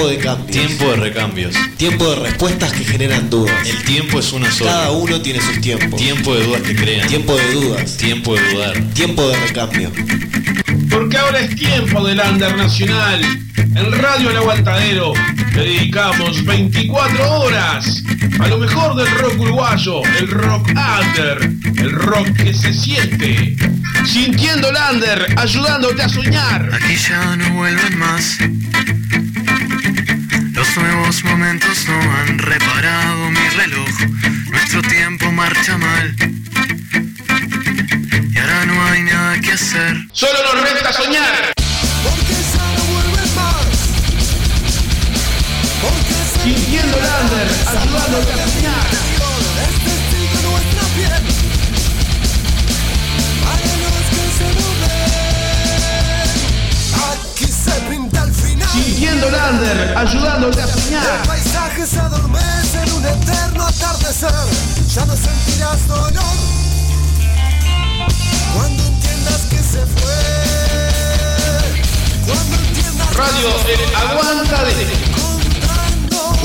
Tiempo 0.00 0.16
de 0.16 0.18
cambios. 0.18 0.50
Tiempo 0.50 0.90
de 0.90 0.96
recambios. 0.96 1.54
Tiempo 1.76 2.10
de 2.10 2.16
respuestas 2.16 2.72
que 2.72 2.84
generan 2.84 3.28
dudas. 3.28 3.68
El 3.68 3.84
tiempo 3.84 4.18
es 4.18 4.32
una 4.32 4.50
sola. 4.50 4.70
Cada 4.70 4.90
uno 4.92 5.20
tiene 5.20 5.42
sus 5.42 5.60
tiempos. 5.60 6.00
Tiempo 6.00 6.34
de 6.34 6.46
dudas 6.46 6.62
que 6.62 6.74
crean. 6.74 7.06
Tiempo 7.06 7.36
de 7.36 7.52
dudas. 7.52 7.96
Tiempo 7.98 8.34
de 8.34 8.50
dudar. 8.50 8.80
Tiempo 8.94 9.28
de 9.28 9.36
recambio. 9.36 9.92
Porque 10.88 11.18
ahora 11.18 11.40
es 11.40 11.54
tiempo 11.54 12.02
del 12.06 12.18
Under 12.18 12.56
Nacional. 12.56 13.20
En 13.56 13.92
Radio 13.92 14.30
El 14.30 14.38
Aguantadero 14.38 15.12
le 15.54 15.64
dedicamos 15.64 16.46
24 16.46 17.32
horas 17.38 18.02
a 18.40 18.48
lo 18.48 18.56
mejor 18.56 18.96
del 18.96 19.10
rock 19.18 19.38
uruguayo, 19.38 20.02
el 20.18 20.28
rock 20.28 20.68
under, 20.68 21.50
el 21.76 21.92
rock 21.92 22.26
que 22.36 22.54
se 22.54 22.72
siente. 22.72 23.54
Sintiendo 24.06 24.70
el 24.70 24.76
under, 24.94 25.34
ayudándote 25.36 26.02
a 26.02 26.08
soñar. 26.08 26.70
Aquí 26.72 26.96
ya 26.96 27.36
no 27.36 27.50
vuelven 27.50 27.98
más. 27.98 28.38
Los 30.72 30.84
nuevos 30.84 31.24
momentos 31.24 31.84
no 31.88 32.00
han 32.00 32.38
reparado 32.38 33.28
mi 33.28 33.48
reloj. 33.56 33.88
Nuestro 34.52 34.80
tiempo 34.82 35.32
marcha 35.32 35.76
mal. 35.76 36.14
Y 38.32 38.38
ahora 38.38 38.66
no 38.66 38.84
hay 38.86 39.02
nada 39.02 39.40
que 39.40 39.50
hacer. 39.50 39.96
Solo 40.12 40.38
nos 40.54 40.62
resta 40.62 40.92
soñar. 40.92 41.52
Sintiendo 46.40 46.98
el 46.98 47.04
under, 47.04 47.48
ayudándote 47.66 48.32
a 48.32 48.46
soñar. 48.46 48.99
Final. 59.00 59.20
Sintiendo 59.20 59.26
el 59.28 59.34
under, 59.34 59.96
ayudándote 59.98 60.60
a 60.60 60.64
El 60.64 60.70
soñar. 60.70 61.22
paisaje 61.26 61.86
se 61.86 61.98
adormece 62.00 62.82
en 62.82 62.92
un 62.92 63.04
eterno 63.06 63.66
atardecer. 63.66 64.30
Ya 64.94 65.04
no 65.06 65.16
sentirás 65.16 65.86
dolor 65.88 66.12
cuando 68.54 68.82
entiendas 68.84 69.40
que 69.48 69.56
se 69.56 69.86
fue. 69.86 70.14
Cuando 72.26 72.56
entiendas 72.56 73.16
Radio 73.16 73.48
El 73.68 73.96
Aguantadero. 73.96 75.20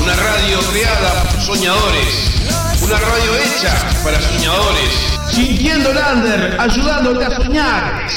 Una 0.01 0.15
radio 0.15 0.59
creada 0.71 1.23
por 1.23 1.41
soñadores. 1.41 2.31
Una 2.81 2.97
radio 2.99 3.35
hecha 3.37 3.73
para 4.03 4.21
soñadores. 4.21 4.89
Sintiendo 5.31 5.89
el 5.89 5.97
under, 5.97 6.57
ayudándote 6.61 7.25
a 7.25 7.35
soñar. 7.35 7.93
Bueno, 7.93 8.05
Bueno, 8.05 8.15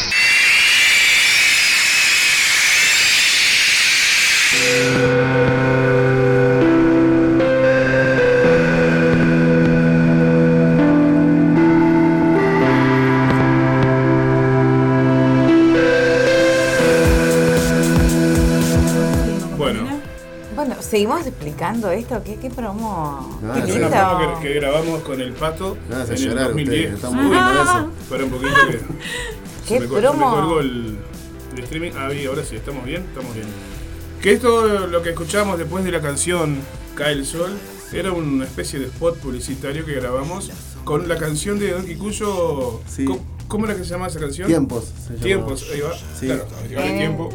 seguimos 20.88 21.26
explicando 21.26 21.90
esto. 21.90 22.22
¿Qué, 22.24 22.36
qué 22.36 22.50
promo? 22.50 23.38
Ah, 23.44 23.62
qué 23.64 23.72
una 23.72 23.88
promo 23.88 24.40
que, 24.40 24.48
que 24.48 24.54
grabamos 24.54 25.02
con 25.02 25.20
el 25.20 25.32
pato 25.32 25.76
hace 25.92 26.14
en 26.14 26.22
el 26.22 26.28
llorar 26.28 26.46
2010. 26.48 26.78
ustedes, 26.78 26.94
está 26.94 27.10
muy 27.10 27.26
bueno 27.26 27.62
eso. 27.62 27.90
Para 28.08 28.24
un 28.24 28.30
poquito 28.30 28.54
que. 28.70 28.78
¿Qué 29.68 29.74
se 29.74 29.80
me, 29.80 29.86
promo? 29.86 30.30
se 30.30 30.36
me 30.36 30.42
colgó 30.42 30.60
el, 30.60 30.98
el 31.52 31.58
streaming. 31.62 31.92
Ah, 31.96 32.08
ahora 32.28 32.44
sí, 32.44 32.56
estamos 32.56 32.84
bien, 32.84 33.02
estamos 33.02 33.34
bien. 33.34 33.46
Que 34.22 34.32
esto, 34.32 34.86
lo 34.88 35.02
que 35.02 35.10
escuchamos 35.10 35.58
después 35.58 35.84
de 35.84 35.92
la 35.92 36.00
canción 36.00 36.56
Cae 36.94 37.12
el 37.12 37.24
Sol, 37.24 37.52
era 37.92 38.12
una 38.12 38.44
especie 38.44 38.78
de 38.78 38.86
spot 38.86 39.16
publicitario 39.18 39.84
que 39.86 39.94
grabamos 39.94 40.50
con 40.84 41.08
la 41.08 41.16
canción 41.16 41.58
de 41.58 41.72
Don 41.72 41.84
Kikuyo. 41.86 42.80
Sí. 42.88 43.04
¿Cómo, 43.46 43.64
era 43.66 43.74
que 43.76 43.84
se 43.84 43.90
llama 43.90 44.08
esa 44.08 44.18
canción? 44.20 44.48
Tiempos. 44.48 44.92
Tiempos, 45.22 45.66
ahí 45.72 45.80
va. 45.80 45.92
Sí. 46.18 46.26
Claro, 46.26 46.44
llevar 46.68 46.84
el 46.84 46.90
En- 46.92 46.98
tiempo. 46.98 47.28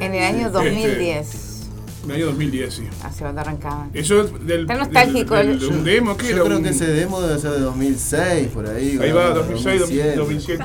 En 0.00 0.14
el 0.14 0.22
año 0.24 0.46
Este, 0.46 0.50
2010. 0.52 1.60
En 2.04 2.10
el 2.10 2.16
año 2.16 2.26
2010, 2.26 2.74
sí. 2.74 2.82
Hacia 3.02 3.20
cuando 3.26 3.40
arrancaban. 3.42 3.90
Eso 3.92 4.22
es 4.22 4.46
del, 4.46 4.62
Está 4.62 4.74
nostálgico, 4.76 5.34
del- 5.34 5.62
un 5.64 5.84
demo 5.84 6.16
Yo 6.16 6.28
era 6.28 6.44
creo 6.44 6.56
un- 6.58 6.62
que 6.62 6.68
ese 6.70 6.86
demo 6.86 7.20
debe 7.20 7.38
ser 7.40 7.50
de 7.52 7.60
2006, 7.60 8.48
por 8.48 8.66
ahí. 8.68 8.98
Ahí 9.02 9.12
va, 9.12 9.30
o 9.32 9.34
2006, 9.34 9.80
2007. 9.80 10.16
2007. 10.16 10.64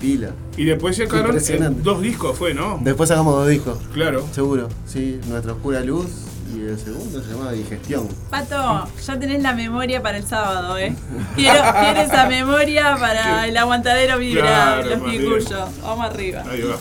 Pila. 0.00 0.30
Y 0.56 0.64
después 0.64 0.96
sacaron 0.96 1.36
eh, 1.36 1.70
dos 1.82 2.00
discos, 2.00 2.36
fue, 2.38 2.54
¿no? 2.54 2.78
Después 2.82 3.08
sacamos 3.08 3.34
dos 3.34 3.48
discos. 3.48 3.78
Claro. 3.92 4.26
Seguro. 4.32 4.68
Sí, 4.86 5.20
Nuestra 5.28 5.52
Oscura 5.52 5.80
Luz 5.80 6.06
y 6.54 6.60
el 6.62 6.78
segundo 6.78 7.22
se 7.22 7.32
llama 7.32 7.52
Digestión. 7.52 8.08
Pato, 8.30 8.88
ya 9.04 9.18
tenés 9.18 9.42
la 9.42 9.54
memoria 9.54 10.02
para 10.02 10.18
el 10.18 10.24
sábado, 10.24 10.78
¿eh? 10.78 10.94
Quiero, 11.34 11.60
quiero 11.80 12.00
esa 12.00 12.28
memoria 12.28 12.96
para 12.98 13.46
el 13.46 13.56
aguantadero 13.56 14.18
vibra, 14.18 14.42
Claro, 14.42 14.88
los 14.88 15.10
picuyos. 15.10 15.68
Vamos 15.82 16.06
arriba. 16.06 16.44
Ahí 16.48 16.62
va. 16.62 16.76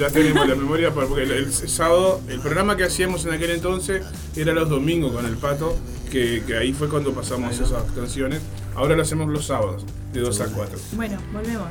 Ya 0.00 0.08
tenemos 0.08 0.48
la 0.48 0.54
memoria 0.54 0.94
para- 0.94 1.06
porque 1.06 1.24
el, 1.24 1.30
el 1.32 1.52
sábado, 1.52 2.22
el 2.26 2.40
programa 2.40 2.74
que 2.74 2.84
hacíamos 2.84 3.26
en 3.26 3.34
aquel 3.34 3.50
entonces 3.50 4.02
era 4.34 4.54
los 4.54 4.70
domingos 4.70 5.12
con 5.12 5.26
el 5.26 5.36
pato, 5.36 5.76
que, 6.10 6.42
que 6.46 6.56
ahí 6.56 6.72
fue 6.72 6.88
cuando 6.88 7.12
pasamos 7.12 7.52
esas 7.60 7.82
canciones. 7.94 8.40
Ahora 8.74 8.96
lo 8.96 9.02
hacemos 9.02 9.28
los 9.28 9.44
sábados, 9.44 9.84
de 10.14 10.20
2 10.20 10.40
a 10.40 10.46
4. 10.46 10.78
Bueno, 10.92 11.18
volvemos 11.34 11.68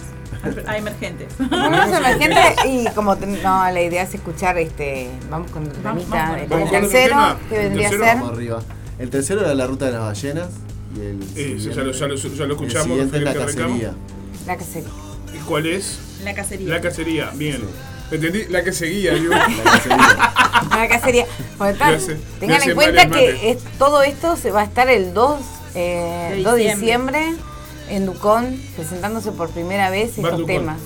a, 0.67 0.69
a 0.71 0.77
emergentes. 0.77 1.33
Vamos 1.39 1.79
a 1.91 1.97
emergente 2.11 2.39
y 2.67 2.85
como 2.93 3.17
ten- 3.17 3.41
no, 3.41 3.63
la 3.71 3.81
idea 3.81 4.03
es 4.03 4.13
escuchar 4.13 4.59
este. 4.59 5.09
Vamos 5.31 5.49
con 5.49 5.63
el 5.65 5.71
vamos. 5.81 6.03
El, 6.37 6.43
otro 6.53 6.69
tercero, 6.69 7.15
que 7.49 7.55
El 7.55 7.61
vendría 7.63 7.87
a 7.87 7.89
ser. 7.89 7.99
Vamos 7.99 8.29
arriba. 8.31 8.61
El 8.99 9.09
tercero 9.09 9.41
era 9.41 9.55
La 9.55 9.65
Ruta 9.65 9.85
de 9.87 9.91
las 9.93 10.01
Ballenas. 10.01 10.49
Y 10.95 10.99
el 10.99 11.19
Eh, 11.35 11.57
ya 11.57 11.81
lo- 11.83 11.91
ya 11.93 12.07
lo- 12.07 12.15
ya 12.15 12.45
lo 12.45 12.53
escuchamos, 12.53 12.99
El 12.99 13.09
siguiente 13.09 13.17
es 13.17 13.23
La. 13.23 13.33
Cacería. 13.33 13.93
La 14.45 14.59
se. 14.59 14.79
¿Y 15.35 15.39
cuál 15.47 15.65
es? 15.65 15.99
La 16.23 16.35
cacería. 16.35 16.69
La 16.69 16.79
cacería, 16.81 17.31
bien. 17.33 17.61
Entendí, 18.11 18.45
la 18.49 18.63
que 18.63 18.71
seguía, 18.73 19.13
digo. 19.13 19.33
La 19.33 20.87
cacería. 20.87 21.25
Porque 21.57 21.73
tal, 21.73 21.91
Me 21.91 21.97
hace- 21.97 22.15
me 22.15 22.19
tengan 22.39 22.57
hace 22.61 22.69
en 22.71 22.75
cuenta 22.75 23.07
que 23.09 23.51
es, 23.51 23.57
todo 23.77 24.01
esto 24.03 24.35
se 24.35 24.51
va 24.51 24.61
a 24.61 24.63
estar 24.63 24.89
el 24.89 25.13
2, 25.13 25.39
eh, 25.75 26.33
De 26.37 26.43
2 26.43 26.55
de 26.55 26.59
diciembre. 26.61 27.19
diciembre 27.19 27.43
en 27.89 28.05
Ducón, 28.05 28.61
presentándose 28.75 29.31
por 29.31 29.49
primera 29.49 29.89
vez 29.89 30.15
Bar 30.17 30.25
estos 30.31 30.39
Ducón. 30.39 30.55
temas. 30.55 30.77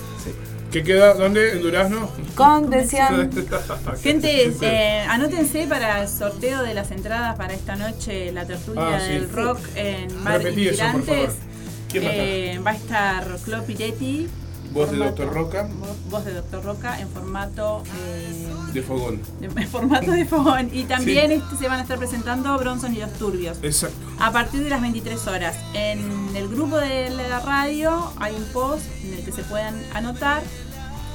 ¿Qué 0.72 0.82
queda? 0.82 1.14
¿Dónde? 1.14 1.52
¿En 1.52 1.62
Durazno? 1.62 2.10
Contención. 2.34 3.30
Gente, 4.02 4.52
eh, 4.60 5.04
anótense 5.08 5.66
para 5.68 6.02
el 6.02 6.08
sorteo 6.08 6.62
de 6.62 6.74
las 6.74 6.90
entradas 6.90 7.36
para 7.36 7.54
esta 7.54 7.76
noche, 7.76 8.32
la 8.32 8.44
tertulia 8.44 8.96
Ah, 8.96 9.00
sí. 9.00 9.12
del 9.12 9.26
Sí. 9.26 9.32
rock 9.34 9.58
en 9.76 10.24
Bar 10.24 10.38
Repetí 10.42 10.66
eso, 10.68 10.82
por 10.90 11.04
favor. 11.04 11.04
Inmigrantes. 11.14 11.36
¿Quién 11.92 12.04
va 12.04 12.08
a 12.08 12.12
estar? 12.12 12.26
Eh, 12.26 12.58
va 12.66 12.70
a 12.70 12.74
estar 12.74 13.24
Clo 13.44 13.62
Piretti. 13.64 14.28
Voz 14.74 14.90
de 14.90 14.96
Dr. 14.98 15.32
Roca. 15.32 15.68
voz- 16.10 16.24
de 16.24 16.34
Doctor 16.34 16.64
Roca 16.64 17.00
en 17.00 17.08
formato 17.08 17.82
eh, 18.04 18.46
De 18.72 18.82
fogón. 18.82 19.20
en 19.40 19.68
formato 19.68 20.10
de 20.10 20.24
fogón. 20.24 20.68
Y 20.72 20.84
también 20.84 21.30
este, 21.30 21.56
se 21.56 21.68
van 21.68 21.78
a 21.78 21.82
estar 21.82 21.96
presentando 21.98 22.56
Bronson 22.58 22.92
y 22.94 22.98
los 22.98 23.12
Turbios. 23.12 23.58
Exacto. 23.62 23.96
A 24.18 24.32
partir 24.32 24.62
de 24.64 24.70
las 24.70 24.80
23 24.82 25.26
horas. 25.28 25.56
En 25.74 26.34
el 26.36 26.48
grupo 26.48 26.76
de 26.78 27.08
la 27.10 27.38
radio 27.40 28.12
hay 28.18 28.34
un 28.34 28.44
post 28.52 28.84
en 29.04 29.14
el 29.14 29.24
que 29.24 29.30
se 29.32 29.42
puedan 29.44 29.80
anotar 29.94 30.42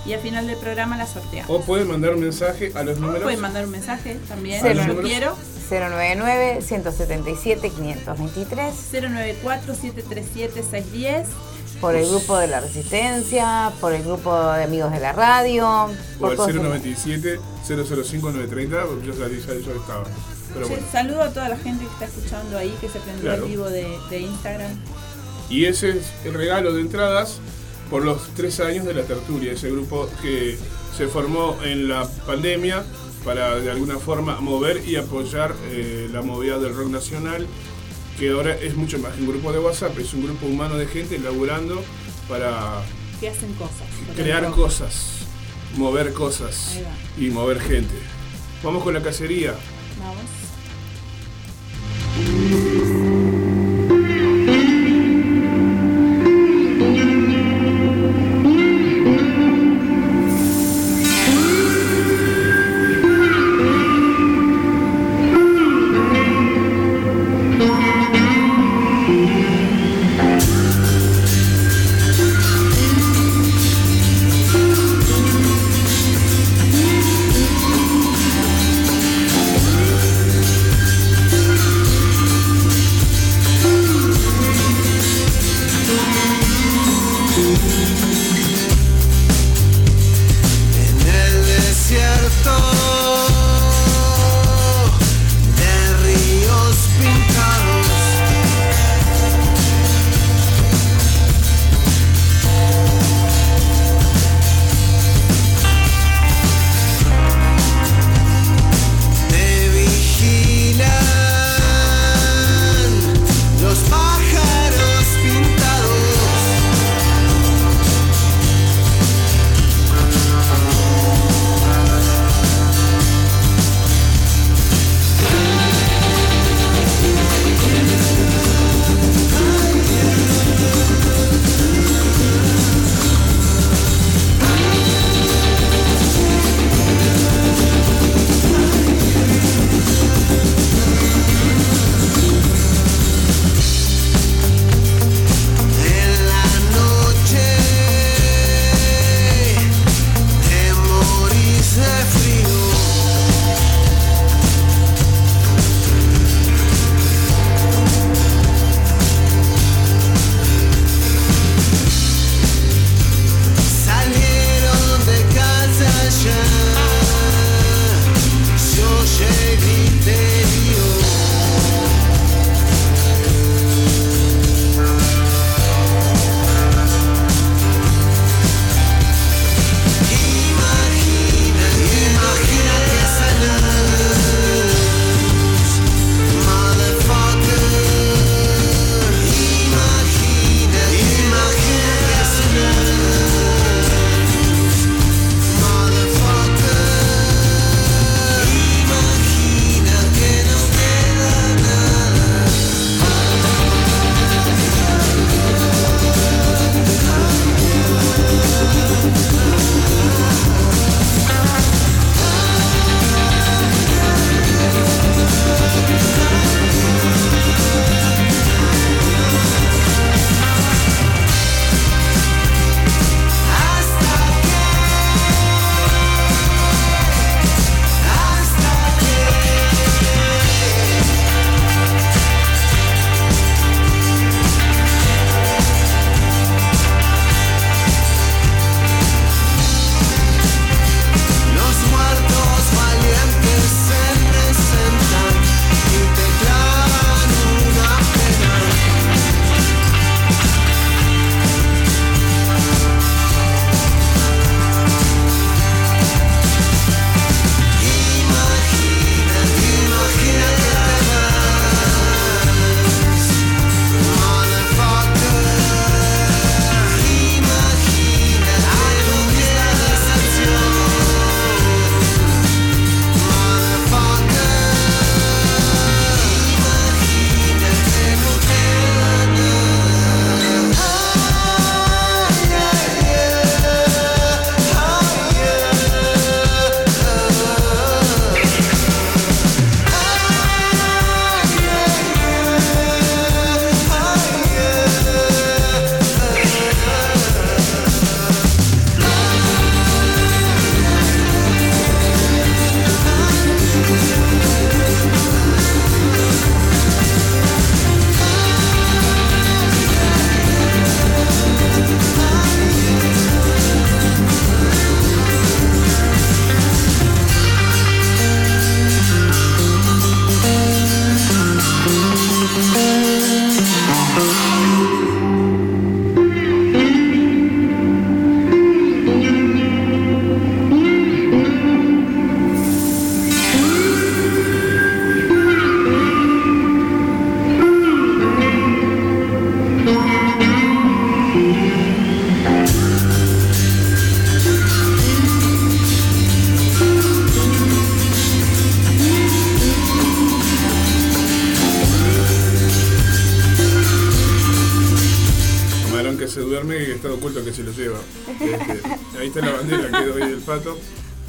y 0.05 0.13
al 0.13 0.21
final 0.21 0.47
del 0.47 0.55
programa 0.57 0.95
la 0.95 1.05
sorteamos. 1.05 1.49
O 1.49 1.61
pueden 1.65 1.89
mandar 1.89 2.13
un 2.15 2.21
mensaje 2.21 2.71
a 2.75 2.83
los 2.83 2.97
números. 2.99 3.23
Pueden 3.23 3.41
mandar 3.41 3.65
un 3.65 3.71
mensaje 3.71 4.17
también. 4.29 4.65
¿A 4.65 4.69
los 4.73 4.77
Yo 4.85 4.93
números? 4.93 5.09
quiero. 5.11 5.35
099 5.69 6.61
177 6.63 7.71
523 11.79 11.79
094 11.79 11.79
737 11.79 11.79
610 11.79 11.81
por 11.81 11.95
el 11.95 12.07
grupo 12.09 12.37
de 12.37 12.47
la 12.47 12.59
Resistencia, 12.59 13.71
por 13.79 13.93
el 13.93 14.03
grupo 14.03 14.35
de 14.53 14.63
amigos 14.63 14.91
de 14.91 14.99
la 14.99 15.13
radio, 15.13 15.89
por 16.19 16.31
el 16.31 16.37
todos 16.37 16.53
097 16.53 17.39
005 17.65 18.31
930, 18.31 18.77
yo 19.05 19.13
ya, 19.13 19.27
ya 19.27 19.71
estaba. 19.73 20.03
Pero 20.53 20.67
bueno. 20.67 20.83
Saludo 20.91 21.21
a 21.23 21.29
toda 21.29 21.49
la 21.49 21.57
gente 21.57 21.85
que 21.85 21.91
está 21.91 22.05
escuchando 22.05 22.57
ahí, 22.57 22.75
que 22.81 22.89
se 22.89 22.99
prendió 22.99 23.21
Claro. 23.23 23.43
el 23.43 23.49
vivo 23.49 23.69
de, 23.69 23.87
de 24.09 24.19
Instagram. 24.19 24.71
Y 25.49 25.65
ese 25.65 25.91
es 25.91 26.05
el 26.25 26.33
regalo 26.33 26.73
de 26.73 26.81
entradas 26.81 27.39
por 27.89 28.03
los 28.03 28.21
tres 28.35 28.59
años 28.59 28.85
de 28.85 28.93
la 28.93 29.03
tertulia, 29.03 29.51
ese 29.53 29.69
grupo 29.71 30.07
que 30.21 30.57
se 30.95 31.07
formó 31.07 31.57
en 31.63 31.87
la 31.87 32.07
pandemia 32.27 32.83
para 33.25 33.55
de 33.55 33.69
alguna 33.71 33.97
forma 33.99 34.39
mover 34.41 34.81
y 34.87 34.95
apoyar 34.95 35.53
eh, 35.71 36.07
la 36.11 36.21
movida 36.21 36.57
del 36.59 36.75
rock 36.75 36.89
nacional, 36.89 37.45
que 38.19 38.29
ahora 38.31 38.53
es 38.55 38.75
mucho 38.75 38.99
más 38.99 39.13
que 39.13 39.21
un 39.21 39.29
grupo 39.29 39.53
de 39.53 39.59
WhatsApp, 39.59 39.97
es 39.97 40.13
un 40.13 40.25
grupo 40.25 40.45
humano 40.45 40.75
de 40.77 40.85
gente 40.87 41.17
laburando 41.19 41.81
para 42.27 42.81
Que 43.19 43.29
hacen 43.29 43.53
cosas. 43.53 43.87
por 44.05 44.09
el 44.17 44.23
crear 44.23 44.51
cosas, 44.51 45.19
mover 45.77 46.11
cosas 46.13 46.79
y 47.17 47.29
mover 47.29 47.61
gente. 47.61 47.95
Vamos 48.61 48.83
con 48.83 48.93
la 48.93 49.01
cacería. 49.01 49.55
Vamos. 49.99 50.25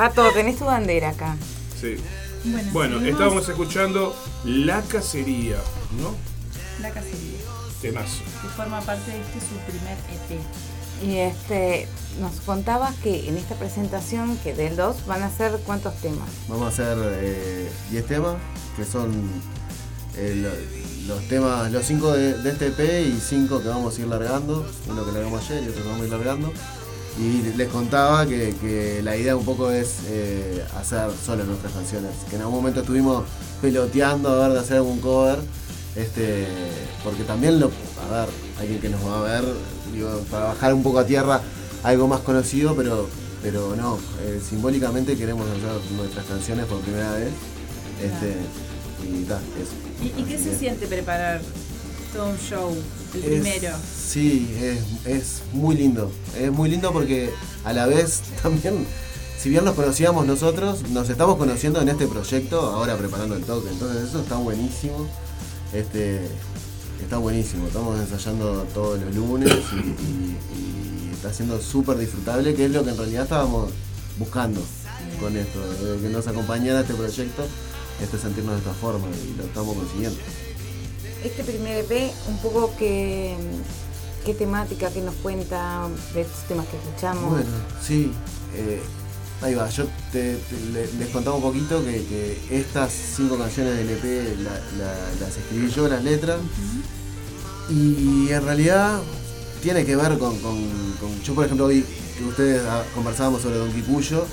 Pato, 0.01 0.31
tenés 0.33 0.57
tu 0.59 0.65
bandera 0.65 1.11
acá. 1.11 1.37
Sí. 1.79 1.97
Bueno, 2.43 2.71
Bueno, 2.73 2.95
seguimos. 3.01 3.13
estábamos 3.21 3.49
escuchando 3.51 4.17
La 4.47 4.81
Cacería, 4.81 5.59
¿no? 6.01 6.15
La 6.81 6.89
cacería, 6.91 7.37
Temazo. 7.83 8.23
que 8.41 8.49
forma 8.57 8.81
parte 8.81 9.11
de 9.11 9.21
este 9.21 9.41
su 9.41 9.57
primer 9.67 9.99
EP. 9.99 11.07
Y 11.07 11.17
este, 11.19 11.87
nos 12.19 12.33
contabas 12.47 12.95
que 13.03 13.29
en 13.29 13.37
esta 13.37 13.57
presentación, 13.57 14.39
que 14.39 14.55
del 14.55 14.75
2, 14.75 15.05
van 15.07 15.23
a 15.23 15.29
ser 15.31 15.53
cuántos 15.67 15.95
temas. 15.97 16.31
Vamos 16.49 16.65
a 16.65 16.69
hacer 16.69 16.97
eh, 17.21 17.71
10 17.91 18.07
temas, 18.07 18.37
que 18.79 18.87
son 18.87 19.13
eh, 20.17 20.35
lo- 21.07 21.15
los 21.15 21.29
temas, 21.29 21.71
los 21.73 21.85
5 21.85 22.13
de, 22.13 22.39
de 22.39 22.51
este 22.53 22.69
EP 22.69 23.07
y 23.07 23.21
5 23.21 23.61
que 23.61 23.69
vamos 23.69 23.99
a 23.99 24.01
ir 24.01 24.07
largando, 24.07 24.67
uno 24.89 25.05
que 25.05 25.13
largamos 25.13 25.45
ayer 25.51 25.65
y 25.65 25.69
otro 25.69 25.83
que 25.83 25.89
vamos 25.91 26.03
a 26.03 26.07
ir 26.07 26.11
largando. 26.13 26.53
Y 27.19 27.43
les 27.57 27.69
contaba 27.69 28.27
que, 28.27 28.55
que 28.61 29.03
la 29.03 29.17
idea 29.17 29.37
un 29.37 29.45
poco 29.45 29.71
es 29.71 30.01
eh, 30.07 30.65
hacer 30.79 31.11
solo 31.25 31.45
nuestras 31.45 31.73
canciones, 31.73 32.13
que 32.29 32.37
en 32.37 32.43
algún 32.43 32.57
momento 32.57 32.81
estuvimos 32.81 33.25
peloteando 33.61 34.29
a 34.31 34.47
ver 34.47 34.53
de 34.55 34.61
hacer 34.61 34.77
algún 34.79 35.01
cover, 35.01 35.39
este, 35.97 36.47
porque 37.05 37.25
también 37.25 37.61
lo, 37.61 37.67
a 37.67 38.21
ver, 38.21 38.29
alguien 38.59 38.81
que 38.81 38.89
nos 38.89 39.05
va 39.05 39.19
a 39.19 39.23
ver, 39.23 39.45
digo, 39.93 40.09
para 40.31 40.47
bajar 40.47 40.73
un 40.73 40.83
poco 40.83 41.01
a 41.01 41.07
tierra 41.07 41.41
algo 41.83 42.07
más 42.09 42.21
conocido, 42.21 42.75
pero, 42.77 43.09
pero 43.43 43.75
no, 43.77 43.99
eh, 44.23 44.41
simbólicamente 44.49 45.17
queremos 45.17 45.47
hacer 45.49 45.93
nuestras 45.97 46.25
canciones 46.27 46.67
por 46.67 46.81
primera 46.81 47.13
vez. 47.13 47.31
Este, 48.03 48.37
y 49.05 49.25
ta, 49.25 49.41
eso. 49.61 49.73
¿Y, 50.03 50.21
y 50.21 50.25
qué 50.25 50.39
se 50.39 50.57
siente 50.57 50.87
preparar 50.87 51.41
todo 52.13 52.29
un 52.31 52.39
show, 52.39 52.77
el 53.15 53.21
Es- 53.25 53.31
primero? 53.41 53.77
Sí, 54.09 54.55
es, 54.61 55.07
es 55.07 55.43
muy 55.53 55.77
lindo. 55.77 56.11
Es 56.39 56.51
muy 56.53 56.69
lindo 56.71 56.93
porque 56.93 57.31
a 57.65 57.73
la 57.73 57.87
vez 57.87 58.21
también, 58.43 58.87
si 59.39 59.49
bien 59.51 59.65
nos 59.65 59.75
conocíamos 59.75 60.27
nosotros, 60.27 60.83
nos 60.91 61.09
estamos 61.09 61.37
conociendo 61.37 61.81
en 61.81 61.89
este 61.89 62.07
proyecto, 62.07 62.61
ahora 62.61 62.97
preparando 62.97 63.37
el 63.37 63.43
toque. 63.45 63.71
Entonces 63.71 64.09
eso 64.09 64.21
está 64.21 64.37
buenísimo. 64.37 65.07
Este, 65.73 66.21
está 67.03 67.19
buenísimo. 67.19 67.67
Estamos 67.67 67.99
ensayando 68.01 68.67
todos 68.75 69.01
los 69.01 69.15
lunes 69.15 69.51
y, 69.73 69.77
y- 69.77 70.37
y 70.57 71.11
está 71.13 71.33
siendo 71.33 71.61
súper 71.61 71.99
disfrutable, 71.99 72.55
que 72.55 72.65
es 72.65 72.71
lo 72.71 72.83
que 72.85 72.91
en 72.91 72.97
realidad 72.99 73.23
estábamos 73.25 73.71
buscando 74.19 74.61
con 75.21 75.37
esto, 75.37 75.61
que 76.03 76.09
nos 76.09 76.27
acompañara 76.27 76.81
este 76.81 76.95
proyecto, 76.95 77.43
este 78.03 78.19
sentirnos 78.19 78.55
de 78.55 78.59
esta 78.61 78.73
forma 78.75 79.07
y 79.09 79.37
lo 79.37 79.45
estamos 79.45 79.77
consiguiendo. 79.77 80.19
Este 81.25 81.45
primer 81.45 81.85
EP, 81.85 82.13
un 82.29 82.39
poco 82.39 82.75
que, 82.79 83.37
qué 84.25 84.35
temática, 84.35 84.91
qué 84.91 85.01
nos 85.03 85.15
cuenta 85.17 85.87
de 86.15 86.23
estos 86.23 86.45
temas 86.49 86.67
que 86.67 86.77
escuchamos. 86.79 87.31
Bueno, 87.31 87.47
sí. 87.87 88.11
eh, 88.55 88.81
ahí 89.43 89.55
va, 89.55 89.69
yo 89.69 89.85
te, 90.13 90.37
te- 90.37 90.61
le- 90.73 90.93
les 90.95 91.09
contaba 91.11 91.37
un 91.37 91.43
poquito 91.43 91.85
que, 91.85 92.05
que 92.07 92.39
estas 92.59 92.91
cinco 92.93 93.37
canciones 93.37 93.77
del 93.77 93.91
EP 93.91 94.37
la- 94.39 94.51
la- 94.85 95.11
las 95.21 95.37
escribí 95.37 95.71
yo, 95.71 95.89
las 95.89 96.03
letras. 96.03 96.39
Y 97.69 98.29
en 98.31 98.43
realidad 98.45 99.01
tiene 99.63 99.85
que 99.85 99.97
ver 99.97 100.19
con, 100.19 100.37
con- 100.39 100.95
con- 101.01 101.23
Yo, 101.23 101.35
por 101.35 101.45
ejemplo, 101.45 101.67
hoy 101.67 101.85
que 102.17 102.25
ustedes 102.25 102.63
ah, 102.67 102.83
conversábamos 102.95 103.43
sobre 103.43 103.59
Don 103.59 103.71
Quicuyo. 103.73 104.25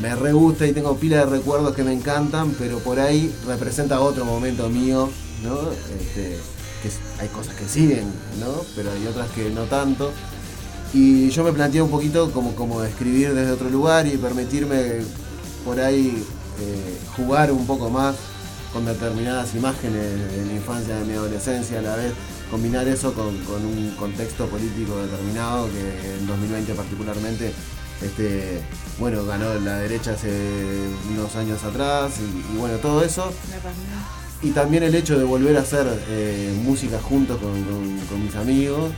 me 0.00 0.14
re 0.14 0.32
gusta 0.32 0.66
y 0.66 0.72
tengo 0.72 0.96
pila 0.96 1.18
de 1.18 1.26
recuerdos 1.26 1.74
que 1.74 1.82
me 1.84 1.92
encantan, 1.92 2.54
pero 2.58 2.78
por 2.78 2.98
ahí 2.98 3.34
representa 3.46 4.00
otro 4.00 4.24
momento 4.24 4.68
mío, 4.70 5.08
¿no? 5.42 5.70
Este, 6.00 6.38
hay 7.20 7.28
cosas 7.28 7.54
que 7.54 7.68
siguen, 7.68 8.04
¿no? 8.40 8.62
Pero 8.76 8.90
hay 8.92 9.06
otras 9.06 9.30
que 9.30 9.50
no 9.50 9.62
tanto. 9.64 10.12
Y 10.92 11.28
yo 11.30 11.44
me 11.44 11.52
planteé 11.52 11.82
un 11.82 11.90
poquito 11.90 12.30
como, 12.30 12.54
como 12.54 12.82
escribir 12.82 13.34
desde 13.34 13.52
otro 13.52 13.68
lugar 13.68 14.06
y 14.06 14.16
permitirme 14.16 15.02
por 15.64 15.80
ahí 15.80 16.24
eh, 16.60 16.98
jugar 17.16 17.52
un 17.52 17.66
poco 17.66 17.90
más 17.90 18.16
con 18.72 18.84
determinadas 18.86 19.54
imágenes 19.54 20.32
de 20.36 20.44
mi 20.44 20.56
infancia, 20.56 20.96
de 20.96 21.04
mi 21.04 21.12
adolescencia 21.14 21.78
a 21.78 21.82
la 21.82 21.96
vez, 21.96 22.12
combinar 22.50 22.86
eso 22.88 23.12
con, 23.12 23.36
con 23.44 23.64
un 23.64 23.94
contexto 23.98 24.46
político 24.46 24.96
determinado 24.98 25.68
que 25.70 26.14
en 26.18 26.26
2020 26.26 26.74
particularmente, 26.74 27.52
este, 28.02 28.60
bueno, 28.98 29.24
ganó 29.24 29.54
la 29.54 29.78
derecha 29.78 30.12
hace 30.12 30.30
unos 31.10 31.34
años 31.36 31.62
atrás 31.64 32.12
y 32.18 32.56
bueno, 32.56 32.76
todo 32.78 33.02
eso. 33.02 33.30
Y 34.42 34.50
también 34.50 34.84
el 34.84 34.94
hecho 34.94 35.18
de 35.18 35.24
volver 35.24 35.56
a 35.56 35.60
hacer 35.60 35.86
eh, 36.08 36.54
música 36.64 37.00
juntos 37.00 37.38
con, 37.38 38.22
mis 38.22 38.34
amigos 38.36 38.92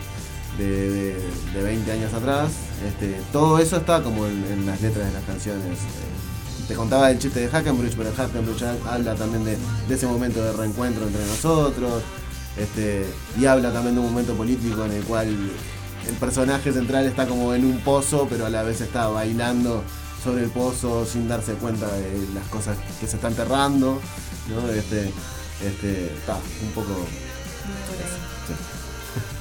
de, 0.59 0.91
de- 0.91 1.15
de 1.55 1.63
20 1.63 1.91
años 1.93 2.13
atrás. 2.13 2.51
Este, 2.87 3.19
todo 3.33 3.59
eso 3.59 3.79
está 3.79 4.03
como 4.03 4.27
en, 4.27 4.67
las 4.67 4.81
letras 4.83 5.07
de 5.07 5.13
las 5.13 5.25
canciones. 5.25 5.79
Eh, 5.79 6.67
te 6.69 6.75
contaba 6.75 7.11
el 7.11 7.19
chiste 7.19 7.41
de 7.41 7.49
Hackenbruch, 7.49 7.95
pero 7.97 8.13
Hackenbruch 8.15 8.63
ha- 8.63 8.95
habla 8.95 9.15
también 9.15 9.45
de, 9.45 9.57
ese 9.95 10.07
momento 10.07 10.43
de 10.45 10.53
reencuentro 10.53 11.07
entre 11.07 11.25
nosotros. 11.25 12.03
Este, 12.59 13.07
y 13.41 13.47
habla 13.47 13.73
también 13.73 13.95
de 13.95 14.01
un 14.03 14.11
momento 14.11 14.35
político 14.35 14.85
en 14.85 14.93
el 14.93 15.05
cual 15.05 15.29
el 15.29 16.15
personaje 16.17 16.71
central 16.73 17.07
está 17.07 17.27
como 17.27 17.55
en 17.55 17.65
un 17.65 17.79
pozo, 17.81 18.27
pero 18.29 18.45
a 18.45 18.51
la 18.51 18.63
vez 18.63 18.83
está 18.83 19.09
bailando 19.09 19.83
sobre 20.23 20.45
el 20.45 20.51
pozo 20.51 21.07
sin 21.07 21.29
darse 21.29 21.55
cuenta 21.55 21.87
de 21.87 22.27
las 22.35 22.47
cosas 22.49 22.77
que 23.01 23.07
se 23.07 23.17
está 23.17 23.29
enterrando. 23.29 24.01
¿No? 24.49 24.69
Este, 24.71 25.11
este, 25.65 26.07
está 26.15 26.37
un 26.63 26.71
poco. 26.75 27.07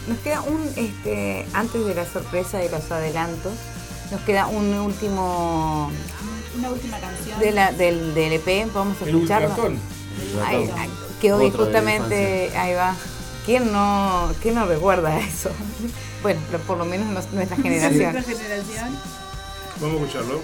Nos 0.08 0.18
queda 0.20 0.42
un, 0.42 0.68
este, 0.76 1.46
antes 1.54 1.86
de 1.86 1.96
la 1.96 2.06
sorpresa 2.06 2.58
de 2.58 2.70
los 2.70 2.90
adelantos, 2.92 3.54
nos 4.12 4.22
queda 4.22 4.48
un 4.48 4.74
último 4.74 5.92
Una 6.58 6.70
última 6.70 7.00
canción. 7.00 7.40
de 7.40 7.52
la, 7.52 7.72
del, 7.72 8.14
del 8.16 8.34
EP, 8.34 8.68
podemos 8.72 9.00
El 9.04 9.10
escucharlo. 9.10 9.50
ultratón. 9.50 9.80
Ay, 10.46 10.70
ay, 10.76 10.90
que 11.22 11.32
hoy 11.34 11.52
justamente, 11.52 12.52
ahí 12.58 12.74
va. 12.74 12.96
¿Quién 13.46 13.72
no, 13.72 14.32
¿Quién 14.42 14.56
no 14.56 14.66
recuerda 14.66 15.18
eso? 15.20 15.50
Bueno, 16.22 16.42
pero 16.52 16.62
por 16.64 16.78
lo 16.78 16.84
menos 16.84 17.08
nos- 17.08 17.32
nuestra 17.32 17.56
generación. 17.64 18.12
Nuestra 18.12 18.36
generación. 18.36 18.90
Vamos 19.80 20.02
a 20.02 20.04
escucharlo. 20.06 20.42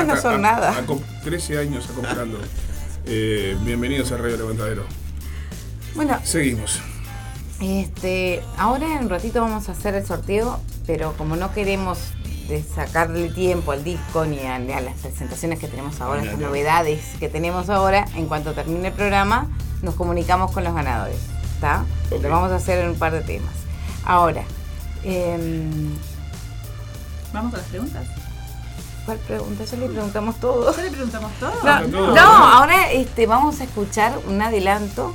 Años 0.00 0.16
no 0.16 0.22
son 0.22 0.42
nada. 0.42 0.76
a 0.78 0.82
com- 0.86 1.00
13 1.24 1.58
años 1.58 1.88
acomodando. 1.90 2.38
Eh, 3.06 3.56
bienvenidos 3.62 4.12
a 4.12 4.16
Radio 4.16 4.36
Levantadero. 4.36 4.84
Bueno, 5.94 6.18
Seguimos. 6.24 6.80
Este, 7.60 8.42
ahora 8.56 8.86
en 8.96 9.04
un 9.04 9.10
ratito 9.10 9.40
vamos 9.42 9.68
a 9.68 9.72
hacer 9.72 9.94
el 9.94 10.06
sorteo, 10.06 10.60
pero 10.86 11.12
como 11.16 11.36
no 11.36 11.52
queremos 11.52 11.98
de 12.48 12.62
sacarle 12.62 13.28
tiempo 13.30 13.72
al 13.72 13.84
disco 13.84 14.24
ni 14.24 14.40
a, 14.40 14.58
ni 14.58 14.72
a 14.72 14.80
las 14.80 14.94
presentaciones 14.98 15.58
que 15.58 15.68
tenemos 15.68 16.00
ahora, 16.00 16.22
a- 16.22 16.36
novedades 16.36 17.00
que 17.18 17.28
tenemos 17.28 17.68
ahora, 17.68 18.06
en 18.16 18.26
cuanto 18.26 18.52
termine 18.54 18.88
el 18.88 18.94
programa, 18.94 19.46
nos 19.82 19.94
comunicamos 19.94 20.50
con 20.52 20.64
los 20.64 20.74
ganadores. 20.74 21.18
¿Está? 21.54 21.84
Lo 22.10 22.28
vamos 22.30 22.50
a 22.52 22.56
hacer 22.56 22.78
en 22.82 22.90
un 22.90 22.96
par 22.98 23.12
de 23.12 23.20
temas. 23.20 23.52
Ahora, 24.04 24.42
em, 25.04 25.90
Vamos 27.32 27.52
con 27.52 27.60
las 27.60 27.68
preguntas. 27.68 28.06
¿Cuál 29.10 29.18
pregunta? 29.26 29.64
Ya 29.64 29.76
le 29.76 29.86
preguntamos 29.88 30.36
todo. 30.38 30.76
¿Ya 30.76 30.82
le 30.82 30.90
preguntamos 30.90 31.32
todo? 31.40 31.52
No, 31.88 32.22
ahora 32.22 32.92
este, 32.92 33.26
vamos 33.26 33.60
a 33.60 33.64
escuchar 33.64 34.16
un 34.28 34.40
adelanto 34.40 35.14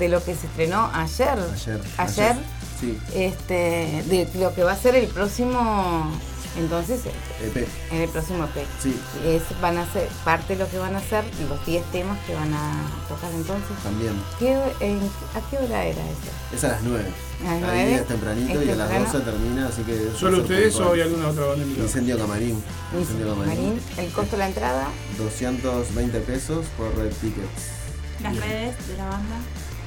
de 0.00 0.08
lo 0.08 0.18
que 0.24 0.34
se 0.34 0.48
estrenó 0.48 0.90
ayer. 0.92 1.38
Ayer. 1.38 1.80
Ayer. 1.96 2.36
Sí, 2.80 2.98
Este, 3.14 4.02
de 4.06 4.28
lo 4.34 4.52
que 4.54 4.64
va 4.64 4.72
a 4.72 4.76
ser 4.76 4.96
el 4.96 5.06
próximo, 5.06 6.10
entonces, 6.56 7.00
EP. 7.42 7.66
en 7.92 8.00
el 8.02 8.08
próximo 8.08 8.44
EP. 8.44 8.66
Sí, 8.82 8.98
Es, 9.24 9.42
van 9.60 9.78
a 9.78 9.90
ser 9.92 10.08
parte 10.24 10.54
de 10.56 10.64
lo 10.64 10.70
que 10.70 10.78
van 10.78 10.94
a 10.94 10.98
hacer 10.98 11.24
los 11.48 11.64
10 11.66 11.84
temas 11.92 12.18
que 12.26 12.34
van 12.34 12.52
a 12.52 12.82
tocar 13.08 13.30
entonces. 13.32 13.76
también. 13.82 14.12
¿Qué, 14.38 14.52
en- 14.80 15.00
¿A 15.34 15.50
qué 15.50 15.58
hora 15.58 15.84
era 15.84 16.02
eso? 16.02 16.30
Es 16.54 16.64
a 16.64 16.68
las 16.68 16.82
9. 16.82 17.04
A 17.40 17.44
las 17.44 17.52
Ahí 17.52 17.60
nueve. 17.62 17.94
es 17.94 18.06
tempranito 18.08 18.60
Es 18.60 18.66
y 18.66 18.70
a 18.70 18.74
las 18.76 18.88
temprano. 18.90 19.12
12 19.18 19.30
termina, 19.30 19.68
así 19.68 19.82
que... 19.82 20.10
¿Solo 20.18 20.38
ustedes 20.42 20.76
o 20.76 20.92
hay 20.92 21.00
alguna 21.02 21.28
otra 21.28 21.44
banda 21.46 21.62
invitada? 21.62 21.86
Incendio 21.86 22.18
Camarín. 22.18 22.62
Incendio 22.98 23.28
Camarín. 23.30 23.54
Marín, 23.54 23.80
el 23.96 24.12
costo 24.12 24.32
de 24.32 24.38
la 24.38 24.48
entrada. 24.48 24.88
220 25.18 26.20
pesos 26.20 26.66
por 26.76 26.94
Red 26.96 27.12
Tickets. 27.20 28.22
Las 28.22 28.36
redes 28.36 28.88
de 28.88 28.96
la 28.98 29.04
banda. 29.06 29.36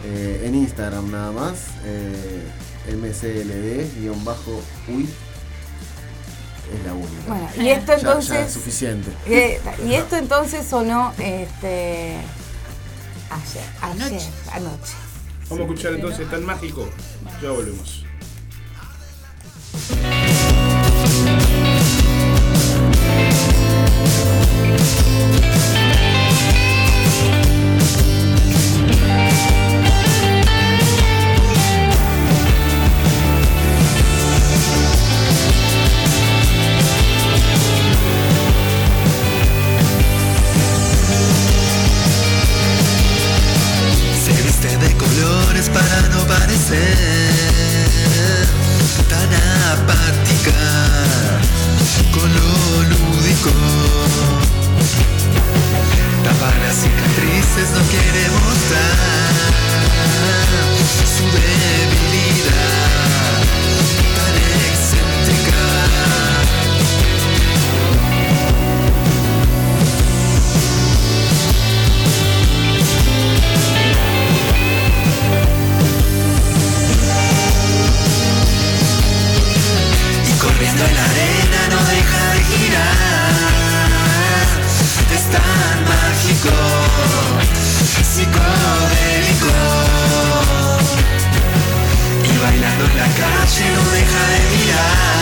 Eh, 0.06 0.44
en 0.46 0.56
Instagram 0.56 1.12
nada 1.12 1.32
más, 1.32 1.54
eh, 1.86 2.44
mcld-uy 2.92 5.08
es 6.78 6.84
la 6.86 6.94
única. 6.94 7.24
Bueno, 7.28 7.48
y 7.58 7.70
esto 7.70 7.92
Ya- 7.94 7.98
ya 7.98 8.00
entonces. 8.10 8.48
es 8.48 8.54
suficiente. 8.54 9.12
eh, 9.26 9.60
y 9.86 9.94
esto 9.94 10.16
entonces 10.18 10.66
sonó 10.68 11.14
este, 11.20 12.18
ayer, 13.30 13.64
ayer, 13.82 14.06
Anoche. 14.12 14.30
anoche. 14.52 14.94
Vamos 15.50 15.60
a 15.60 15.64
escuchar 15.64 15.94
entonces 15.94 16.30
Tan 16.30 16.46
Mágico. 16.46 16.88
Ya 17.42 17.52
volvemos. 17.52 18.04
Se 24.34 25.63
lúdico. 53.52 53.52
Tapa 56.24 56.52
las 56.62 56.76
cicatrices, 56.76 57.70
no 57.72 57.82
quiere 57.90 58.30
mostrar 58.30 59.34
su 61.06 61.24
debilidad 61.24 61.93
tan 85.34 85.78
mágico, 85.92 86.56
psicodélico. 88.12 89.54
Y 92.24 92.38
bailando 92.44 92.86
en 92.86 92.98
la 92.98 93.08
calle 93.20 93.66
no 93.76 93.84
deja 93.92 94.22
de 94.32 94.40
mirar 94.52 95.13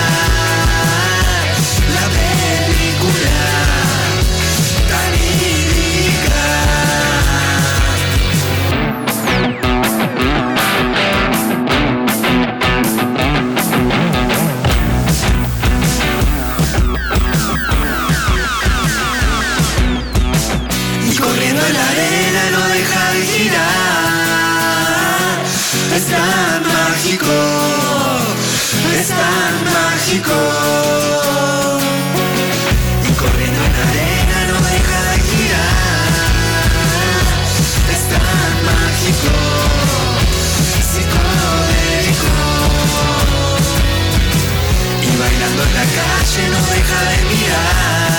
no 46.49 46.65
deja 46.65 47.03
de 47.03 47.23
mirar 47.25 48.10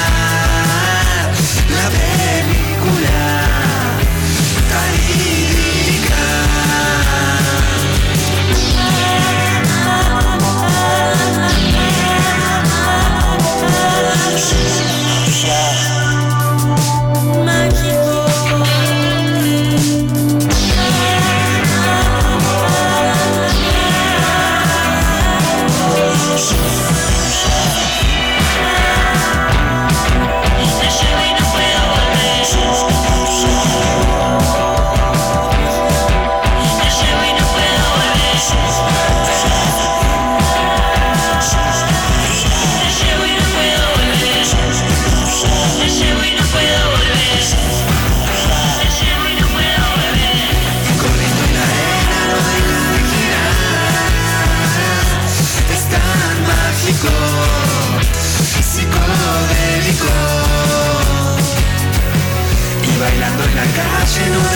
en 64.21 64.52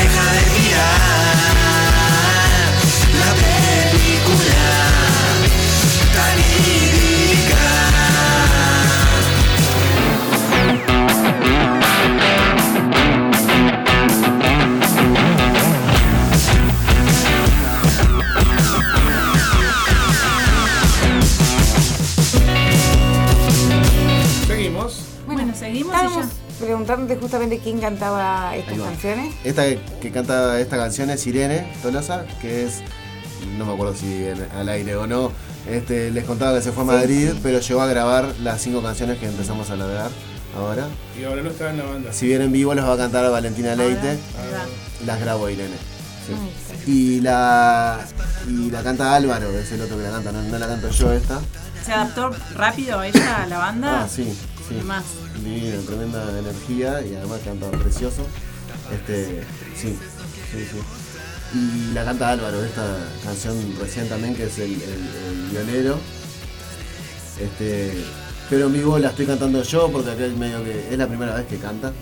justamente 27.14 27.60
quién 27.60 27.78
cantaba 27.78 28.56
estas 28.56 28.76
canciones. 28.78 29.32
Esta 29.44 29.62
que, 29.64 29.78
que 30.00 30.10
canta 30.10 30.58
esta 30.58 30.76
canción 30.76 31.10
es 31.10 31.24
Irene 31.28 31.72
Tolosa, 31.82 32.24
que 32.42 32.64
es, 32.64 32.80
no 33.56 33.64
me 33.66 33.72
acuerdo 33.74 33.94
si 33.94 34.24
en- 34.26 34.48
al 34.58 34.68
aire 34.68 34.96
o 34.96 35.06
no, 35.06 35.30
este, 35.70 36.10
les 36.10 36.24
contaba 36.24 36.56
que 36.58 36.64
se 36.64 36.72
fue 36.72 36.82
a 36.82 36.86
Madrid, 36.86 37.28
sí. 37.32 37.40
pero 37.42 37.60
llegó 37.60 37.80
a 37.82 37.86
grabar 37.86 38.34
las 38.42 38.60
cinco 38.60 38.82
canciones 38.82 39.18
que 39.18 39.26
empezamos 39.26 39.70
a 39.70 39.76
largar 39.76 40.10
ahora. 40.58 40.88
Y 41.20 41.22
ahora 41.24 41.42
no 41.42 41.50
está 41.50 41.70
en 41.70 41.76
la 41.78 41.84
banda. 41.84 42.12
Si 42.12 42.26
vienen 42.26 42.50
vivo 42.50 42.74
las 42.74 42.84
va 42.88 42.94
a 42.94 42.96
cantar 42.96 43.30
Valentina 43.30 43.76
Leite, 43.76 44.18
las 45.04 45.20
grabó 45.20 45.48
Irene. 45.48 45.76
sí. 46.26 46.32
Y 46.90 47.20
la 47.20 47.98
y 48.48 48.70
la 48.70 48.82
canta 48.82 49.14
Álvaro, 49.16 49.50
que 49.50 49.60
es 49.60 49.72
el 49.72 49.80
otro 49.82 49.96
que 49.96 50.04
la 50.04 50.10
canta, 50.10 50.30
no, 50.32 50.40
no 50.42 50.58
la 50.58 50.66
canto 50.68 50.88
yo 50.90 51.12
esta. 51.12 51.40
¿Se 51.84 51.92
adaptó 51.92 52.30
rápido 52.54 53.02
ella 53.02 53.42
a 53.42 53.46
la 53.46 53.58
banda? 53.58 54.02
Ah, 54.04 54.08
sí, 54.08 54.36
sí. 54.68 54.74
Más. 54.84 55.04
Divino, 55.47 55.81
tremenda 55.82 56.39
energía 56.39 57.01
y 57.06 57.14
además 57.14 57.40
canta 57.44 57.70
precioso. 57.70 58.23
Este, 58.93 59.44
sí, 59.77 59.97
sí, 60.51 60.66
sí. 60.70 60.78
Y 61.55 61.94
la 61.94 62.05
canta 62.05 62.31
Álvaro, 62.31 62.64
esta 62.64 62.97
canción 63.23 63.56
recién 63.81 64.09
también, 64.09 64.35
que 64.35 64.44
es 64.44 64.59
el, 64.59 64.77
violero. 65.52 65.98
Este, 67.40 67.93
pero 68.51 68.66
en 68.66 68.73
vivo 68.73 68.98
la 68.98 69.10
estoy 69.10 69.27
cantando 69.27 69.62
yo 69.62 69.90
porque 69.90 70.10
acá 70.10 70.24
es 70.24 70.36
medio 70.36 70.64
que 70.64 70.89
es 70.90 70.98
la 70.98 71.06
primera 71.06 71.35
vez 71.35 71.47
que 71.47 71.59
canta. 71.59 71.93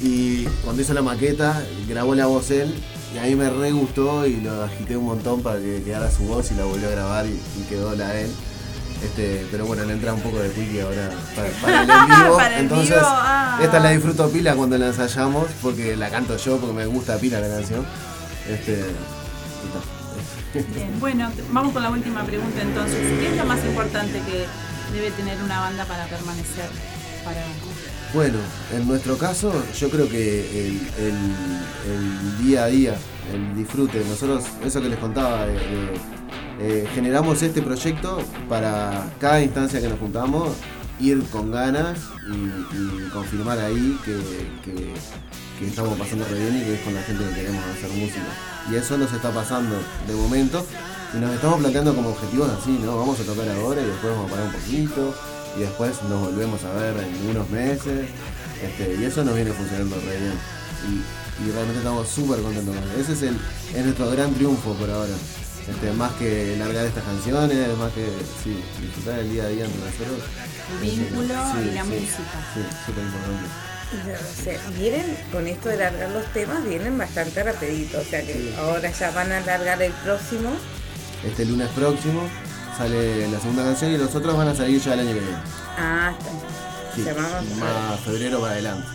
Y 0.00 0.44
cuando 0.64 0.82
hizo 0.82 0.94
la 0.94 1.02
maqueta, 1.02 1.62
grabó 1.88 2.16
la 2.16 2.26
voz 2.26 2.50
él 2.50 2.74
y 3.14 3.18
a 3.18 3.22
mí 3.22 3.36
me 3.36 3.48
re 3.50 3.70
gustó 3.70 4.26
y 4.26 4.40
lo 4.40 4.64
agité 4.64 4.96
un 4.96 5.04
montón 5.04 5.42
para 5.42 5.60
que 5.60 5.82
quedara 5.84 6.10
su 6.10 6.24
voz 6.24 6.50
y 6.50 6.54
la 6.54 6.64
volvió 6.64 6.88
a 6.88 6.90
grabar 6.90 7.26
y 7.26 7.62
quedó 7.68 7.94
la 7.94 8.18
él. 8.18 8.30
Este, 9.04 9.46
pero 9.50 9.66
bueno, 9.66 9.84
le 9.84 9.92
entra 9.94 10.14
un 10.14 10.20
poco 10.20 10.38
de 10.38 10.48
wiki 10.50 10.78
ahora 10.80 11.10
para, 11.34 11.48
para 11.60 11.82
el 11.82 11.90
en 11.90 12.06
vivo. 12.24 12.36
Para 12.36 12.54
el 12.56 12.60
Entonces, 12.62 12.96
vivo, 12.96 13.06
ah. 13.08 13.58
esta 13.62 13.80
la 13.80 13.90
disfruto 13.90 14.30
pila 14.30 14.54
cuando 14.54 14.78
la 14.78 14.86
ensayamos 14.88 15.46
porque 15.60 15.96
la 15.96 16.08
canto 16.10 16.36
yo 16.36 16.58
porque 16.58 16.74
me 16.74 16.86
gusta 16.86 17.16
pila 17.18 17.40
la 17.40 17.48
canción. 17.48 17.84
Este. 18.48 18.84
Bien, 20.74 21.00
bueno, 21.00 21.30
vamos 21.50 21.72
con 21.72 21.82
la 21.82 21.90
última 21.90 22.24
pregunta 22.24 22.60
entonces. 22.60 22.98
¿Qué 23.18 23.30
es 23.30 23.36
lo 23.36 23.44
más 23.44 23.64
importante 23.64 24.20
que 24.20 24.46
debe 24.92 25.10
tener 25.12 25.42
una 25.42 25.60
banda 25.60 25.84
para 25.86 26.04
permanecer? 26.06 26.66
Para... 27.24 27.40
Bueno, 28.12 28.38
en 28.76 28.86
nuestro 28.86 29.16
caso, 29.16 29.52
yo 29.78 29.88
creo 29.88 30.08
que 30.08 30.40
el, 30.50 30.80
el- 30.98 31.92
el 31.92 32.44
día 32.44 32.64
a 32.64 32.66
día, 32.66 32.94
el 33.32 33.56
disfrute, 33.56 34.04
nosotros, 34.06 34.44
eso 34.62 34.82
que 34.82 34.88
les 34.90 34.98
contaba, 34.98 35.46
eh, 35.48 35.94
eh, 36.64 36.86
generamos 36.94 37.42
este 37.42 37.60
proyecto 37.60 38.20
para 38.48 39.10
cada 39.18 39.42
instancia 39.42 39.80
que 39.80 39.88
nos 39.88 39.98
juntamos, 39.98 40.50
ir 41.00 41.20
con 41.24 41.50
ganas 41.50 41.98
y, 42.30 43.10
confirmar 43.10 43.58
ahí 43.58 43.98
que, 44.04 45.66
estamos 45.66 45.98
pasando 45.98 46.24
re 46.24 46.38
bien 46.38 46.56
y 46.56 46.64
que 46.64 46.74
es 46.74 46.80
con 46.82 46.94
la 46.94 47.02
gente 47.02 47.24
que 47.24 47.34
queremos 47.34 47.64
hacer 47.64 47.90
música. 47.90 48.22
Y 48.70 48.76
eso 48.76 48.96
nos 48.96 49.12
está 49.12 49.30
pasando 49.32 49.74
de 50.06 50.14
momento 50.14 50.64
y 51.12 51.18
nos 51.18 51.34
estamos 51.34 51.58
planteando 51.58 51.96
como 51.96 52.10
objetivos 52.10 52.48
así, 52.50 52.78
¿no? 52.84 52.96
Vamos 52.96 53.18
a 53.18 53.24
tocar 53.24 53.48
ahora 53.48 53.82
y 53.82 53.86
después 53.86 54.12
vamos 54.12 54.30
a 54.30 54.34
parar 54.34 54.46
un 54.46 54.52
poquito 54.52 55.14
y 55.56 55.60
después 55.62 56.00
nos 56.08 56.20
volvemos 56.20 56.62
a 56.64 56.72
ver 56.74 56.96
en 56.96 57.30
unos 57.30 57.50
meses 57.50 58.08
este, 58.62 58.96
y 59.00 59.04
eso 59.04 59.24
nos 59.24 59.34
viene 59.34 59.50
funcionando 59.50 59.96
re 59.96 60.16
bien 60.16 60.34
y, 60.90 61.50
realmente 61.50 61.78
estamos 61.78 62.08
súper 62.08 62.40
contentos. 62.40 62.76
Ese 63.00 63.14
es, 63.14 63.22
el, 63.22 63.36
es 63.74 63.84
nuestro 63.84 64.10
gran 64.10 64.32
triunfo 64.32 64.74
por 64.74 64.88
ahora. 64.88 65.14
Este, 65.68 65.92
más 65.92 66.12
que 66.14 66.56
largar 66.58 66.86
estas 66.86 67.04
canciones, 67.04 67.78
más 67.78 67.92
que 67.92 68.04
sí, 68.42 68.62
disfrutar 68.80 69.20
el 69.20 69.30
día 69.30 69.44
a 69.44 69.48
día 69.48 69.64
entre 69.64 69.80
nosotros. 69.80 70.28
Vínculo 70.80 71.34
sí, 71.52 71.68
y 71.68 71.74
la 71.74 71.82
sí, 71.84 71.88
música. 71.90 72.38
Sí, 72.54 72.60
súper 72.86 73.04
importante. 73.04 73.48
Ya, 74.06 74.18
o 74.18 74.42
sea, 74.44 74.58
vienen 74.76 75.16
con 75.30 75.46
esto 75.46 75.68
de 75.68 75.76
largar 75.76 76.10
los 76.10 76.24
temas, 76.32 76.64
vienen 76.64 76.96
bastante 76.98 77.42
rapidito. 77.42 77.98
O 78.00 78.04
sea 78.04 78.22
que 78.22 78.32
Sí. 78.32 78.54
ahora 78.58 78.90
ya 78.90 79.10
van 79.12 79.30
a 79.30 79.40
largar 79.40 79.80
el 79.82 79.92
próximo. 79.92 80.50
Este 81.24 81.44
lunes 81.44 81.68
próximo 81.76 82.22
sale 82.76 83.28
la 83.28 83.38
segunda 83.38 83.62
canción 83.64 83.92
y 83.92 83.98
los 83.98 84.14
otros 84.14 84.36
van 84.36 84.48
a 84.48 84.54
salir 84.56 84.80
ya 84.80 84.94
el 84.94 85.00
año 85.00 85.12
que 85.12 85.20
viene. 85.20 85.36
Ah, 85.78 86.14
está. 86.96 87.10
A- 87.12 87.42
más 87.60 88.00
febrero 88.00 88.40
para 88.40 88.54
adelante. 88.54 88.88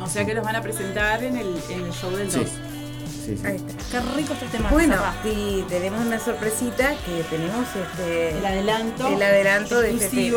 O 0.00 0.08
sea 0.08 0.24
que 0.26 0.34
los 0.34 0.44
van 0.44 0.56
a 0.56 0.62
presentar 0.62 1.22
en 1.22 1.36
el, 1.36 1.60
en 1.68 1.84
el 1.84 1.92
show 1.92 2.10
del 2.10 2.32
2. 2.32 2.46
Sí. 3.36 3.46
Ahí 3.46 3.56
está. 3.56 4.00
Qué 4.00 4.16
rico 4.16 4.32
este 4.34 4.46
tema. 4.46 4.70
Bueno, 4.70 4.96
sí, 5.22 5.64
tenemos 5.68 6.00
una 6.04 6.18
sorpresita 6.18 6.94
que 7.06 7.22
tenemos 7.30 7.66
este 7.74 8.38
El 8.38 8.46
adelanto 8.46 9.08
el 9.08 9.22
adelanto 9.22 9.80
de 9.80 9.90
este 9.94 10.32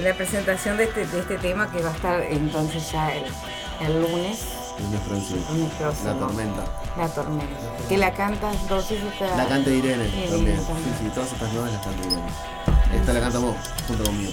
la 0.00 0.14
presentación 0.14 0.76
de 0.76 0.84
este, 0.84 1.06
de 1.06 1.20
este 1.20 1.38
tema 1.38 1.70
que 1.72 1.80
va 1.82 1.90
a 1.90 1.94
estar 1.94 2.20
entonces 2.22 2.92
ya 2.92 3.12
el, 3.14 3.24
el 3.80 4.02
lunes, 4.02 4.40
Lunes 4.78 5.00
próximo. 5.08 5.44
lunes 5.52 5.72
próximo. 5.78 6.10
La 6.12 6.18
tormenta. 6.18 6.64
La 6.98 7.08
tormenta. 7.08 7.56
Que 7.88 7.96
la 7.96 8.12
canta 8.12 8.52
entonces 8.52 8.98
esta- 9.02 9.36
La 9.36 9.48
canta 9.48 9.70
Irene 9.70 10.06
Irene 10.06 10.28
también. 10.30 10.58
Sí, 10.60 10.66
también. 10.66 10.94
sí, 11.00 11.10
todas 11.14 11.32
estas 11.32 11.52
nuevas 11.52 11.72
las 11.72 11.82
canta 11.82 12.06
Irene. 12.06 12.22
Esta 13.00 13.12
la 13.14 13.20
cantamos 13.20 13.56
junto 13.88 14.04
conmigo. 14.04 14.32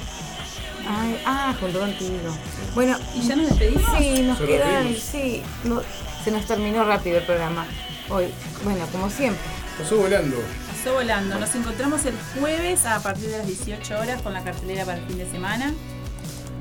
Ay, 0.89 1.21
ah, 1.25 1.53
junto 1.59 1.79
contigo. 1.79 2.31
Bueno, 2.75 2.97
¿Y 3.15 3.21
ya 3.21 3.35
nos 3.35 3.49
despedimos? 3.49 3.97
Sí, 3.97 4.21
nos 4.23 4.37
¿Se 4.37 4.45
quedan, 4.45 4.95
sí, 4.95 5.43
no- 5.63 5.81
se 6.27 6.31
nos 6.31 6.45
terminó 6.45 6.83
rápido 6.83 7.19
el 7.19 7.23
programa 7.23 7.65
hoy. 8.09 8.25
Bueno, 8.65 8.85
como 8.91 9.09
siempre. 9.09 9.41
Pasó 9.77 9.95
volando. 9.95 10.35
Pasó 10.67 10.95
volando. 10.95 11.39
Nos 11.39 11.55
encontramos 11.55 12.05
el 12.05 12.15
jueves 12.37 12.85
a 12.85 13.01
partir 13.01 13.29
de 13.29 13.37
las 13.37 13.47
18 13.47 13.97
horas 13.97 14.21
con 14.21 14.33
la 14.33 14.43
cartelera 14.43 14.83
para 14.83 14.97
el 14.97 15.05
fin 15.05 15.19
de 15.19 15.31
semana. 15.31 15.73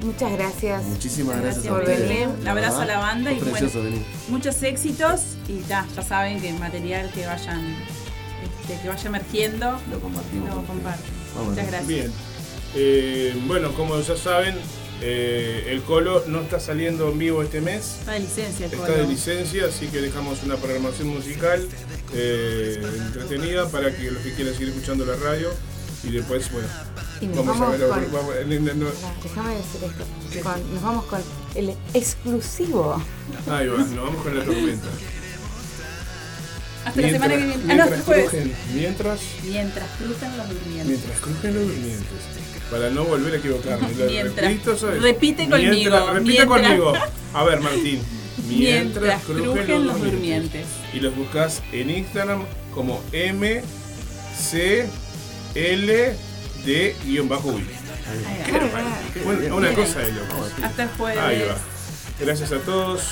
Muchas 0.05 0.31
gracias. 0.31 0.85
Muchísimas 0.85 1.41
gracias, 1.41 1.67
por 1.67 1.85
venir. 1.85 2.29
Un 2.29 2.47
abrazo 2.47 2.83
a 2.83 2.87
la 2.87 2.99
banda 2.99 3.33
y 3.33 3.41
bueno, 3.41 3.69
venir. 3.75 4.05
muchos 4.29 4.63
éxitos 4.63 5.23
y 5.49 5.59
ta, 5.63 5.85
ya 5.97 6.03
saben 6.03 6.41
que 6.41 6.53
material 6.53 7.11
que 7.11 7.27
vayan 7.27 7.75
este, 8.45 8.81
que 8.81 8.89
vaya 8.89 9.09
emergiendo 9.09 9.81
Lo 9.91 9.99
compartimos. 9.99 10.49
lo 10.49 10.63
comparten. 10.63 11.11
Muchas 11.45 11.67
gracias. 11.67 11.89
Bien. 11.89 12.13
Eh, 12.77 13.43
bueno, 13.49 13.73
como 13.73 13.99
ya 13.99 14.17
saben, 14.17 14.55
eh, 15.03 15.67
el 15.69 15.83
Colo 15.83 16.25
no 16.27 16.41
está 16.43 16.59
saliendo 16.61 17.11
en 17.11 17.19
vivo 17.19 17.43
este 17.43 17.61
mes. 17.61 17.97
Está 18.01 18.13
de 18.13 18.21
licencia 18.21 18.67
el 18.67 18.73
Está 18.73 18.87
Colo. 18.87 18.99
de 18.99 19.07
licencia, 19.09 19.67
así 19.67 19.87
que 19.89 20.01
dejamos 20.01 20.43
una 20.43 20.57
programación 20.57 21.09
musical 21.09 21.67
eh, 22.15 22.81
entretenida 23.07 23.69
para 23.69 23.95
que 23.95 24.11
los 24.11 24.23
que 24.23 24.33
quieran 24.35 24.55
seguir 24.55 24.69
escuchando 24.71 25.05
la 25.05 25.17
radio 25.17 25.51
y 26.05 26.11
después, 26.11 26.51
bueno, 26.53 26.69
Y 27.21 27.27
nos 27.27 27.45
vamos, 27.47 27.61
a 27.69 27.71
ver. 27.71 27.89
con- 27.89 28.13
vamos- 28.13 28.35
no- 28.47 28.75
no- 28.75 28.91
Déjame 29.23 29.55
decir 29.57 29.81
esto. 29.85 30.43
Con- 30.43 30.75
nos 30.75 30.83
vamos 30.83 31.05
con 31.07 31.21
el 31.55 31.75
exclusivo. 31.95 33.03
ahí 33.51 33.67
va, 33.69 33.79
nos 33.79 33.97
vamos 33.97 34.23
con 34.23 34.39
la 34.39 34.45
tormenta. 34.45 34.89
Hasta 36.85 37.01
la 37.01 37.11
semana 37.11 37.35
que 37.35 37.45
viene. 37.47 37.55
Ah, 37.55 37.59
no, 37.59 37.65
mientras 37.67 37.93
el 37.93 38.03
jueves. 38.05 38.29
crujen, 38.31 38.55
mientras, 38.75 39.21
Mientras 39.43 39.89
cruzan 39.99 40.39
los 40.39 40.49
durmientes. 40.49 40.87
mientras 40.87 41.21
crujen 41.21 41.55
los 41.55 41.63
durmientes. 41.67 42.07
Para 42.71 42.91
no 42.91 43.05
volver 43.05 43.35
a 43.35 43.37
equivocarme. 43.37 43.89
Mientras. 44.09 44.83
Repite 45.01 45.49
conmigo, 45.49 45.73
Mientras- 45.73 46.07
repite 46.15 46.23
mientras. 46.47 46.47
conmigo. 46.47 46.93
A 47.35 47.45
ver, 47.45 47.61
Martín. 47.61 48.03
Mientras 48.49 49.23
crujen 49.25 49.87
los 49.87 50.01
durmientes. 50.03 50.67
Y 50.93 51.01
los 51.01 51.15
buscas 51.17 51.63
en 51.73 51.91
Instagram 51.91 52.43
como 52.75 53.01
M 53.13 53.63
C 54.37 54.89
L 55.55 56.17
D 56.65 56.97
guion 57.05 57.29
bajo 57.29 57.49
Uy. 57.49 57.65
Qué 58.47 58.57
hermano, 58.57 58.89
qué 59.15 59.21
Una, 59.21 59.55
una 59.55 59.73
cosa 59.75 60.01
de 60.01 60.13
locos. 60.13 60.51
Hasta 60.63 60.83
el 60.85 60.89
jueves. 60.91 61.19
Ahí 61.21 61.43
va. 61.49 61.57
Gracias 62.21 62.53
a 62.53 62.59
todos. 62.59 63.03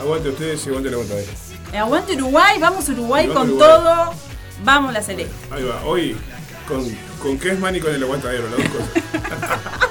Aguante 0.00 0.28
ustedes 0.30 0.64
y 0.66 0.68
aguante 0.68 0.88
la 0.90 0.96
aguantadera. 0.96 1.32
Eh, 1.72 1.78
Aguante 1.78 2.14
Uruguay, 2.14 2.58
vamos 2.60 2.88
Uruguay 2.88 3.26
Vamos 3.26 3.40
con 3.42 3.50
Uruguay. 3.50 3.68
todo. 3.70 4.14
Vamos 4.64 4.92
la 4.92 5.02
celeste. 5.02 5.32
Ahí 5.50 5.62
va. 5.64 5.82
Hoy 5.84 6.16
con, 6.68 6.84
con 7.20 7.38
Kesman 7.38 7.76
y 7.76 7.80
con 7.80 7.94
el 7.94 8.02
aguantadero, 8.02 8.48
las 8.48 8.58
dos 8.58 8.68
cosas. 8.68 9.80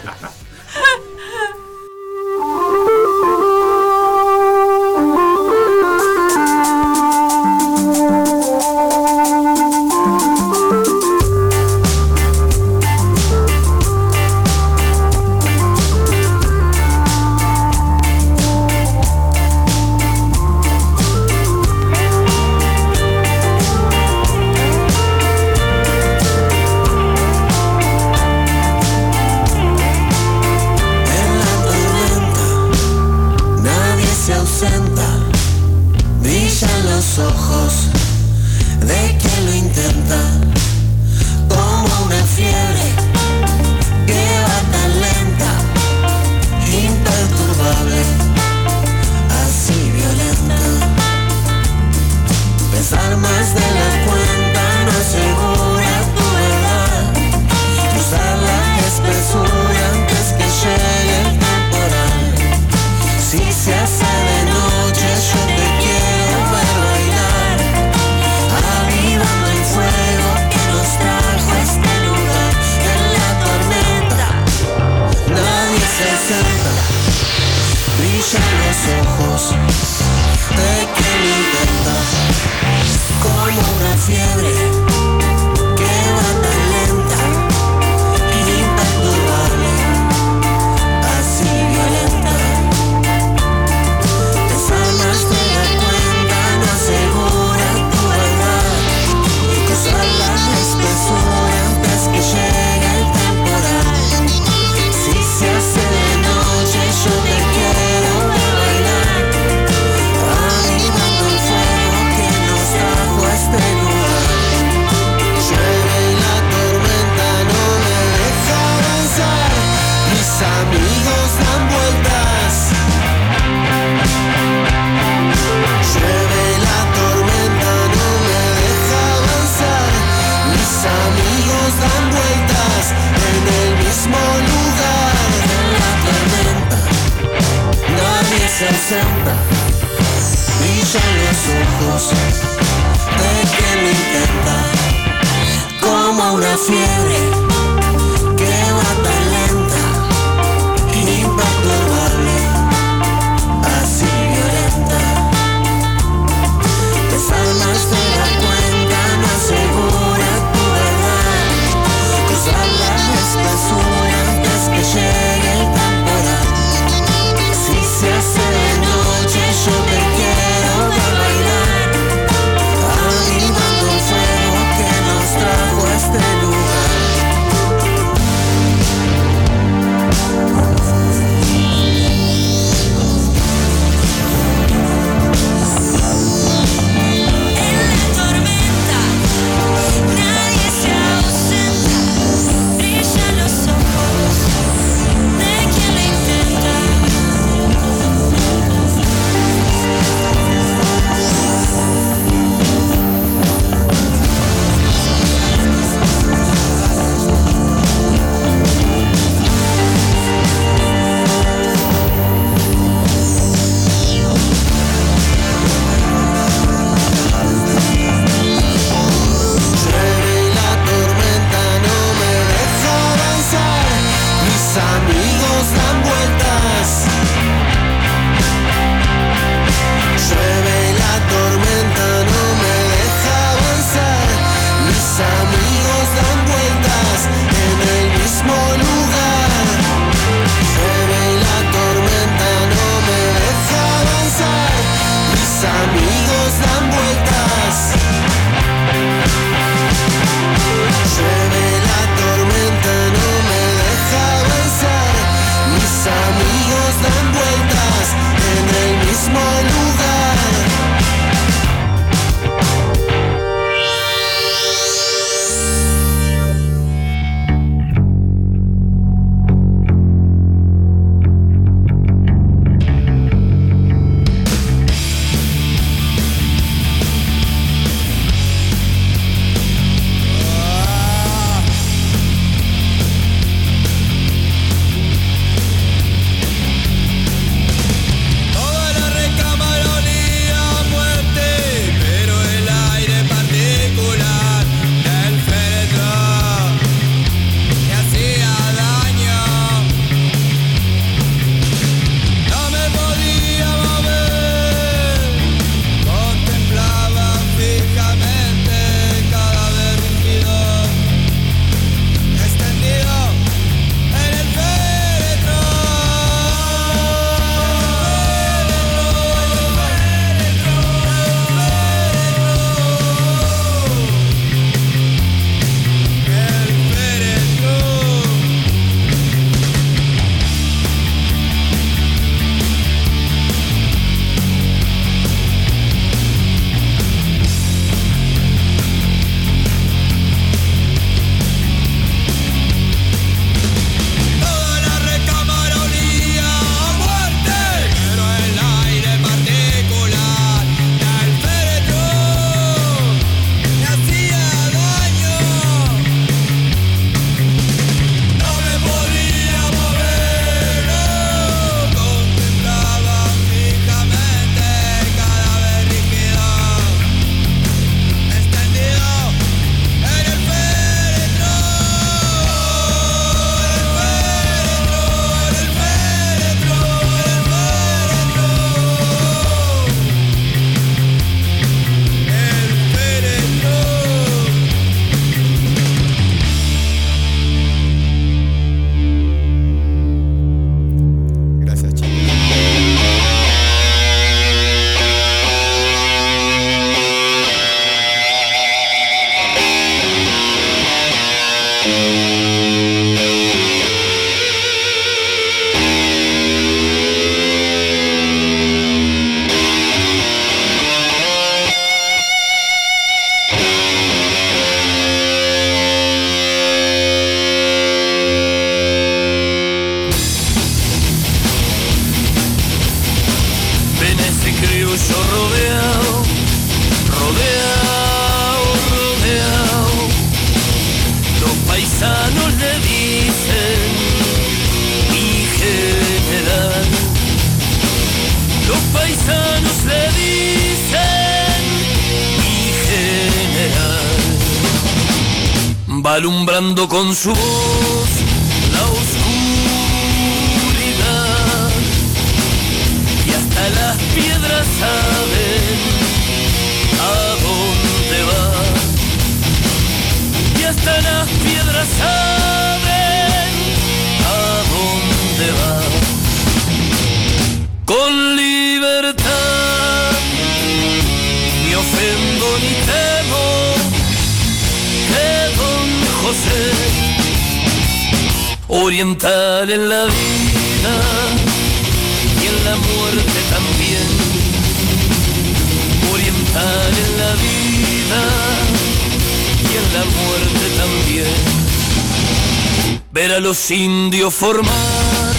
formar 494.40 495.36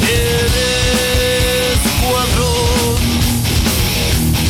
el 0.00 0.52
escuadrón 1.74 3.02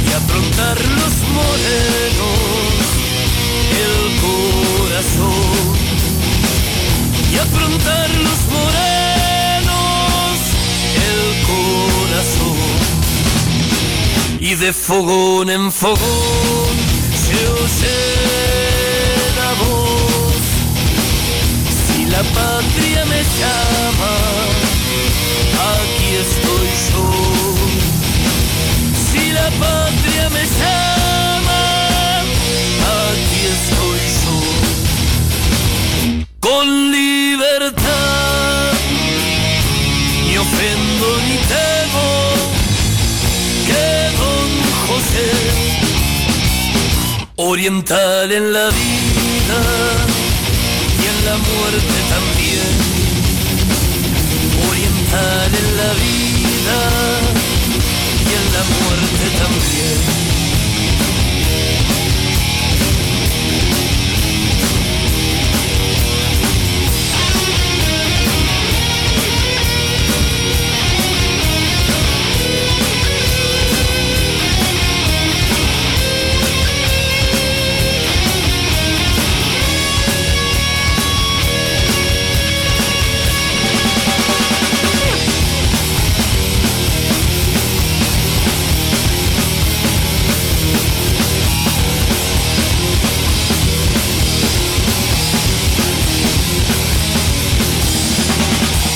y 0.07 0.11
afrontar 0.12 0.79
los 0.79 1.15
morenos 1.35 2.85
el 3.87 3.99
corazón 4.27 5.75
y 7.33 7.35
afrontar 7.39 8.09
los 8.27 8.41
morenos 8.55 10.39
el 11.11 11.23
corazón. 11.51 12.59
Y 14.39 14.55
de 14.55 14.73
fogón 14.73 15.51
en 15.51 15.73
fogón 15.73 16.19